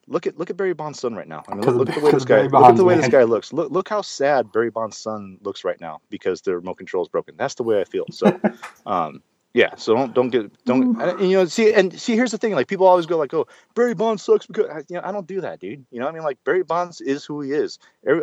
"Look 0.06 0.26
at 0.26 0.38
look 0.38 0.50
at 0.50 0.56
Barry 0.56 0.74
Bonds' 0.74 1.00
son 1.00 1.14
right 1.14 1.28
now. 1.28 1.42
I 1.48 1.54
mean, 1.54 1.62
look, 1.64 1.88
of- 1.88 1.88
at 1.88 1.94
the 1.94 2.00
way 2.04 2.10
this 2.12 2.24
guy 2.24 2.36
Barry 2.36 2.48
look 2.48 2.64
at 2.64 2.76
the 2.76 2.84
way 2.84 2.94
man. 2.94 3.02
this 3.02 3.10
guy 3.10 3.22
looks. 3.24 3.52
Look 3.52 3.70
look 3.70 3.88
how 3.88 4.02
sad 4.02 4.52
Barry 4.52 4.70
Bonds' 4.70 4.96
son 4.96 5.38
looks 5.42 5.64
right 5.64 5.80
now 5.80 6.00
because 6.10 6.42
the 6.42 6.54
remote 6.56 6.78
control 6.78 7.02
is 7.02 7.08
broken. 7.08 7.34
That's 7.36 7.54
the 7.54 7.62
way 7.62 7.80
I 7.80 7.84
feel. 7.84 8.06
So, 8.10 8.40
um, 8.86 9.22
yeah. 9.54 9.74
So 9.76 9.94
don't 9.94 10.14
don't 10.14 10.30
get 10.30 10.64
don't 10.64 11.00
and, 11.00 11.20
you 11.20 11.36
know 11.36 11.44
see 11.44 11.72
and 11.74 11.98
see 12.00 12.16
here's 12.16 12.30
the 12.30 12.38
thing 12.38 12.54
like 12.54 12.68
people 12.68 12.86
always 12.86 13.06
go 13.06 13.18
like 13.18 13.34
oh 13.34 13.46
Barry 13.74 13.94
Bonds 13.94 14.22
sucks 14.22 14.46
because 14.46 14.66
I- 14.68 14.78
you 14.88 14.96
know 14.96 15.02
I 15.04 15.12
don't 15.12 15.26
do 15.26 15.40
that 15.42 15.60
dude. 15.60 15.84
You 15.90 15.98
know 16.00 16.06
what 16.06 16.12
I 16.12 16.14
mean 16.14 16.24
like 16.24 16.42
Barry 16.44 16.62
Bonds 16.62 17.00
is 17.00 17.24
who 17.24 17.40
he 17.42 17.52
is. 17.52 17.78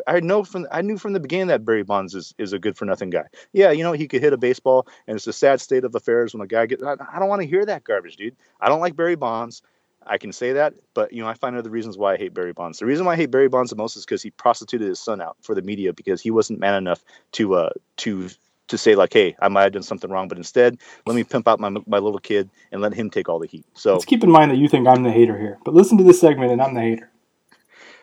I 0.08 0.20
know 0.20 0.44
from 0.44 0.68
I 0.72 0.82
knew 0.82 0.98
from 0.98 1.14
the 1.14 1.20
beginning 1.20 1.48
that 1.48 1.64
Barry 1.66 1.84
Bonds 1.84 2.16
is, 2.16 2.34
is 2.38 2.52
a 2.52 2.60
good 2.60 2.78
for 2.78 2.86
nothing 2.86 3.10
guy. 3.12 3.26
Yeah, 3.54 3.72
you 3.72 3.84
know 3.84 3.94
he 3.94 4.08
could 4.08 4.22
hit 4.22 4.34
a 4.34 4.38
baseball, 4.38 4.88
and 5.08 5.16
it's 5.16 5.28
a 5.28 5.34
sad 5.34 5.62
state 5.62 5.84
of 5.84 5.94
affairs 5.96 6.34
when 6.34 6.42
a 6.42 6.48
guy 6.48 6.66
gets. 6.66 6.84
I, 6.84 6.94
I 6.94 7.20
don't 7.20 7.30
want 7.30 7.42
to 7.42 7.48
hear 7.48 7.66
that 7.66 7.84
garbage, 7.84 8.18
dude. 8.18 8.36
I 8.60 8.68
don't 8.68 8.82
like 8.82 8.96
Barry 8.96 9.16
Bonds. 9.16 9.62
I 10.10 10.18
can 10.18 10.34
say 10.34 10.54
that, 10.54 10.74
but 10.96 11.14
you 11.14 11.24
know 11.24 11.30
I 11.30 11.36
find 11.36 11.56
other 11.56 11.70
reasons 11.70 11.98
why 11.98 12.16
I 12.16 12.18
hate 12.18 12.34
Barry 12.34 12.54
Bonds. 12.54 12.80
The 12.80 12.88
reason 12.88 13.06
why 13.06 13.14
I 13.14 13.18
hate 13.18 13.32
Barry 13.32 13.50
Bonds 13.50 13.70
the 13.70 13.78
most 13.78 13.96
is 13.98 14.06
because 14.06 14.24
he 14.24 14.32
prostituted 14.32 14.88
his 14.90 15.00
son 15.00 15.22
out 15.22 15.38
for 15.42 15.56
the 15.56 15.62
media 15.62 15.94
because 15.94 16.22
he 16.22 16.32
wasn't 16.32 16.60
man 16.60 16.76
enough 16.76 17.04
to 17.34 17.56
uh 17.56 17.70
to 17.98 18.30
to 18.70 18.78
say 18.78 18.96
like, 18.96 19.14
hey, 19.14 19.36
I 19.42 19.50
might 19.50 19.64
have 19.64 19.74
done 19.74 19.84
something 19.84 20.12
wrong, 20.12 20.28
but 20.28 20.38
instead 20.38 20.80
let 21.06 21.16
me 21.16 21.24
pimp 21.24 21.48
out 21.48 21.60
my 21.60 21.70
my 21.88 22.00
little 22.00 22.20
kid 22.20 22.50
and 22.72 22.82
let 22.82 22.94
him 22.94 23.10
take 23.10 23.30
all 23.30 23.40
the 23.40 23.48
heat. 23.48 23.66
So 23.76 23.94
Let's 23.94 24.06
keep 24.06 24.24
in 24.24 24.32
mind 24.32 24.52
that 24.52 24.58
you 24.58 24.68
think 24.68 24.88
I'm 24.88 25.04
the 25.04 25.12
hater 25.12 25.38
here, 25.38 25.60
but 25.66 25.76
listen 25.76 25.98
to 26.00 26.04
this 26.04 26.20
segment 26.20 26.52
and 26.52 26.62
I'm 26.62 26.74
the 26.74 26.82
hater. 26.82 27.12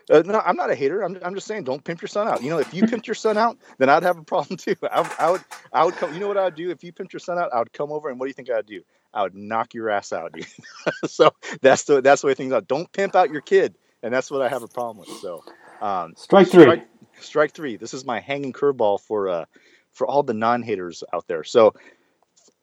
Uh, 0.08 0.22
no, 0.24 0.40
I'm 0.40 0.56
not 0.56 0.70
a 0.70 0.74
hater. 0.74 1.02
I'm, 1.02 1.18
I'm 1.24 1.34
just 1.34 1.48
saying, 1.48 1.64
don't 1.64 1.82
pimp 1.82 2.00
your 2.00 2.08
son 2.08 2.28
out. 2.28 2.42
You 2.42 2.50
know, 2.50 2.58
if 2.58 2.72
you 2.72 2.84
pimped 2.84 3.08
your 3.08 3.14
son 3.14 3.36
out, 3.36 3.58
then 3.78 3.88
I'd 3.88 4.04
have 4.04 4.18
a 4.18 4.22
problem 4.22 4.56
too. 4.58 4.76
I, 4.84 5.10
I 5.18 5.30
would, 5.30 5.44
I 5.72 5.84
would 5.84 5.96
come. 5.96 6.14
You 6.14 6.20
know 6.20 6.28
what 6.28 6.38
I'd 6.38 6.54
do 6.54 6.70
if 6.70 6.84
you 6.84 6.92
pimped 6.92 7.12
your 7.12 7.20
son 7.20 7.38
out? 7.38 7.52
I 7.52 7.58
would 7.58 7.72
come 7.72 7.90
over 7.90 8.08
and 8.08 8.18
what 8.18 8.26
do 8.26 8.28
you 8.28 8.34
think 8.34 8.50
I'd 8.50 8.66
do? 8.66 8.82
I 9.16 9.22
would 9.22 9.34
knock 9.34 9.74
your 9.74 9.88
ass 9.90 10.12
out, 10.12 10.32
dude. 10.32 10.46
so 11.06 11.30
that's 11.62 11.84
the 11.84 12.02
that's 12.02 12.20
the 12.20 12.28
way 12.28 12.34
things 12.34 12.52
are. 12.52 12.60
Don't 12.60 12.90
pimp 12.92 13.16
out 13.16 13.30
your 13.30 13.40
kid, 13.40 13.76
and 14.02 14.12
that's 14.12 14.30
what 14.30 14.42
I 14.42 14.48
have 14.48 14.62
a 14.62 14.68
problem 14.68 14.98
with. 14.98 15.18
So, 15.18 15.42
um, 15.80 16.14
Strike 16.16 16.48
three. 16.48 16.62
Strike, 16.62 16.88
strike 17.20 17.52
three. 17.52 17.76
This 17.76 17.94
is 17.94 18.04
my 18.04 18.20
hanging 18.20 18.52
curveball 18.52 19.00
for 19.00 19.28
uh 19.28 19.44
for 19.92 20.06
all 20.06 20.22
the 20.22 20.34
non 20.34 20.62
haters 20.62 21.02
out 21.12 21.26
there. 21.26 21.42
So. 21.42 21.74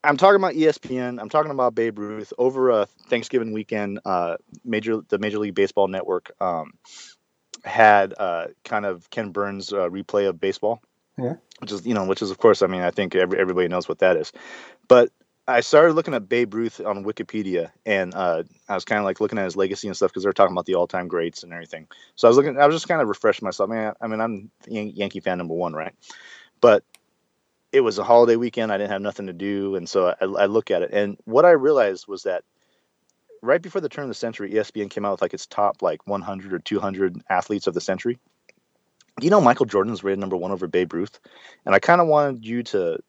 I'm 0.05 0.17
talking 0.17 0.35
about 0.35 0.53
ESPN. 0.55 1.17
I'm 1.17 1.29
talking 1.29 1.51
about 1.51 1.75
Babe 1.75 1.97
Ruth 1.97 2.33
over 2.37 2.71
a 2.71 2.87
Thanksgiving 3.07 3.53
weekend. 3.53 4.01
Uh, 4.03 4.35
major 4.65 4.97
the 5.07 5.17
Major 5.17 5.39
League 5.39 5.55
Baseball 5.55 5.87
Network 5.87 6.33
um, 6.41 6.73
had 7.63 8.13
uh, 8.17 8.47
kind 8.65 8.85
of 8.85 9.09
Ken 9.09 9.31
Burns 9.31 9.71
uh, 9.71 9.87
replay 9.87 10.27
of 10.27 10.41
baseball. 10.41 10.81
Yeah. 11.17 11.35
Which 11.59 11.71
is 11.71 11.85
you 11.85 11.93
know 11.93 12.05
which 12.05 12.21
is 12.21 12.31
of 12.31 12.37
course 12.37 12.61
I 12.61 12.67
mean 12.67 12.81
I 12.81 12.91
think 12.91 13.15
every, 13.15 13.39
everybody 13.39 13.67
knows 13.67 13.87
what 13.87 13.99
that 13.99 14.17
is, 14.17 14.33
but 14.87 15.09
I 15.47 15.59
started 15.59 15.93
looking 15.93 16.13
at 16.13 16.29
Babe 16.29 16.53
Ruth 16.53 16.79
on 16.79 17.03
Wikipedia 17.03 17.71
and 17.85 18.13
uh, 18.15 18.43
I 18.69 18.75
was 18.75 18.85
kind 18.85 18.99
of 18.99 19.05
like 19.05 19.19
looking 19.19 19.37
at 19.37 19.43
his 19.43 19.57
legacy 19.57 19.87
and 19.87 19.95
stuff 19.95 20.11
because 20.11 20.23
they're 20.23 20.31
talking 20.31 20.53
about 20.53 20.65
the 20.65 20.75
all 20.75 20.87
time 20.87 21.07
greats 21.09 21.43
and 21.43 21.51
everything. 21.51 21.87
So 22.15 22.27
I 22.27 22.29
was 22.29 22.37
looking 22.37 22.57
I 22.57 22.65
was 22.65 22.75
just 22.75 22.87
kind 22.87 23.01
of 23.01 23.09
refreshing 23.09 23.45
myself. 23.45 23.69
I 23.69 23.73
mean 23.73 23.91
I, 23.99 24.07
mean 24.07 24.21
I'm 24.21 24.51
Yan- 24.67 24.95
Yankee 24.95 25.19
fan 25.19 25.37
number 25.37 25.53
one 25.53 25.73
right, 25.73 25.93
but 26.61 26.83
it 27.73 27.81
was 27.81 27.97
a 27.97 28.03
holiday 28.03 28.37
weekend. 28.37 28.71
I 28.71 28.77
didn't 28.77 28.91
have 28.91 29.01
nothing 29.01 29.27
to 29.27 29.33
do, 29.33 29.75
and 29.75 29.89
so 29.89 30.09
I, 30.09 30.25
I 30.25 30.45
look 30.45 30.69
at 30.69 30.83
it. 30.83 30.91
And 30.93 31.17
what 31.25 31.43
I 31.43 31.51
realized 31.51 32.07
was 32.07 32.23
that 32.23 32.43
right 33.41 33.61
before 33.61 33.81
the 33.81 33.89
turn 33.89 34.03
of 34.03 34.09
the 34.09 34.13
century, 34.13 34.51
ESPN 34.51 34.91
came 34.91 35.03
out 35.05 35.11
with 35.11 35.21
like 35.21 35.33
its 35.33 35.47
top 35.47 35.81
like 35.81 36.05
100 36.07 36.53
or 36.53 36.59
200 36.59 37.21
athletes 37.29 37.67
of 37.67 37.73
the 37.73 37.81
century. 37.81 38.19
You 39.21 39.29
know 39.29 39.41
Michael 39.41 39.65
Jordan 39.65 39.91
was 39.91 40.03
rated 40.03 40.19
number 40.19 40.37
one 40.37 40.51
over 40.51 40.67
Babe 40.67 40.93
Ruth? 40.93 41.19
And 41.65 41.75
I 41.75 41.79
kind 41.79 41.99
of 41.99 42.07
wanted 42.07 42.45
you 42.45 42.63
to 42.63 42.99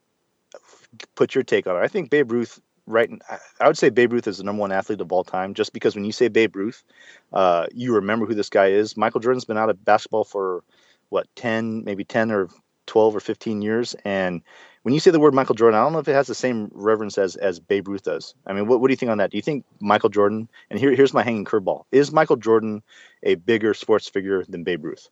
put 1.16 1.34
your 1.34 1.45
take 1.45 1.66
on 1.66 1.76
it. 1.76 1.80
I 1.80 1.88
think 1.88 2.11
Babe 2.11 2.32
Ruth, 2.32 2.61
right? 2.86 3.11
I- 3.30 3.38
would 3.68 3.78
say 3.78 3.90
Babe 3.90 4.12
Ruth 4.12 4.28
is 4.28 4.38
the 4.38 4.45
number 4.45 4.61
one 4.61 4.72
athlete 4.72 5.01
of 5.01 5.12
all 5.12 5.24
time, 5.24 5.55
just 5.55 5.72
because 5.72 5.95
when 5.95 6.05
you 6.05 6.12
say 6.12 6.28
Babe 6.28 6.57
Ruth, 6.57 6.84
uh, 7.32 7.66
you 7.72 7.95
remember 7.95 8.26
who 8.26 8.34
this 8.34 8.51
guy 8.51 8.68
is. 8.68 8.97
Michael 8.97 9.20
Jordan's 9.20 9.45
been 9.47 9.59
out 9.59 9.70
of 9.70 9.84
basketball 9.84 10.24
for 10.24 10.64
what 11.11 11.28
10, 11.36 11.84
maybe 11.84 12.05
10 12.05 12.30
or 12.32 12.49
12 12.86 13.16
or 13.16 13.20
15 13.20 13.62
years, 13.62 13.95
and 14.05 14.42
when 14.82 14.95
you 14.95 15.01
say 15.01 15.11
the 15.11 15.20
word 15.20 15.34
Michael 15.34 15.55
Jordan, 15.57 15.78
I 15.78 15.82
don't 15.82 15.92
know 15.95 15.99
if 16.01 16.09
it 16.09 16.14
has 16.14 16.26
the 16.26 16.34
same 16.34 16.70
reverence 16.74 17.18
as 17.18 17.36
as 17.36 17.61
Babe 17.61 17.88
Ruth 17.88 18.05
does. 18.05 18.34
I 18.47 18.53
mean, 18.55 18.66
what, 18.68 18.80
what 18.80 18.88
do 18.88 18.92
you 18.92 18.97
think 18.97 19.11
on 19.11 19.18
that? 19.18 19.30
Do 19.30 19.38
you 19.38 19.42
think 19.42 19.64
Michael 19.80 20.11
Jordan? 20.11 20.49
And 20.70 20.78
here 20.78 20.95
here's 20.95 21.14
my 21.14 21.22
hanging 21.22 21.45
curveball: 21.47 21.84
Is 21.92 22.12
Michael 22.12 22.36
Jordan 22.36 22.82
a 23.22 23.36
bigger 23.36 23.74
sports 23.74 24.09
figure 24.09 24.45
than 24.49 24.64
Babe 24.64 24.84
Ruth? 24.84 25.09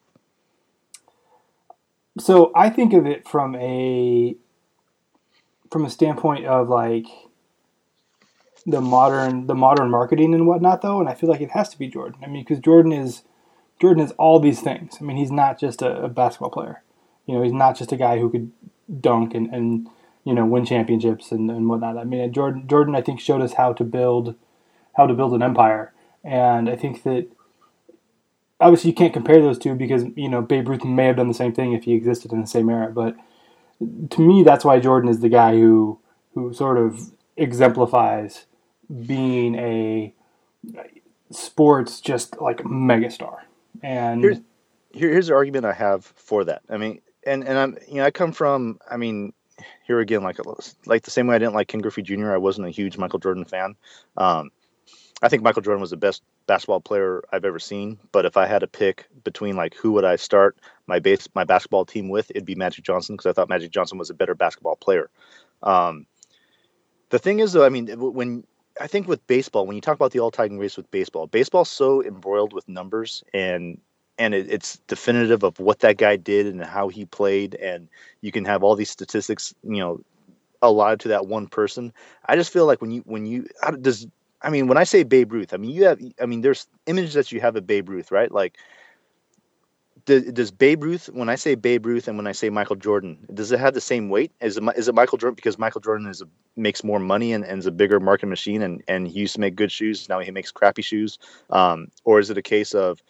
So 2.19 2.53
I 2.55 2.71
think 2.71 2.93
of 2.95 3.07
it 3.07 3.29
from 3.29 3.57
a 3.57 4.37
from 5.73 5.85
a 5.87 5.91
standpoint 5.91 6.45
of 6.47 6.69
like 6.69 7.07
the 8.67 8.81
modern 8.81 9.47
the 9.47 9.55
modern 9.55 9.91
marketing 9.91 10.35
and 10.35 10.47
whatnot 10.47 10.83
though, 10.83 11.01
and 11.01 11.09
I 11.09 11.15
feel 11.15 11.31
like 11.31 11.41
it 11.41 11.51
has 11.53 11.69
to 11.71 11.79
be 11.79 11.89
Jordan. 11.89 12.21
I 12.23 12.29
mean, 12.29 12.45
because 12.45 12.61
Jordan 12.61 12.93
is 12.93 13.23
Jordan 13.81 14.05
is 14.05 14.13
all 14.13 14.39
these 14.39 14.61
things. 14.61 14.99
I 15.01 15.05
mean, 15.05 15.17
he's 15.17 15.33
not 15.33 15.59
just 15.59 15.83
a, 15.83 16.05
a 16.05 16.09
basketball 16.09 16.51
player. 16.51 16.83
You 17.27 17.35
know, 17.35 17.43
he's 17.43 17.53
not 17.53 17.77
just 17.77 17.91
a 17.91 17.97
guy 17.97 18.19
who 18.19 18.31
could 18.31 18.53
dunk 19.01 19.35
and, 19.35 19.53
and 19.53 19.89
you 20.25 20.35
know 20.35 20.45
win 20.45 20.65
championships 20.65 21.33
and, 21.33 21.51
and 21.51 21.69
whatnot. 21.69 21.97
I 21.97 22.05
mean, 22.05 22.21
uh, 22.21 22.29
Jordan 22.29 22.69
Jordan 22.69 22.95
I 22.95 23.03
think 23.03 23.19
showed 23.21 23.41
us 23.41 23.55
how 23.55 23.73
to 23.73 23.85
build 23.85 24.37
how 24.97 25.07
to 25.07 25.15
build 25.15 25.33
an 25.33 25.43
empire, 25.43 25.93
and 26.23 26.69
I 26.69 26.77
think 26.77 27.03
that 27.05 27.27
obviously 28.61 28.91
you 28.91 28.95
can't 28.95 29.13
compare 29.13 29.41
those 29.41 29.59
two 29.59 29.75
because 29.75 30.05
you 30.15 30.29
know 30.29 30.43
Babe 30.43 30.69
Ruth 30.69 30.85
may 30.85 31.07
have 31.07 31.17
done 31.17 31.29
the 31.29 31.35
same 31.35 31.53
thing 31.53 31.73
if 31.73 31.85
he 31.85 31.95
existed 31.95 32.33
in 32.33 32.41
the 32.41 32.47
same 32.47 32.69
era. 32.69 32.93
But 32.93 33.17
to 34.11 34.21
me, 34.21 34.43
that's 34.43 34.65
why 34.65 34.79
Jordan 34.81 35.09
is 35.11 35.21
the 35.21 35.29
guy 35.29 35.53
who 35.53 35.99
who 36.35 36.53
sort 36.55 36.79
of 36.79 37.11
exemplifies 37.37 38.47
being 39.07 39.55
a 39.57 40.15
sports 41.31 42.01
just 42.01 42.41
like 42.41 42.59
megastar. 42.59 43.37
And 43.83 44.23
Here's- 44.23 44.41
Here, 44.93 45.09
here's 45.11 45.29
the 45.29 45.35
argument 45.35 45.65
I 45.65 45.73
have 45.73 46.05
for 46.05 46.45
that. 46.45 46.63
I 46.69 46.77
mean, 46.77 47.01
and 47.27 47.45
and 47.47 47.59
I'm 47.59 47.79
you 47.89 47.95
know 47.97 48.05
I 48.05 48.11
come 48.11 48.33
from 48.33 48.79
I 48.91 48.97
mean 48.97 49.33
here 49.87 50.01
again 50.01 50.23
like 50.23 50.39
like 50.87 51.03
the 51.05 51.11
same 51.11 51.27
way 51.27 51.37
I 51.37 51.39
didn't 51.39 51.55
like 51.55 51.69
Ken 51.69 51.81
Griffey 51.81 52.03
Jr. 52.03 52.33
I 52.33 52.37
wasn't 52.37 52.67
a 52.67 52.71
huge 52.71 52.99
Michael 52.99 53.19
Jordan 53.19 53.45
fan. 53.45 53.75
Um, 54.17 54.51
I 55.23 55.29
think 55.29 55.43
Michael 55.43 55.63
Jordan 55.63 55.81
was 55.81 55.91
the 55.91 55.97
best 55.97 56.23
basketball 56.47 56.81
player 56.81 57.23
I've 57.33 57.45
ever 57.45 57.61
seen. 57.61 57.99
But 58.13 58.27
if 58.27 58.37
I 58.37 58.47
had 58.47 58.61
to 58.61 58.67
pick 58.67 59.07
between 59.25 59.57
like 59.57 59.75
who 59.75 59.93
would 59.93 60.05
I 60.05 60.17
start 60.17 60.59
my 60.87 60.99
base 60.99 61.29
my 61.35 61.45
basketball 61.45 61.85
team 61.87 62.09
with, 62.09 62.31
it'd 62.31 62.45
be 62.45 62.57
Magic 62.57 62.85
Johnson 62.85 63.17
because 63.17 63.31
I 63.31 63.33
thought 63.33 63.49
Magic 63.49 63.71
Johnson 63.71 63.99
was 63.99 64.11
a 64.11 64.15
better 64.15 64.35
basketball 64.35 64.77
player. 64.77 65.11
Um, 65.63 66.07
The 67.11 67.19
thing 67.19 67.41
is, 67.41 67.53
though, 67.53 67.65
I 67.65 67.69
mean, 67.69 67.89
when 68.01 68.45
I 68.81 68.87
think 68.87 69.07
with 69.07 69.27
baseball, 69.27 69.67
when 69.67 69.77
you 69.77 69.83
talk 69.83 69.97
about 69.97 70.13
the 70.13 70.21
all-time 70.21 70.59
race 70.59 70.77
with 70.77 70.91
baseball, 70.91 71.27
baseball's 71.27 71.71
so 71.71 72.03
embroiled 72.03 72.53
with 72.53 72.69
numbers 72.69 73.23
and 73.35 73.81
and 74.19 74.35
it, 74.35 74.51
it's 74.51 74.79
definitive 74.89 75.43
of 75.43 75.59
what 75.59 75.81
that 75.81 75.97
guy 75.99 76.17
did 76.17 76.47
and 76.47 76.63
how 76.63 76.89
he 76.89 77.05
played, 77.07 77.55
and 77.55 77.89
you 78.21 78.33
can 78.33 78.45
have 78.45 78.63
all 78.63 78.77
these 78.77 78.91
statistics, 78.91 79.55
you 79.63 79.79
know, 79.79 80.01
allotted 80.63 81.01
to 81.01 81.09
that 81.09 81.27
one 81.27 81.49
person. 81.49 81.93
I 82.27 82.37
just 82.37 82.53
feel 82.53 82.67
like 82.67 82.81
when 82.81 82.91
you 82.91 83.03
when 83.07 83.27
you 83.27 83.49
does 83.81 84.07
I 84.43 84.51
mean 84.51 84.67
when 84.67 84.79
I 84.79 84.85
say 84.85 85.03
Babe 85.03 85.33
Ruth, 85.33 85.55
I 85.55 85.57
mean 85.57 85.71
you 85.71 85.85
have 85.85 86.01
I 86.21 86.27
mean 86.27 86.41
there's 86.41 86.67
images 86.87 87.15
that 87.15 87.33
you 87.33 87.41
have 87.41 87.57
of 87.57 87.67
Babe 87.67 87.89
Ruth, 87.89 88.11
right? 88.11 88.31
Like 88.31 88.59
does, 90.05 90.25
does 90.33 90.51
Babe 90.51 90.83
Ruth 90.83 91.07
when 91.13 91.29
I 91.29 91.37
say 91.37 91.55
Babe 91.55 91.87
Ruth 91.87 92.09
and 92.09 92.17
when 92.17 92.27
I 92.27 92.33
say 92.33 92.51
Michael 92.51 92.77
Jordan, 92.77 93.19
does 93.33 93.53
it 93.53 93.61
have 93.61 93.75
the 93.75 93.81
same 93.81 94.09
weight? 94.09 94.33
Is 94.41 94.57
it 94.57 94.63
it 94.63 94.95
Michael 94.95 95.19
Jordan 95.19 95.35
because 95.35 95.59
Michael 95.59 95.81
Jordan 95.81 96.09
is 96.09 96.23
a, 96.23 96.29
makes 96.57 96.83
more 96.83 96.99
money 96.99 97.33
and, 97.33 97.45
and 97.45 97.59
is 97.59 97.67
a 97.67 97.73
bigger 97.73 98.01
market 98.01 98.27
machine 98.27 98.63
and 98.63 98.83
and 98.89 99.07
he 99.07 99.21
used 99.21 99.35
to 99.35 99.41
make 99.41 99.55
good 99.55 99.73
shoes, 99.73 100.09
now 100.09 100.19
he 100.19 100.31
makes 100.31 100.51
crappy 100.51 100.83
shoes, 100.83 101.19
um, 101.51 101.89
or 102.05 102.19
is 102.19 102.31
it 102.31 102.39
a 102.39 102.43
case 102.43 102.75
of 102.75 103.03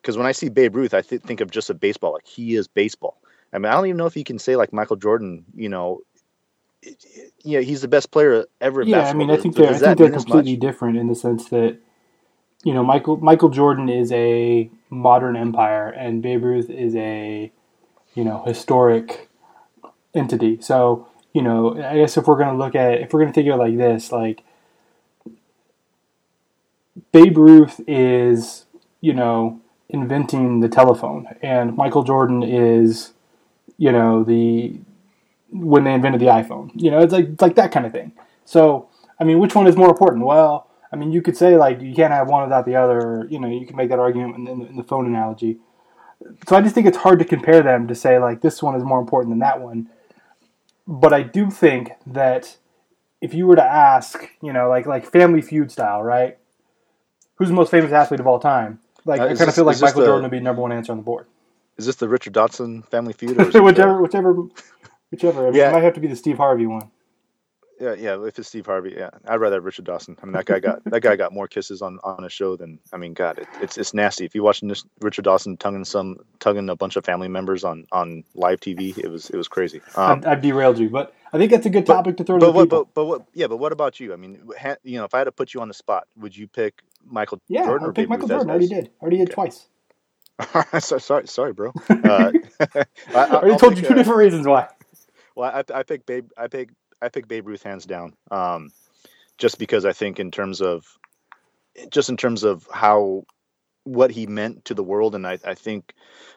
because 0.00 0.18
when 0.18 0.26
I 0.26 0.32
see 0.32 0.48
Babe 0.48 0.74
Ruth, 0.74 0.94
I 0.94 1.02
th- 1.02 1.22
think 1.22 1.40
of 1.40 1.50
just 1.50 1.70
a 1.70 1.74
baseball. 1.74 2.12
Like 2.12 2.26
he 2.26 2.56
is 2.56 2.66
baseball. 2.66 3.18
I 3.52 3.58
mean, 3.58 3.66
I 3.66 3.72
don't 3.74 3.86
even 3.86 3.98
know 3.98 4.06
if 4.06 4.16
you 4.16 4.24
can 4.24 4.38
say 4.38 4.56
like 4.56 4.72
Michael 4.72 4.96
Jordan. 4.96 5.44
You 5.54 5.68
know, 5.68 6.00
it- 6.82 7.32
yeah, 7.44 7.60
he's 7.60 7.80
the 7.82 7.88
best 7.88 8.10
player 8.10 8.44
ever. 8.60 8.82
Yeah, 8.82 8.98
I 9.10 9.12
mean, 9.14 9.30
I 9.30 9.36
think 9.42 9.56
they're 9.56 9.66
I 9.74 9.78
think 9.86 9.98
they're 9.98 10.06
completely 10.24 10.56
different 10.56 10.96
in 10.98 11.08
the 11.08 11.14
sense 11.14 11.48
that 11.50 11.78
you 12.64 12.72
know 12.74 12.84
Michael 12.84 13.16
Michael 13.18 13.48
Jordan 13.48 13.88
is 13.88 14.12
a 14.12 14.70
modern 14.90 15.36
empire 15.36 15.88
and 15.88 16.22
Babe 16.22 16.44
Ruth 16.44 16.70
is 16.70 16.94
a 16.96 17.50
you 18.14 18.24
know 18.24 18.42
historic 18.46 19.28
entity. 20.14 20.60
So 20.60 21.08
you 21.32 21.42
know, 21.42 21.82
I 21.82 21.96
guess 21.96 22.16
if 22.16 22.26
we're 22.26 22.38
gonna 22.38 22.58
look 22.58 22.74
at 22.74 23.00
if 23.00 23.12
we're 23.12 23.20
gonna 23.20 23.32
think 23.32 23.48
of 23.48 23.54
it 23.54 23.58
like 23.58 23.76
this, 23.78 24.12
like 24.12 24.44
Babe 27.12 27.36
Ruth 27.38 27.80
is 27.86 28.66
you 29.00 29.14
know 29.14 29.60
inventing 29.88 30.60
the 30.60 30.68
telephone, 30.68 31.26
and 31.42 31.76
Michael 31.76 32.02
Jordan 32.04 32.42
is 32.42 33.12
you 33.78 33.92
know 33.92 34.22
the 34.24 34.78
when 35.52 35.84
they 35.84 35.92
invented 35.94 36.20
the 36.20 36.26
iPhone. 36.26 36.70
You 36.74 36.90
know, 36.90 36.98
it's 37.00 37.12
like 37.12 37.26
it's 37.26 37.42
like 37.42 37.54
that 37.56 37.70
kind 37.72 37.86
of 37.86 37.92
thing. 37.92 38.12
So, 38.44 38.88
I 39.20 39.24
mean, 39.24 39.38
which 39.38 39.54
one 39.54 39.66
is 39.66 39.76
more 39.76 39.88
important? 39.90 40.24
Well, 40.24 40.68
I 40.92 40.96
mean, 40.96 41.12
you 41.12 41.22
could 41.22 41.36
say 41.36 41.56
like 41.56 41.80
you 41.80 41.94
can't 41.94 42.12
have 42.12 42.28
one 42.28 42.42
without 42.42 42.66
the 42.66 42.76
other. 42.76 42.98
Or, 42.98 43.26
you 43.28 43.38
know, 43.38 43.48
you 43.48 43.66
can 43.66 43.76
make 43.76 43.90
that 43.90 43.98
argument 43.98 44.36
in 44.36 44.44
the, 44.44 44.66
in 44.66 44.76
the 44.76 44.82
phone 44.84 45.06
analogy. 45.06 45.58
So 46.48 46.56
I 46.56 46.60
just 46.60 46.74
think 46.74 46.86
it's 46.86 46.98
hard 46.98 47.18
to 47.18 47.24
compare 47.24 47.62
them 47.62 47.88
to 47.88 47.94
say 47.94 48.18
like 48.18 48.40
this 48.40 48.62
one 48.62 48.74
is 48.76 48.82
more 48.84 49.00
important 49.00 49.32
than 49.32 49.40
that 49.40 49.60
one. 49.60 49.88
But 50.86 51.12
I 51.12 51.22
do 51.22 51.50
think 51.50 51.92
that 52.06 52.56
if 53.20 53.34
you 53.34 53.46
were 53.46 53.56
to 53.56 53.62
ask, 53.64 54.28
you 54.42 54.52
know, 54.52 54.68
like 54.68 54.86
like 54.86 55.04
Family 55.06 55.42
Feud 55.42 55.70
style, 55.70 56.02
right? 56.02 56.38
Who's 57.36 57.48
the 57.48 57.54
most 57.54 57.70
famous 57.70 57.92
athlete 57.92 58.20
of 58.20 58.26
all 58.26 58.38
time? 58.38 58.80
Like 59.04 59.20
Uh, 59.20 59.24
I 59.24 59.34
kind 59.34 59.48
of 59.48 59.54
feel 59.54 59.64
like 59.64 59.80
Michael 59.80 60.00
the- 60.00 60.06
Jordan 60.06 60.22
would 60.22 60.30
be 60.30 60.40
number 60.40 60.62
one 60.62 60.72
answer 60.72 60.92
on 60.92 60.98
the 60.98 61.04
board. 61.04 61.26
Is 61.76 61.86
this 61.86 61.96
the 61.96 62.08
Richard 62.08 62.34
Dawson 62.34 62.82
Family 62.82 63.12
Feud? 63.14 63.38
Or 63.38 63.42
is 63.42 63.48
it 63.48 63.52
the- 63.54 63.62
whichever, 63.62 64.00
whichever, 64.02 64.36
whichever. 65.12 65.46
I 65.46 65.50
mean, 65.50 65.60
Yeah. 65.60 65.68
It 65.70 65.72
might 65.74 65.84
have 65.84 65.94
to 65.94 66.00
be 66.00 66.08
the 66.08 66.16
Steve 66.16 66.38
Harvey 66.38 66.66
one. 66.66 66.90
Yeah, 67.80 67.94
yeah. 67.94 68.24
If 68.24 68.38
it's 68.38 68.46
Steve 68.46 68.66
Harvey, 68.66 68.94
yeah, 68.96 69.10
I'd 69.26 69.36
rather 69.40 69.56
have 69.56 69.64
Richard 69.64 69.86
Dawson. 69.86 70.16
I 70.22 70.26
mean, 70.26 70.34
that 70.34 70.44
guy 70.44 70.60
got 70.60 70.84
that 70.86 71.02
guy 71.02 71.16
got 71.16 71.32
more 71.32 71.48
kisses 71.48 71.82
on, 71.82 71.98
on 72.04 72.22
a 72.22 72.28
show 72.28 72.54
than 72.54 72.78
I 72.92 72.96
mean, 72.96 73.12
God, 73.12 73.40
it, 73.40 73.48
it's 73.60 73.76
it's 73.76 73.92
nasty. 73.92 74.24
If 74.24 74.36
you 74.36 74.42
watch 74.44 74.60
this, 74.60 74.84
Richard 75.00 75.24
Dawson 75.24 75.56
tonguing 75.56 75.84
some 75.84 76.18
tonguing 76.38 76.68
a 76.68 76.76
bunch 76.76 76.94
of 76.94 77.04
family 77.04 77.26
members 77.28 77.64
on 77.64 77.86
on 77.90 78.22
live 78.34 78.60
TV, 78.60 78.96
it 78.96 79.08
was 79.08 79.30
it 79.30 79.36
was 79.36 79.48
crazy. 79.48 79.80
Um, 79.96 80.18
I've, 80.18 80.26
I've 80.26 80.40
derailed 80.42 80.78
you, 80.78 80.90
but 80.90 81.12
I 81.32 81.38
think 81.38 81.50
that's 81.50 81.66
a 81.66 81.70
good 81.70 81.84
but- 81.84 81.94
topic 81.94 82.18
to 82.18 82.24
throw 82.24 82.38
to 82.38 82.46
but 82.46 82.52
the 82.52 82.56
what, 82.56 82.64
people. 82.66 82.84
but 82.84 82.94
but 82.94 83.04
what? 83.06 83.22
Yeah, 83.34 83.48
but 83.48 83.56
what 83.56 83.72
about 83.72 83.98
you? 83.98 84.12
I 84.12 84.16
mean, 84.16 84.40
ha, 84.60 84.76
you 84.84 84.98
know, 84.98 85.04
if 85.04 85.14
I 85.14 85.18
had 85.18 85.24
to 85.24 85.32
put 85.32 85.52
you 85.52 85.60
on 85.60 85.66
the 85.66 85.74
spot, 85.74 86.06
would 86.16 86.36
you 86.36 86.46
pick 86.46 86.82
Michael 87.04 87.40
yeah, 87.48 87.64
Jordan 87.64 87.84
I'll 87.86 87.90
or 87.90 87.94
pick 87.94 88.08
Michael 88.08 88.28
Jordan. 88.28 88.48
I 88.48 88.52
already 88.52 88.68
did. 88.68 88.90
I 89.00 89.02
already 89.02 89.16
did 89.16 89.28
Okay. 89.30 89.34
twice. 89.34 89.66
so, 90.80 90.98
sorry, 90.98 91.26
sorry, 91.26 91.52
bro. 91.52 91.72
Uh, 91.90 92.32
I, 92.70 92.84
I 93.14 93.26
already 93.30 93.52
I'll 93.52 93.58
told 93.58 93.76
you 93.76 93.82
two 93.82 93.92
uh, 93.92 93.96
different 93.96 94.18
reasons 94.18 94.46
why. 94.46 94.68
Well, 95.36 95.50
I, 95.50 95.78
I 95.78 95.82
pick 95.82 96.06
Babe. 96.06 96.28
I 96.36 96.48
pick 96.48 96.70
I 97.00 97.08
pick 97.08 97.28
Babe 97.28 97.46
Ruth 97.48 97.62
hands 97.62 97.84
down. 97.84 98.14
Um, 98.30 98.70
just 99.38 99.58
because 99.58 99.84
I 99.84 99.92
think 99.92 100.20
in 100.20 100.30
terms 100.30 100.60
of, 100.62 100.86
just 101.90 102.10
in 102.10 102.16
terms 102.16 102.44
of 102.44 102.68
how, 102.72 103.24
what 103.84 104.12
he 104.12 104.26
meant 104.28 104.66
to 104.66 104.74
the 104.74 104.84
world, 104.84 105.16
and 105.16 105.26
I, 105.26 105.38
I 105.44 105.54
think, 105.54 105.94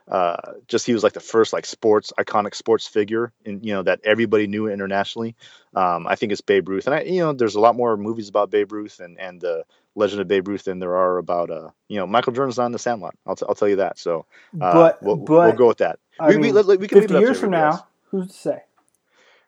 uh, 0.07 0.37
just 0.67 0.87
he 0.87 0.93
was 0.93 1.03
like 1.03 1.13
the 1.13 1.19
first 1.19 1.53
like 1.53 1.65
sports 1.65 2.11
iconic 2.19 2.55
sports 2.55 2.87
figure, 2.87 3.31
and 3.45 3.63
you 3.63 3.73
know 3.73 3.83
that 3.83 3.99
everybody 4.03 4.47
knew 4.47 4.67
internationally. 4.67 5.35
Um, 5.75 6.07
I 6.07 6.15
think 6.15 6.31
it's 6.31 6.41
Babe 6.41 6.67
Ruth, 6.69 6.87
and 6.87 6.95
I 6.95 7.01
you 7.01 7.19
know 7.19 7.33
there's 7.33 7.55
a 7.55 7.59
lot 7.59 7.75
more 7.75 7.97
movies 7.97 8.29
about 8.29 8.49
Babe 8.49 8.71
Ruth 8.71 8.99
and 8.99 9.19
and 9.19 9.39
the 9.41 9.63
legend 9.95 10.21
of 10.21 10.27
Babe 10.27 10.47
Ruth 10.47 10.63
than 10.63 10.79
there 10.79 10.95
are 10.95 11.17
about 11.17 11.49
uh 11.51 11.69
you 11.87 11.97
know 11.97 12.07
Michael 12.07 12.33
Jordan's 12.33 12.57
not 12.57 12.67
in 12.67 12.71
the 12.71 12.79
Sandlot. 12.79 13.15
I'll, 13.27 13.35
t- 13.35 13.45
I'll 13.47 13.55
tell 13.55 13.69
you 13.69 13.77
that. 13.77 13.99
So 13.99 14.25
uh, 14.59 14.73
but 14.73 15.03
we'll, 15.03 15.15
but 15.17 15.33
we'll 15.45 15.53
go 15.53 15.67
with 15.67 15.77
that. 15.79 15.99
I 16.19 16.29
we, 16.29 16.37
we, 16.37 16.41
mean, 16.43 16.55
let- 16.55 16.79
we 16.79 16.87
can 16.87 16.99
leave 16.99 17.09
fifty 17.09 17.15
it 17.15 17.17
up 17.17 17.21
to 17.21 17.27
years 17.27 17.39
from 17.39 17.51
now, 17.51 17.87
who's 18.11 18.27
to 18.27 18.33
say? 18.33 18.63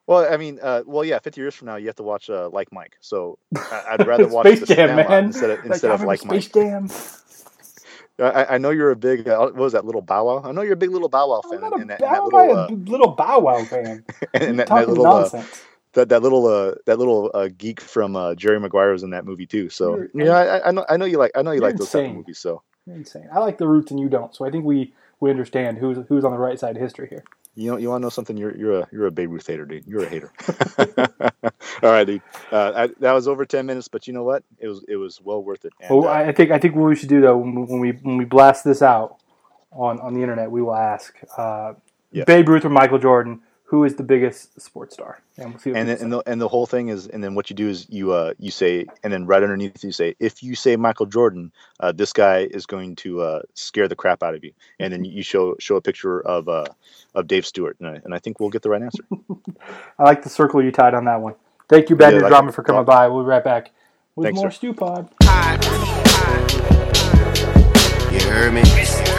Well, 0.08 0.32
I 0.34 0.38
mean, 0.38 0.60
uh, 0.62 0.84
well, 0.86 1.04
yeah, 1.06 1.20
50 1.20 1.42
years 1.42 1.56
from 1.56 1.68
now, 1.68 1.76
you 1.76 1.88
have 1.88 1.96
to 1.98 2.04
watch 2.04 2.30
uh, 2.30 2.50
Like 2.50 2.72
Mike. 2.74 2.98
So 3.02 3.40
I- 3.56 3.84
I'd 3.92 4.06
rather 4.06 4.28
watch 4.30 4.46
Space 4.46 4.60
the 4.60 4.66
Jam, 4.66 4.96
man. 4.96 5.26
instead 5.26 5.50
of 5.52 5.66
Like, 5.68 5.68
instead 5.68 5.92
I 5.92 5.96
of 5.96 6.04
Like 6.04 6.26
Mike. 6.26 6.44
Space 6.44 6.54
Jam. 6.54 6.90
I, 8.20 8.56
I 8.56 8.58
know 8.58 8.72
you're 8.72 8.92
a 8.92 8.96
big 8.96 9.28
uh, 9.28 9.38
what 9.40 9.56
was 9.56 9.74
that 9.74 9.86
little 9.86 10.02
Bow 10.02 10.26
Wow? 10.26 10.42
I 10.44 10.52
know 10.52 10.62
you're 10.64 10.74
a 10.74 10.78
big 10.78 10.92
little 10.92 11.10
Bow 11.10 11.30
Wow 11.30 11.42
I'm 11.44 11.52
fan, 11.52 11.62
not 11.62 11.74
a, 11.74 11.78
and 11.82 11.90
that, 11.92 12.02
and 12.04 12.26
little 12.26 12.52
a 12.52 12.54
uh, 12.54 12.68
little 12.70 13.10
Bow 13.10 13.40
Wow 13.40 13.66
fan? 13.66 14.06
and 14.34 14.60
You're 14.60 14.60
that, 14.60 14.74
that 14.74 14.90
little 14.90 15.14
uh, 15.14 15.30
nonsense. 15.30 15.64
that, 15.94 16.10
that 16.10 16.22
little 16.24 16.48
uh, 16.48 16.76
that 16.86 17.00
little 17.00 17.32
uh, 17.34 17.50
geek 17.58 17.82
from 17.82 18.16
uh, 18.16 18.36
Jerry 18.36 18.60
Maguire 18.60 18.92
was 18.94 19.04
in 19.04 19.12
that 19.12 19.26
movie 19.26 19.46
too. 19.48 19.70
So 19.70 19.96
You're- 19.96 20.10
yeah, 20.16 20.34
I, 20.38 20.70
I 20.70 20.72
know 20.72 20.86
I 20.90 20.98
know 20.98 21.06
you 21.06 21.18
like 21.18 21.32
I 21.36 21.42
know 21.44 21.52
you 21.52 21.62
like 21.62 21.78
those 21.78 21.92
type 21.92 22.06
of 22.06 22.12
movies. 22.12 22.40
So 22.40 22.64
You're 22.88 22.98
insane. 22.98 23.30
I 23.34 23.40
like 23.40 23.58
the 23.60 23.68
roots 23.68 23.92
and 23.92 24.00
you 24.00 24.10
don't, 24.10 24.36
so 24.36 24.46
I 24.46 24.52
think 24.52 24.66
we 24.66 24.94
we 25.20 25.30
understand 25.32 25.78
who's 25.80 25.98
who's 26.10 26.26
on 26.26 26.32
the 26.32 26.40
right 26.40 26.60
side 26.60 26.76
of 26.76 26.82
history 26.82 27.08
here. 27.10 27.24
You 27.58 27.72
know 27.72 27.78
you 27.78 27.90
want 27.90 28.02
to 28.02 28.06
know 28.06 28.10
something? 28.10 28.38
You're 28.38 28.56
you're 28.56 28.80
a 28.82 28.88
you're 28.92 29.08
a 29.08 29.12
Babe 29.12 29.32
Ruth 29.32 29.48
hater, 29.48 29.66
dude. 29.66 29.86
You're 29.88 30.04
a 30.04 30.10
hater. 30.10 30.32
All 31.84 31.92
right, 31.92 32.06
dude. 32.06 32.22
Uh, 32.52 32.74
I, 32.76 32.88
that 33.00 33.14
was 33.14 33.28
over 33.28 33.46
10 33.46 33.66
minutes, 33.66 33.88
but 33.88 34.08
you 34.08 34.14
know 34.14 34.24
what? 34.24 34.44
It 34.60 34.68
was 34.68 34.86
it 34.88 34.98
was 34.98 35.20
well 35.24 35.44
worth 35.44 35.66
it. 35.66 35.74
And, 35.82 35.90
Well, 35.90 36.08
uh, 36.08 36.12
I 36.12 36.28
I 36.28 36.32
think 36.34 36.52
I 36.52 36.60
think 36.60 36.76
what 36.76 36.88
we 36.88 36.96
should 36.96 37.10
do 37.10 37.20
though 37.22 37.38
when 37.38 37.56
we 37.56 37.64
when 37.64 37.80
we, 37.80 37.92
when 37.94 38.18
we 38.18 38.26
blast 38.26 38.64
this 38.64 38.82
out 38.84 39.18
on 39.72 40.00
on 40.00 40.14
the 40.14 40.22
internet, 40.22 40.52
we 40.52 40.62
will 40.62 40.76
ask 40.76 41.16
uh, 41.38 41.74
Yes. 42.12 42.26
Babe 42.26 42.48
Ruth 42.48 42.64
or 42.66 42.70
Michael 42.70 43.00
Jordan, 43.00 43.42
who 43.70 43.84
is 43.84 43.96
the 43.96 44.04
biggest 44.04 44.60
sports 44.62 44.94
star, 44.94 45.20
and 45.38 45.50
we'll 45.50 45.60
see. 45.60 45.72
What 45.72 45.80
and 45.80 45.90
then, 45.90 45.98
and 46.02 46.12
the 46.14 46.24
and 46.26 46.40
the 46.42 46.48
whole 46.48 46.66
thing 46.66 46.88
is, 46.88 47.06
and 47.08 47.22
then 47.22 47.36
what 47.36 47.50
you 47.50 47.56
do 47.56 47.68
is 47.68 47.86
you 47.90 48.14
uh 48.14 48.34
you 48.40 48.50
say, 48.50 48.86
and 49.04 49.12
then 49.12 49.26
right 49.26 49.44
underneath 49.44 49.84
you 49.84 49.92
say, 49.92 50.16
if 50.20 50.42
you 50.42 50.56
say 50.56 50.78
Michael 50.78 51.06
Jordan, 51.06 51.52
uh, 51.82 51.92
this 51.92 52.14
guy 52.14 52.48
is 52.50 52.66
going 52.66 52.96
to 52.98 53.22
uh, 53.22 53.42
scare 53.56 53.88
the 53.90 53.96
crap 53.96 54.24
out 54.24 54.36
of 54.36 54.44
you, 54.46 54.54
and 54.80 54.94
then 54.94 55.04
you 55.04 55.22
show 55.22 55.56
show 55.60 55.76
a 55.76 55.82
picture 55.82 56.22
of 56.22 56.48
uh 56.48 56.66
of 57.14 57.28
Dave 57.28 57.46
Stewart, 57.46 57.76
and 57.80 57.90
I, 57.90 58.02
and 58.06 58.14
I 58.16 58.20
think 58.20 58.40
we'll 58.40 58.50
get 58.50 58.62
the 58.62 58.70
right 58.70 58.82
answer. 58.82 59.04
I 60.00 60.04
like 60.04 60.24
the 60.24 60.30
circle 60.30 60.64
you 60.64 60.72
tied 60.72 60.94
on 60.94 61.04
that 61.06 61.20
one. 61.20 61.36
Thank 61.68 61.90
you, 61.90 61.98
Bad 61.98 62.08
Yeah, 62.14 62.20
News 62.20 62.24
like 62.24 62.30
Drama, 62.32 62.50
it. 62.50 62.56
for 62.56 62.64
coming 62.64 62.80
Yeah. 62.82 62.86
by. 62.86 63.08
We'll 63.10 63.24
be 63.24 63.28
right 63.30 63.44
back 63.44 63.72
with 64.16 64.28
Thanks, 64.28 64.38
more 64.40 64.50
sir. 64.50 64.56
Stew 64.56 64.74
Pod. 64.74 65.10
You 68.14 68.20
heard 68.32 68.54
me? 68.54 69.17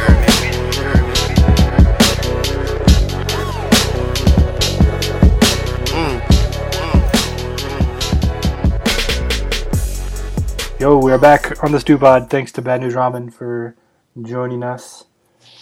Yo, 10.80 10.96
we 10.96 11.10
are 11.10 11.18
back 11.18 11.60
on 11.64 11.72
the 11.72 11.80
Stew 11.80 11.98
Pod. 11.98 12.30
Thanks 12.30 12.52
to 12.52 12.62
Bad 12.62 12.82
News 12.82 12.94
Ramen 12.94 13.34
for 13.34 13.74
joining 14.22 14.62
us 14.62 15.06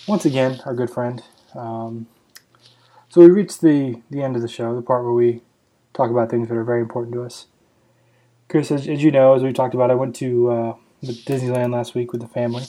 once 0.06 0.26
again, 0.26 0.60
our 0.66 0.74
good 0.74 0.90
friend. 0.90 1.22
Um, 1.54 2.06
so 3.08 3.22
we 3.22 3.30
reached 3.30 3.62
the 3.62 4.02
the 4.10 4.22
end 4.22 4.36
of 4.36 4.42
the 4.42 4.48
show, 4.48 4.76
the 4.76 4.82
part 4.82 5.04
where 5.04 5.14
we 5.14 5.40
talk 5.94 6.10
about 6.10 6.28
things 6.28 6.48
that 6.48 6.54
are 6.54 6.64
very 6.64 6.82
important 6.82 7.14
to 7.14 7.22
us. 7.22 7.46
Chris, 8.50 8.70
as, 8.70 8.86
as 8.86 9.02
you 9.02 9.10
know, 9.10 9.32
as 9.32 9.42
we 9.42 9.54
talked 9.54 9.72
about, 9.72 9.90
I 9.90 9.94
went 9.94 10.14
to 10.16 10.50
uh, 10.50 10.74
Disneyland 11.02 11.72
last 11.72 11.94
week 11.94 12.12
with 12.12 12.20
the 12.20 12.28
family, 12.28 12.64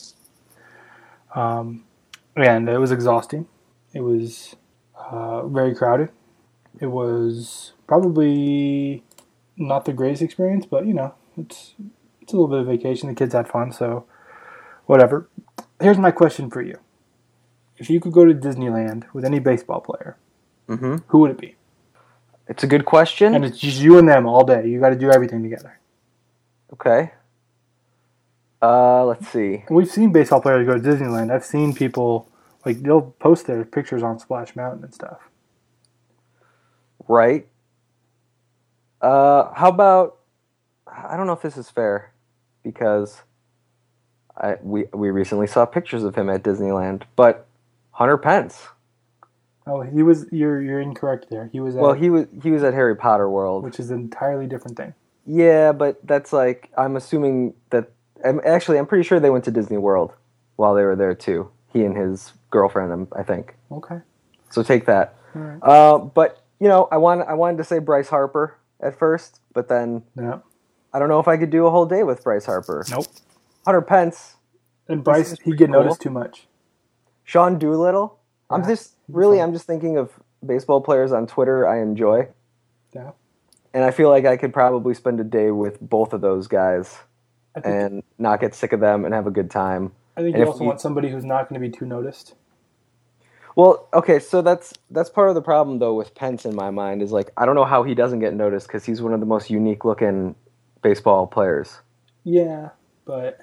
um, 1.35 1.83
and 2.37 2.69
it 2.69 2.77
was 2.77 2.93
exhausting. 2.93 3.45
It 3.93 4.01
was 4.01 4.55
uh, 4.97 5.45
very 5.47 5.75
crowded. 5.75 6.11
It 6.79 6.87
was 6.87 7.73
probably 7.87 9.03
not 9.57 9.83
the 9.83 9.91
greatest 9.91 10.21
experience, 10.21 10.65
but 10.65 10.85
you 10.85 10.93
know, 10.93 11.13
it's 11.35 11.73
it's 12.27 12.33
a 12.33 12.35
little 12.35 12.49
bit 12.49 12.59
of 12.59 12.67
vacation. 12.67 13.07
The 13.07 13.15
kids 13.15 13.33
had 13.33 13.47
fun, 13.47 13.71
so 13.71 14.05
whatever. 14.85 15.29
Here's 15.79 15.97
my 15.97 16.11
question 16.11 16.49
for 16.49 16.61
you: 16.61 16.77
If 17.77 17.89
you 17.89 18.01
could 18.01 18.11
go 18.11 18.25
to 18.25 18.33
Disneyland 18.33 19.05
with 19.13 19.23
any 19.23 19.39
baseball 19.39 19.79
player, 19.79 20.17
Mm-hmm. 20.67 20.95
who 21.07 21.19
would 21.19 21.31
it 21.31 21.37
be? 21.37 21.55
It's 22.49 22.61
a 22.63 22.67
good 22.67 22.83
question. 22.83 23.33
And 23.33 23.45
it's 23.45 23.57
just 23.57 23.79
you 23.79 23.97
and 23.97 24.09
them 24.09 24.25
all 24.25 24.43
day. 24.43 24.67
You 24.67 24.81
got 24.81 24.89
to 24.89 24.97
do 24.97 25.09
everything 25.09 25.41
together. 25.41 25.79
okay. 26.73 27.13
Uh, 28.61 29.05
let's 29.05 29.27
see. 29.29 29.63
We've 29.69 29.89
seen 29.89 30.11
baseball 30.11 30.41
players 30.41 30.67
go 30.67 30.73
to 30.77 30.81
Disneyland. 30.81 31.31
I've 31.31 31.45
seen 31.45 31.73
people 31.73 32.27
like 32.65 32.81
they'll 32.81 33.01
post 33.19 33.47
their 33.47 33.63
pictures 33.63 34.03
on 34.03 34.19
Splash 34.19 34.53
Mountain 34.55 34.83
and 34.83 34.93
stuff. 34.93 35.19
Right. 37.07 37.47
Uh, 39.01 39.53
how 39.53 39.69
about? 39.69 40.17
I 40.87 41.15
don't 41.15 41.27
know 41.27 41.33
if 41.33 41.41
this 41.41 41.55
is 41.55 41.69
fair, 41.69 42.11
because 42.67 43.21
I 44.35 44.57
we 44.61 44.85
we 44.93 45.09
recently 45.09 45.47
saw 45.47 45.65
pictures 45.65 46.03
of 46.03 46.15
him 46.15 46.29
at 46.29 46.43
Disneyland, 46.43 47.03
but 47.15 47.47
Hunter 47.91 48.17
Pence. 48.17 48.67
Oh, 49.65 49.81
he 49.81 50.03
was. 50.03 50.25
You're 50.31 50.61
you're 50.61 50.81
incorrect 50.81 51.27
there. 51.29 51.49
He 51.51 51.59
was. 51.59 51.75
At, 51.75 51.81
Well, 51.81 51.93
he 51.93 52.09
was 52.09 52.27
he 52.43 52.51
was 52.51 52.63
at 52.63 52.73
Harry 52.73 52.95
Potter 52.95 53.29
World. 53.29 53.63
which 53.63 53.79
is 53.79 53.89
an 53.89 53.99
entirely 53.99 54.47
different 54.47 54.77
thing. 54.77 54.93
Yeah, 55.25 55.71
but 55.71 55.99
that's 56.05 56.31
like 56.33 56.69
I'm 56.77 56.95
assuming 56.95 57.53
that. 57.69 57.89
I'm, 58.25 58.41
actually, 58.43 58.79
I'm 58.79 58.87
pretty 58.87 59.03
sure 59.03 59.19
they 59.19 59.29
went 59.29 59.45
to 59.45 59.51
Disney 59.51 59.77
World 59.77 60.13
while 60.55 60.73
they 60.73 60.83
were 60.83 60.95
there 60.95 61.13
too. 61.13 61.51
He 61.71 61.83
and 61.83 61.95
his 61.95 62.33
girlfriend, 62.49 62.91
um, 62.91 63.07
I 63.15 63.21
think. 63.23 63.55
Okay. 63.71 63.99
So 64.49 64.63
take 64.63 64.85
that. 64.85 65.15
Right. 65.35 65.59
Uh, 65.61 65.99
but 65.99 66.43
you 66.59 66.67
know, 66.67 66.87
I 66.91 66.97
want 66.97 67.27
I 67.27 67.33
wanted 67.33 67.57
to 67.57 67.63
say 67.63 67.79
Bryce 67.79 68.09
Harper 68.09 68.57
at 68.79 68.97
first, 68.97 69.39
but 69.53 69.67
then 69.69 70.03
Yeah. 70.19 70.39
I 70.93 70.99
don't 70.99 71.09
know 71.09 71.19
if 71.19 71.27
I 71.27 71.37
could 71.37 71.49
do 71.49 71.65
a 71.67 71.71
whole 71.71 71.85
day 71.85 72.03
with 72.03 72.23
Bryce 72.23 72.45
Harper. 72.45 72.85
Nope. 72.89 73.05
Hunter 73.65 73.81
Pence, 73.81 74.35
And 74.87 75.03
Bryce, 75.03 75.31
he 75.31 75.37
pretty 75.37 75.57
get 75.57 75.65
cool. 75.71 75.81
noticed 75.83 76.01
too 76.01 76.09
much. 76.09 76.47
Sean 77.23 77.59
Doolittle. 77.59 78.17
I'm 78.49 78.63
just 78.65 78.93
really. 79.09 79.41
I'm 79.41 79.51
just 79.51 79.65
thinking 79.67 79.97
of 79.97 80.11
baseball 80.45 80.79
players 80.81 81.11
on 81.11 81.27
Twitter 81.27 81.67
I 81.67 81.81
enjoy. 81.81 82.29
Yeah. 82.95 83.11
And 83.73 83.83
I 83.83 83.91
feel 83.91 84.09
like 84.09 84.25
I 84.25 84.37
could 84.37 84.53
probably 84.53 84.93
spend 84.93 85.19
a 85.19 85.23
day 85.25 85.51
with 85.51 85.79
both 85.81 86.13
of 86.13 86.21
those 86.21 86.47
guys 86.47 86.97
and 87.63 88.01
not 88.17 88.39
get 88.39 88.55
sick 88.55 88.71
of 88.71 88.79
them 88.79 89.03
and 89.03 89.13
have 89.13 89.27
a 89.27 89.31
good 89.31 89.51
time. 89.51 89.91
I 90.15 90.21
think 90.21 90.35
and 90.35 90.43
you 90.43 90.47
also 90.49 90.61
you- 90.61 90.67
want 90.67 90.79
somebody 90.79 91.09
who's 91.09 91.25
not 91.25 91.49
going 91.49 91.61
to 91.61 91.67
be 91.67 91.71
too 91.75 91.85
noticed. 91.85 92.35
Well, 93.55 93.89
okay, 93.93 94.19
so 94.19 94.41
that's 94.41 94.73
that's 94.91 95.09
part 95.09 95.29
of 95.29 95.35
the 95.35 95.41
problem 95.41 95.79
though 95.79 95.95
with 95.95 96.13
Pence 96.15 96.45
in 96.45 96.55
my 96.55 96.69
mind 96.69 97.01
is 97.01 97.11
like 97.11 97.31
I 97.35 97.45
don't 97.45 97.55
know 97.55 97.65
how 97.65 97.83
he 97.83 97.95
doesn't 97.95 98.19
get 98.19 98.33
noticed 98.33 98.67
because 98.67 98.85
he's 98.85 99.01
one 99.01 99.13
of 99.13 99.19
the 99.19 99.25
most 99.25 99.49
unique 99.49 99.83
looking 99.83 100.35
baseball 100.91 101.27
players. 101.27 101.81
Yeah, 102.23 102.69
but 103.05 103.41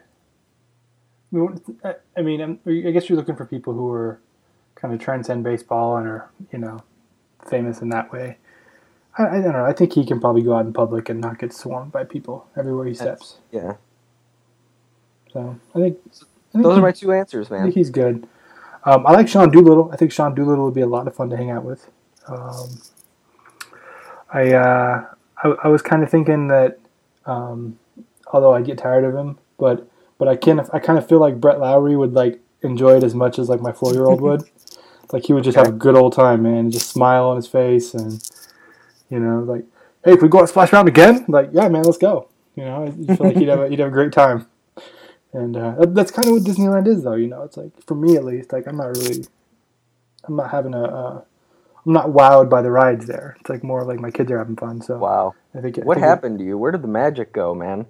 I- 1.85 1.97
I 2.17 2.23
mean, 2.23 2.41
I'm, 2.41 2.59
guess 2.93 3.09
you're 3.09 3.19
looking 3.19 3.37
for 3.37 3.45
people 3.45 3.73
who 3.75 3.91
are 3.91 4.21
kind 4.77 4.95
of 4.95 5.01
transcend 5.01 5.45
baseball 5.45 5.97
and 5.97 6.07
are 6.07 6.31
you 6.53 6.59
know 6.59 6.79
famous 7.49 7.81
in 7.83 7.89
that 7.91 8.13
way. 8.13 8.39
I, 9.19 9.25
I 9.39 9.41
don't 9.43 9.53
know. 9.53 9.65
I 9.65 9.73
think 9.73 9.93
he 9.93 10.05
can 10.07 10.21
probably 10.21 10.43
go 10.43 10.55
out 10.57 10.65
in 10.67 10.73
public 10.73 11.09
and 11.09 11.21
not 11.21 11.39
get 11.39 11.53
swarmed 11.53 11.93
by 11.93 12.05
people 12.05 12.47
everywhere 12.57 12.87
he 12.87 12.95
steps. 12.95 13.39
Yeah, 13.53 13.75
So 15.33 15.57
I 15.75 15.79
think, 15.79 15.99
I 16.05 16.53
think 16.53 16.65
those 16.65 16.75
he- 16.75 16.79
are 16.79 16.83
my 16.83 16.93
two 16.93 17.13
answers, 17.13 17.51
I 17.51 17.55
man. 17.57 17.63
think 17.65 17.75
he's 17.75 17.91
good. 17.91 18.27
Um, 18.85 19.07
I 19.07 19.13
like 19.13 19.29
Sean 19.29 19.51
Doolittle. 19.51 19.91
I 19.93 19.97
think 19.97 20.13
Sean 20.13 20.35
Doolittle 20.35 20.65
would 20.67 20.75
be 20.75 20.83
a 20.83 20.87
lot 20.87 21.07
of 21.07 21.15
fun 21.15 21.31
to 21.31 21.37
hang 21.37 21.51
out 21.51 21.65
with. 21.65 21.91
Um, 22.27 22.69
I, 24.33 24.53
uh, 24.53 25.05
I 25.43 25.49
I 25.65 25.69
was 25.69 25.81
kind 25.83 26.03
of 26.03 26.11
thinking 26.11 26.49
that, 26.49 26.79
um, 27.27 27.79
although 28.33 28.55
I 28.55 28.63
get 28.63 28.79
tired 28.79 29.05
of 29.05 29.15
him, 29.15 29.39
but 29.59 29.89
but 30.19 30.29
I 30.29 30.37
can 30.37 30.61
I 30.73 30.79
kind 30.79 30.99
of 30.99 31.09
feel 31.09 31.21
like 31.21 31.41
Brett 31.41 31.61
Lawrie 31.61 31.97
would 31.97 32.13
like 32.13 32.41
enjoy 32.63 32.97
it 32.97 33.05
as 33.05 33.15
much 33.15 33.39
as 33.39 33.49
like 33.49 33.61
my 33.61 33.73
four 33.73 33.93
year 33.93 34.07
old 34.07 34.21
would. 34.21 34.43
Like 35.13 35.27
he 35.27 35.33
would 35.33 35.45
just 35.45 35.57
have 35.57 35.69
a 35.69 35.73
good 35.73 35.95
old 35.95 36.13
time, 36.15 36.43
man. 36.43 36.73
Just 36.73 36.89
smile 36.91 37.27
on 37.27 37.37
his 37.37 37.47
face, 37.47 37.95
and 37.95 38.21
you 39.11 39.21
know, 39.21 39.41
like, 39.41 39.65
hey, 40.05 40.15
if 40.15 40.23
we 40.23 40.29
go 40.29 40.41
out 40.41 40.49
splash 40.49 40.73
around 40.73 40.89
again, 40.89 41.25
like, 41.29 41.51
yeah, 41.53 41.69
man, 41.69 41.85
let's 41.85 41.99
go. 41.99 42.29
You 42.57 42.65
know, 42.65 42.85
I 42.85 43.15
feel 43.15 43.27
like 43.27 43.37
he'd 43.37 43.49
have 43.49 43.61
a, 43.61 43.69
he'd 43.69 43.79
have 43.79 43.89
a 43.89 43.93
great 43.93 44.13
time. 44.13 44.49
And 45.33 45.57
uh, 45.57 45.87
that's 45.89 46.11
kind 46.11 46.27
of 46.27 46.35
what 46.35 46.43
Disneyland 46.43 46.89
is, 46.89 47.05
though. 47.05 47.15
You 47.15 47.29
know, 47.29 47.43
it's 47.43 47.57
like 47.57 47.71
for 47.87 47.95
me 47.95 48.17
at 48.17 48.25
least, 48.25 48.53
like 48.53 48.67
I'm 48.67 48.77
not 48.77 48.97
really, 48.97 49.25
I'm 50.25 50.37
not 50.37 50.51
having 50.51 50.75
a, 50.75 50.83
uh, 50.83 51.21
I'm 51.87 51.93
not 51.93 52.07
wowed 52.09 52.49
by 52.49 52.63
the 52.63 52.71
rides 52.71 53.07
there. 53.07 53.37
It's 53.41 53.51
like 53.51 53.63
more 53.63 53.85
like 53.85 54.01
my 54.01 54.11
kids 54.11 54.31
are 54.31 54.39
having 54.39 54.57
fun. 54.57 54.81
So 54.81 54.97
Wow, 54.99 55.35
I 55.55 55.61
think. 55.61 55.79
I 55.79 55.83
what 55.83 55.97
think 55.97 56.05
it- 56.05 56.09
happened 56.09 56.39
to 56.39 56.45
you? 56.45 56.57
Where 56.57 56.73
did 56.73 56.83
the 56.83 56.89
magic 56.89 57.33
go, 57.33 57.55
man? 57.55 57.87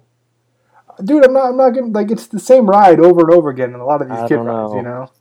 dude? 1.03 1.25
I'm 1.25 1.33
not. 1.33 1.49
I'm 1.49 1.57
not 1.57 1.69
getting 1.71 1.91
like 1.93 2.11
it's 2.11 2.27
the 2.27 2.39
same 2.39 2.65
ride 2.69 2.99
over 2.99 3.21
and 3.21 3.31
over 3.31 3.49
again 3.49 3.73
in 3.73 3.79
a 3.79 3.85
lot 3.85 4.01
of 4.01 4.07
these 4.09 4.17
I 4.17 4.27
kid 4.27 4.35
rides. 4.35 4.73
You 4.73 4.81
know. 4.81 5.11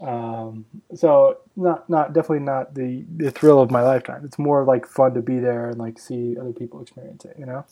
Um. 0.00 0.66
So 0.94 1.38
not 1.56 1.88
not 1.88 2.12
definitely 2.12 2.40
not 2.44 2.74
the 2.74 3.04
the 3.16 3.30
thrill 3.30 3.60
of 3.60 3.70
my 3.70 3.82
lifetime. 3.82 4.24
It's 4.24 4.38
more 4.38 4.64
like 4.64 4.86
fun 4.86 5.14
to 5.14 5.22
be 5.22 5.38
there 5.38 5.68
and 5.68 5.78
like 5.78 5.98
see 5.98 6.36
other 6.40 6.52
people 6.52 6.80
experience 6.80 7.24
it. 7.24 7.36
You 7.38 7.46
know. 7.46 7.64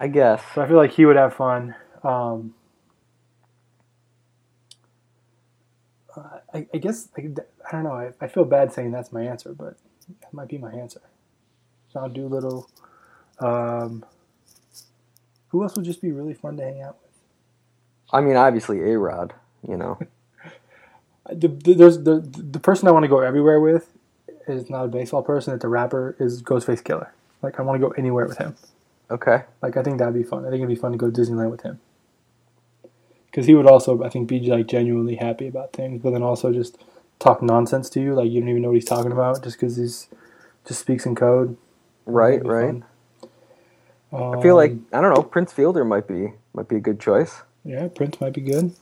I 0.00 0.08
guess. 0.08 0.42
So 0.54 0.62
I 0.62 0.68
feel 0.68 0.76
like 0.76 0.92
he 0.92 1.04
would 1.06 1.16
have 1.16 1.34
fun. 1.34 1.74
Um, 2.02 2.54
I, 6.52 6.66
I 6.74 6.78
guess 6.78 7.08
I, 7.16 7.28
I 7.66 7.72
don't 7.72 7.84
know. 7.84 7.92
I, 7.92 8.12
I 8.20 8.28
feel 8.28 8.44
bad 8.44 8.72
saying 8.72 8.92
that's 8.92 9.12
my 9.12 9.22
answer, 9.22 9.52
but 9.52 9.76
that 10.20 10.32
might 10.32 10.48
be 10.48 10.58
my 10.58 10.72
answer. 10.72 11.00
Sean 11.92 12.12
Doolittle. 12.12 12.68
Um, 13.38 14.04
who 15.48 15.62
else 15.62 15.76
would 15.76 15.84
just 15.84 16.00
be 16.00 16.12
really 16.12 16.34
fun 16.34 16.56
to 16.56 16.62
hang 16.62 16.82
out 16.82 16.96
with? 17.02 17.12
I 18.12 18.20
mean, 18.20 18.36
obviously 18.36 18.80
A 18.80 18.98
Rod. 18.98 19.34
You 19.66 19.76
know. 19.76 19.98
The, 21.30 21.46
the, 21.46 21.74
there's 21.74 22.02
the 22.02 22.18
the 22.18 22.58
person 22.58 22.88
I 22.88 22.90
want 22.90 23.04
to 23.04 23.08
go 23.08 23.20
everywhere 23.20 23.60
with 23.60 23.92
is 24.48 24.68
not 24.68 24.86
a 24.86 24.88
baseball 24.88 25.22
person. 25.22 25.54
It's 25.54 25.64
a 25.64 25.68
rapper. 25.68 26.16
Is 26.18 26.42
Ghostface 26.42 26.82
Killah. 26.82 27.10
Like 27.42 27.60
I 27.60 27.62
want 27.62 27.80
to 27.80 27.88
go 27.88 27.94
anywhere 27.94 28.26
with 28.26 28.38
him. 28.38 28.56
Okay. 29.08 29.44
Like 29.62 29.76
I 29.76 29.84
think 29.84 29.98
that'd 29.98 30.14
be 30.14 30.24
fun. 30.24 30.44
I 30.44 30.50
think 30.50 30.56
it'd 30.56 30.68
be 30.68 30.74
fun 30.74 30.92
to 30.92 30.98
go 30.98 31.10
to 31.10 31.12
Disneyland 31.12 31.50
with 31.50 31.62
him. 31.62 31.78
Because 33.26 33.46
he 33.46 33.54
would 33.54 33.66
also, 33.66 34.02
I 34.02 34.08
think, 34.08 34.28
be 34.28 34.40
like 34.40 34.66
genuinely 34.66 35.16
happy 35.16 35.46
about 35.46 35.72
things, 35.72 36.02
but 36.02 36.10
then 36.10 36.22
also 36.22 36.52
just 36.52 36.76
talk 37.22 37.42
nonsense 37.42 37.90
to 37.90 38.00
you, 38.00 38.14
like 38.14 38.30
you 38.30 38.40
don't 38.40 38.50
even 38.50 38.62
know 38.62 38.68
what 38.70 38.76
he's 38.76 38.84
talking 38.86 39.12
about, 39.12 39.42
just 39.44 39.58
because 39.58 39.76
he's 39.76 40.08
just 40.66 40.80
speaks 40.80 41.06
in 41.06 41.14
code. 41.14 41.56
Right. 42.06 42.44
Right. 42.44 42.66
fun. 42.66 42.84
I 44.32 44.36
feel 44.42 44.56
like 44.56 44.72
Um, 44.72 44.86
I 44.92 45.00
don't 45.00 45.14
know. 45.14 45.22
Prince 45.22 45.52
Fielder 45.52 45.84
might 45.84 46.08
be 46.08 46.34
might 46.54 46.68
be 46.68 46.76
a 46.76 46.80
good 46.80 47.00
choice. 47.00 47.42
yeah, 47.64 47.88
Prince 47.88 48.20
might 48.20 48.34
be 48.34 48.42
good. 48.42 48.72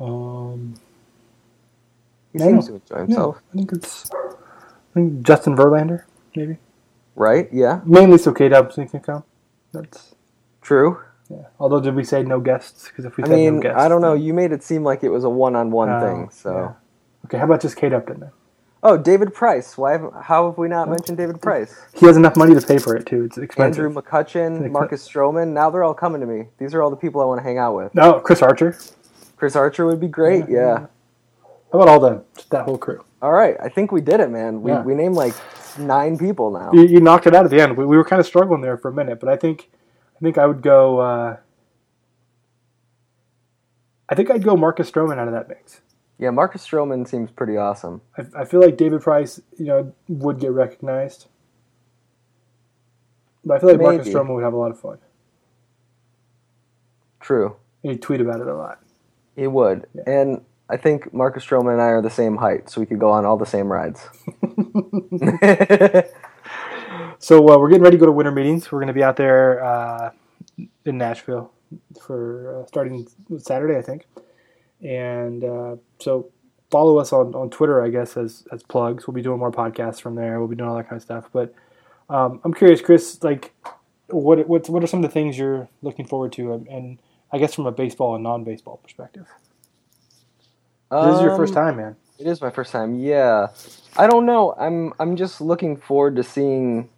Um, 0.00 0.74
He 2.32 2.38
seems 2.40 2.68
know. 2.68 2.68
to 2.68 2.74
enjoy 2.76 3.06
yeah, 3.06 3.06
himself. 3.06 3.42
I 3.52 3.56
think 3.56 3.72
it's. 3.72 4.10
I 4.12 4.94
think 4.94 5.22
Justin 5.22 5.56
Verlander, 5.56 6.04
maybe. 6.36 6.58
Right? 7.16 7.48
Yeah. 7.52 7.80
Mainly 7.86 8.18
so 8.18 8.32
K 8.32 8.48
Dubs 8.48 8.76
can 8.76 8.88
come. 9.00 9.24
That's 9.72 10.14
True. 10.62 11.00
yeah. 11.30 11.46
Although 11.60 11.80
did 11.80 11.94
we 11.94 12.04
say 12.04 12.22
no 12.22 12.40
guests? 12.40 12.88
Because 12.88 13.04
if 13.06 13.16
we 13.16 13.24
I 13.24 13.28
said 13.28 13.34
mean, 13.36 13.56
no 13.56 13.60
guests, 13.60 13.78
I 13.78 13.88
don't 13.88 14.02
know. 14.02 14.14
You 14.14 14.34
made 14.34 14.52
it 14.52 14.62
seem 14.62 14.84
like 14.84 15.04
it 15.04 15.10
was 15.10 15.24
a 15.24 15.30
one-on-one 15.30 15.90
Oh, 15.90 16.00
thing. 16.00 16.30
So. 16.30 16.76
Okay, 17.26 17.38
how 17.38 17.44
about 17.44 17.60
just 17.60 17.76
Kate 17.76 17.92
Upton 17.92 18.20
then? 18.20 18.30
Oh, 18.82 18.96
David 18.96 19.34
Price. 19.34 19.76
Why? 19.76 19.92
Have, 19.92 20.12
how 20.22 20.48
have 20.48 20.58
we 20.58 20.68
not 20.68 20.88
mentioned 20.88 21.18
David 21.18 21.42
Price? 21.42 21.74
He 21.94 22.06
has 22.06 22.16
enough 22.16 22.36
money 22.36 22.54
to 22.54 22.64
pay 22.64 22.78
for 22.78 22.94
it 22.94 23.04
too. 23.04 23.24
It's 23.24 23.36
expensive. 23.36 23.84
Andrew 23.84 24.00
McCutchen, 24.02 24.70
Marcus 24.70 25.06
Stroman. 25.06 25.48
Now 25.48 25.70
they're 25.70 25.82
all 25.82 25.94
coming 25.94 26.20
to 26.20 26.26
me. 26.26 26.44
These 26.58 26.72
are 26.72 26.82
all 26.82 26.90
the 26.90 26.96
people 26.96 27.20
I 27.20 27.24
want 27.24 27.38
to 27.40 27.42
hang 27.42 27.58
out 27.58 27.74
with. 27.74 27.92
No, 27.96 28.20
Chris 28.20 28.42
Archer. 28.42 28.78
Chris 29.36 29.56
Archer 29.56 29.86
would 29.86 29.98
be 29.98 30.06
great. 30.08 30.48
Yeah, 30.48 30.54
Yeah. 30.56 30.66
yeah. 30.80 30.86
How 31.72 31.80
about 31.80 31.88
all 31.88 31.98
them? 31.98 32.22
Just 32.36 32.50
that 32.50 32.64
whole 32.64 32.78
crew. 32.78 33.02
All 33.20 33.32
right. 33.32 33.56
I 33.60 33.68
think 33.68 33.90
we 33.90 34.00
did 34.00 34.20
it, 34.20 34.30
man. 34.30 34.62
We 34.62 34.70
Yeah. 34.70 34.82
we 34.82 34.94
named 34.94 35.16
like 35.16 35.34
nine 35.78 36.16
people 36.16 36.52
now. 36.52 36.70
You, 36.72 36.82
you 36.86 37.00
knocked 37.00 37.26
it 37.26 37.34
out 37.34 37.44
at 37.44 37.50
the 37.50 37.60
end. 37.60 37.76
We, 37.76 37.84
we 37.86 37.96
were 37.96 38.04
kind 38.04 38.20
of 38.20 38.26
struggling 38.26 38.60
there 38.60 38.76
for 38.76 38.88
a 38.88 38.94
minute, 38.94 39.18
but 39.18 39.28
I 39.28 39.36
think, 39.36 39.68
I 40.16 40.20
think 40.20 40.38
I 40.38 40.46
would 40.46 40.62
go. 40.62 41.00
Uh, 41.00 41.36
I 44.08 44.14
think 44.14 44.30
I'd 44.30 44.44
go 44.44 44.56
Marcus 44.56 44.88
Stroman 44.88 45.18
out 45.18 45.26
of 45.26 45.34
that 45.34 45.48
mix. 45.48 45.80
Yeah, 46.18 46.30
Marcus 46.30 46.66
Stroman 46.66 47.06
seems 47.06 47.30
pretty 47.30 47.56
awesome. 47.56 48.00
I, 48.16 48.42
I 48.42 48.44
feel 48.44 48.60
like 48.60 48.76
David 48.76 49.02
Price, 49.02 49.40
you 49.58 49.66
know, 49.66 49.92
would 50.08 50.40
get 50.40 50.52
recognized, 50.52 51.26
but 53.44 53.56
I 53.56 53.60
feel 53.60 53.70
like 53.70 53.80
Marcus 53.80 54.06
Maybe. 54.06 54.18
Stroman 54.18 54.34
would 54.34 54.44
have 54.44 54.54
a 54.54 54.58
lot 54.58 54.70
of 54.70 54.80
fun. 54.80 54.98
True. 57.20 57.56
And 57.82 57.92
he'd 57.92 58.02
tweet 58.02 58.20
about 58.20 58.40
it 58.40 58.46
a 58.46 58.54
lot. 58.54 58.80
He 59.34 59.46
would. 59.46 59.86
Yeah. 59.94 60.02
And 60.06 60.40
I 60.70 60.76
think 60.76 61.12
Marcus 61.12 61.44
Stroman 61.44 61.72
and 61.72 61.82
I 61.82 61.86
are 61.86 62.02
the 62.02 62.10
same 62.10 62.36
height, 62.36 62.70
so 62.70 62.80
we 62.80 62.86
could 62.86 62.98
go 62.98 63.10
on 63.10 63.26
all 63.26 63.36
the 63.36 63.44
same 63.44 63.70
rides. 63.70 64.08
So 67.18 67.48
uh, 67.48 67.58
we're 67.58 67.68
getting 67.68 67.82
ready 67.82 67.96
to 67.96 68.00
go 68.00 68.06
to 68.06 68.12
winter 68.12 68.30
meetings. 68.30 68.70
We're 68.70 68.78
going 68.78 68.88
to 68.88 68.94
be 68.94 69.02
out 69.02 69.16
there 69.16 69.64
uh, 69.64 70.10
in 70.84 70.98
Nashville 70.98 71.50
for 72.00 72.60
uh, 72.62 72.66
starting 72.66 73.06
Saturday, 73.38 73.76
I 73.76 73.82
think. 73.82 74.06
And 74.82 75.44
uh, 75.44 75.76
so 75.98 76.30
follow 76.70 76.98
us 76.98 77.12
on, 77.12 77.34
on 77.34 77.50
Twitter, 77.50 77.82
I 77.82 77.88
guess, 77.88 78.16
as, 78.16 78.44
as 78.52 78.62
plugs. 78.62 79.06
We'll 79.06 79.14
be 79.14 79.22
doing 79.22 79.38
more 79.38 79.52
podcasts 79.52 80.00
from 80.00 80.14
there. 80.14 80.38
We'll 80.38 80.48
be 80.48 80.56
doing 80.56 80.68
all 80.68 80.76
that 80.76 80.88
kind 80.88 80.96
of 80.96 81.02
stuff. 81.02 81.28
But 81.32 81.54
um, 82.08 82.40
I'm 82.44 82.54
curious, 82.54 82.80
Chris, 82.80 83.22
like, 83.22 83.54
what 84.08 84.46
what 84.48 84.68
what 84.68 84.84
are 84.84 84.86
some 84.86 85.02
of 85.02 85.10
the 85.10 85.12
things 85.12 85.36
you're 85.36 85.68
looking 85.82 86.06
forward 86.06 86.32
to, 86.34 86.52
and, 86.52 86.68
and 86.68 86.98
I 87.32 87.38
guess 87.38 87.54
from 87.54 87.66
a 87.66 87.72
baseball 87.72 88.14
and 88.14 88.22
non-baseball 88.22 88.76
perspective? 88.76 89.26
This 90.90 91.16
is 91.16 91.22
your 91.22 91.36
first 91.36 91.56
Um, 91.56 91.64
time, 91.64 91.76
man. 91.78 91.96
It 92.18 92.26
is 92.28 92.40
my 92.40 92.50
first 92.50 92.70
time. 92.70 92.94
Yeah. 92.94 93.48
I 93.96 94.06
don't 94.06 94.24
know. 94.24 94.54
I'm 94.58 94.92
I'm 95.00 95.16
just 95.16 95.40
looking 95.40 95.76
forward 95.76 96.16
to 96.16 96.22
seeing 96.22 96.88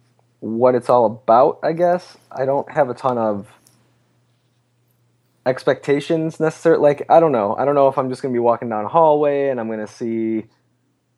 what 0.41 0.75
it's 0.75 0.89
all 0.89 1.05
about, 1.05 1.59
I 1.63 1.73
guess. 1.73 2.17
I 2.31 2.45
don't 2.45 2.69
have 2.71 2.89
a 2.89 2.93
ton 2.93 3.17
of 3.17 3.47
expectations 5.45 6.39
necessarily. 6.39 6.81
Like 6.81 7.05
I 7.09 7.19
don't 7.19 7.31
know. 7.31 7.55
I 7.57 7.65
don't 7.65 7.75
know 7.75 7.87
if 7.87 7.97
I'm 7.97 8.09
just 8.09 8.21
going 8.21 8.33
to 8.33 8.35
be 8.35 8.41
walking 8.41 8.69
down 8.69 8.85
a 8.85 8.89
hallway 8.89 9.49
and 9.49 9.59
I'm 9.59 9.67
going 9.67 9.79
to 9.85 9.87
see 9.91 10.45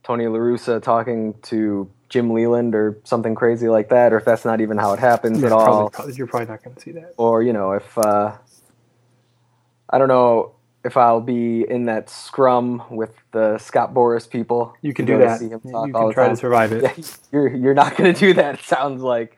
Tony 0.03 0.27
La 0.27 0.37
Russa 0.39 0.81
talking 0.81 1.35
to 1.43 1.89
Jim 2.09 2.31
Leyland 2.33 2.75
or 2.75 2.99
something 3.03 3.35
crazy 3.35 3.69
like 3.69 3.89
that, 3.89 4.11
or 4.13 4.17
if 4.17 4.25
that's 4.25 4.43
not 4.45 4.59
even 4.61 4.77
how 4.77 4.93
it 4.93 4.99
happens 4.99 5.39
Yeah, 5.39 5.47
at 5.47 5.51
all. 5.53 5.63
probably, 5.65 5.89
probably, 5.91 6.13
you're 6.15 6.27
probably 6.27 6.47
not 6.47 6.63
going 6.63 6.75
to 6.75 6.81
see 6.81 6.91
that. 6.91 7.13
or 7.17 7.41
you 7.43 7.53
know 7.53 7.71
if 7.73 7.97
uh, 7.97 8.33
I 9.89 9.97
don't 9.97 10.07
know 10.07 10.55
if 10.83 10.97
I'll 10.97 11.21
be 11.21 11.63
in 11.69 11.85
that 11.85 12.09
scrum 12.09 12.83
with 12.89 13.11
the 13.31 13.59
Scott 13.59 13.93
Boras 13.93 14.27
people. 14.27 14.73
You 14.81 14.93
can 14.93 15.05
do 15.05 15.19
that. 15.19 15.41
You 15.41 15.49
can 15.49 15.91
try 15.91 16.25
time. 16.25 16.29
to 16.31 16.35
survive 16.35 16.71
it. 16.71 16.81
Yeah, 16.97 17.03
you're 17.31 17.55
you're 17.55 17.73
not 17.75 17.95
going 17.95 18.13
to 18.13 18.19
do 18.19 18.33
that. 18.33 18.55
It 18.55 18.61
sounds 18.61 19.01
like. 19.03 19.37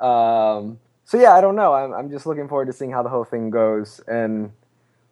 Um, 0.00 0.78
so 1.10 1.18
yeah, 1.18 1.34
I 1.34 1.40
don't 1.40 1.56
know. 1.56 1.74
I'm 1.74 1.92
I'm 1.92 2.08
just 2.08 2.24
looking 2.24 2.46
forward 2.46 2.66
to 2.66 2.72
seeing 2.72 2.92
how 2.92 3.02
the 3.02 3.08
whole 3.08 3.24
thing 3.24 3.50
goes, 3.50 4.00
and 4.06 4.52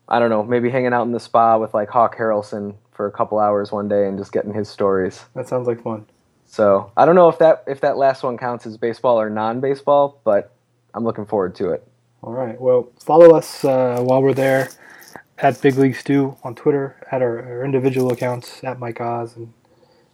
I 0.09 0.21
don't 0.21 0.31
know, 0.31 0.45
maybe 0.45 0.71
hanging 0.71 0.93
out 0.93 1.03
in 1.03 1.11
the 1.11 1.19
spa 1.19 1.59
with 1.59 1.75
like 1.75 1.89
Hawk 1.89 2.17
Harrelson 2.17 2.77
for 2.93 3.09
a 3.09 3.11
couple 3.11 3.41
hours 3.41 3.73
one 3.73 3.89
day 3.89 4.07
and 4.07 4.17
just 4.17 4.31
getting 4.31 4.55
his 4.55 4.69
stories. 4.69 5.25
That 5.35 5.49
sounds 5.49 5.67
like 5.67 5.83
fun. 5.83 6.07
So 6.47 6.93
I 6.97 7.05
don't 7.05 7.17
know 7.17 7.29
if 7.29 7.41
that 7.41 7.65
if 7.67 7.81
that 7.81 7.97
last 7.97 8.23
one 8.23 8.39
counts 8.39 8.65
as 8.65 8.77
baseball 8.77 9.21
or 9.21 9.29
non-baseball, 9.29 10.21
but 10.23 10.53
I'm 10.95 11.03
looking 11.03 11.27
forward 11.27 11.57
to 11.57 11.71
it. 11.71 11.85
All 12.23 12.33
right. 12.33 12.61
Well, 12.61 12.93
follow 13.01 13.35
us 13.35 13.65
uh, 13.65 13.99
while 14.01 14.23
we're 14.23 14.35
there 14.35 14.69
at 15.39 15.61
Big 15.61 15.79
League 15.79 15.97
Stew 15.97 16.37
on 16.45 16.55
Twitter, 16.55 16.95
at 17.11 17.23
our, 17.23 17.43
our 17.43 17.65
individual 17.65 18.13
accounts, 18.13 18.63
at 18.63 18.79
Mike 18.79 19.01
Oz, 19.01 19.35
and 19.35 19.53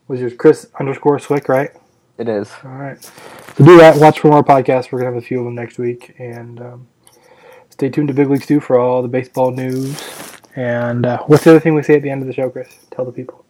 was 0.09 0.18
yours 0.18 0.32
Chris 0.35 0.66
underscore 0.80 1.18
Cwik, 1.18 1.47
right? 1.47 1.72
It 2.17 2.29
is. 2.29 2.51
All 2.65 2.71
right. 2.71 3.03
So 3.03 3.65
do 3.65 3.77
that. 3.79 3.97
Watch 3.97 4.21
for 4.21 4.29
more 4.29 4.45
podcasts. 4.45 4.93
We're 4.93 5.01
gonna 5.01 5.12
have 5.15 5.23
a 5.23 5.27
few 5.27 5.41
of 5.41 5.45
them 5.45 5.55
next 5.55 5.79
week, 5.79 6.15
and 6.19 6.61
um, 6.61 6.87
stay 7.71 7.89
tuned 7.89 8.09
to 8.09 8.15
Big 8.15 8.29
League 8.29 8.43
Stew 8.43 8.61
for 8.61 8.79
all 8.79 9.03
the 9.03 9.09
baseball 9.09 9.51
news. 9.51 10.01
And 10.57 11.05
uh, 11.05 11.23
what's 11.27 11.45
the 11.45 11.51
other 11.51 11.61
thing 11.61 11.75
we 11.75 11.83
say 11.83 11.97
at 11.97 12.03
the 12.03 12.11
end 12.11 12.23
of 12.23 12.29
the 12.29 12.35
show, 12.35 12.49
Chris? 12.51 12.77
Tell 12.91 13.05
the 13.05 13.12
people. 13.12 13.45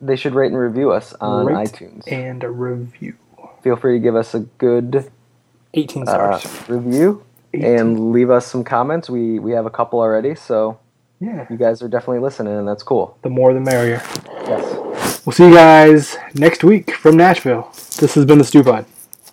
They 0.00 0.16
should 0.16 0.34
rate 0.34 0.48
and 0.48 0.58
review 0.58 0.90
us 0.90 1.12
on 1.20 1.46
Rate 1.46 1.68
iTunes. 1.68 2.10
And 2.10 2.42
a 2.42 2.50
review. 2.50 3.16
Feel 3.62 3.76
free 3.76 3.98
to 3.98 4.02
give 4.02 4.16
us 4.16 4.34
a 4.34 4.40
good 4.40 5.10
18 5.74 6.02
uh, 6.08 6.38
stars. 6.38 6.68
review 6.68 7.24
18. 7.54 7.64
and 7.64 8.12
leave 8.12 8.30
us 8.30 8.46
some 8.46 8.64
comments. 8.64 9.08
We 9.08 9.38
we 9.38 9.52
have 9.52 9.66
a 9.66 9.70
couple 9.70 10.00
already, 10.00 10.34
so 10.34 10.78
yeah. 11.20 11.46
you 11.50 11.56
guys 11.56 11.82
are 11.82 11.88
definitely 11.88 12.20
listening, 12.20 12.56
and 12.56 12.66
that's 12.66 12.82
cool. 12.82 13.16
The 13.22 13.30
more, 13.30 13.52
the 13.54 13.60
merrier. 13.60 14.02
Yes. 14.26 14.87
We'll 15.28 15.34
see 15.34 15.48
you 15.48 15.54
guys 15.54 16.16
next 16.36 16.64
week 16.64 16.94
from 16.94 17.18
Nashville. 17.18 17.70
This 17.98 18.14
has 18.14 18.24
been 18.24 18.38
the 18.38 18.44
Stew 18.44 18.64
Pod. 18.64 18.86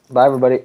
Bye, 0.10 0.26
everybody. 0.26 0.64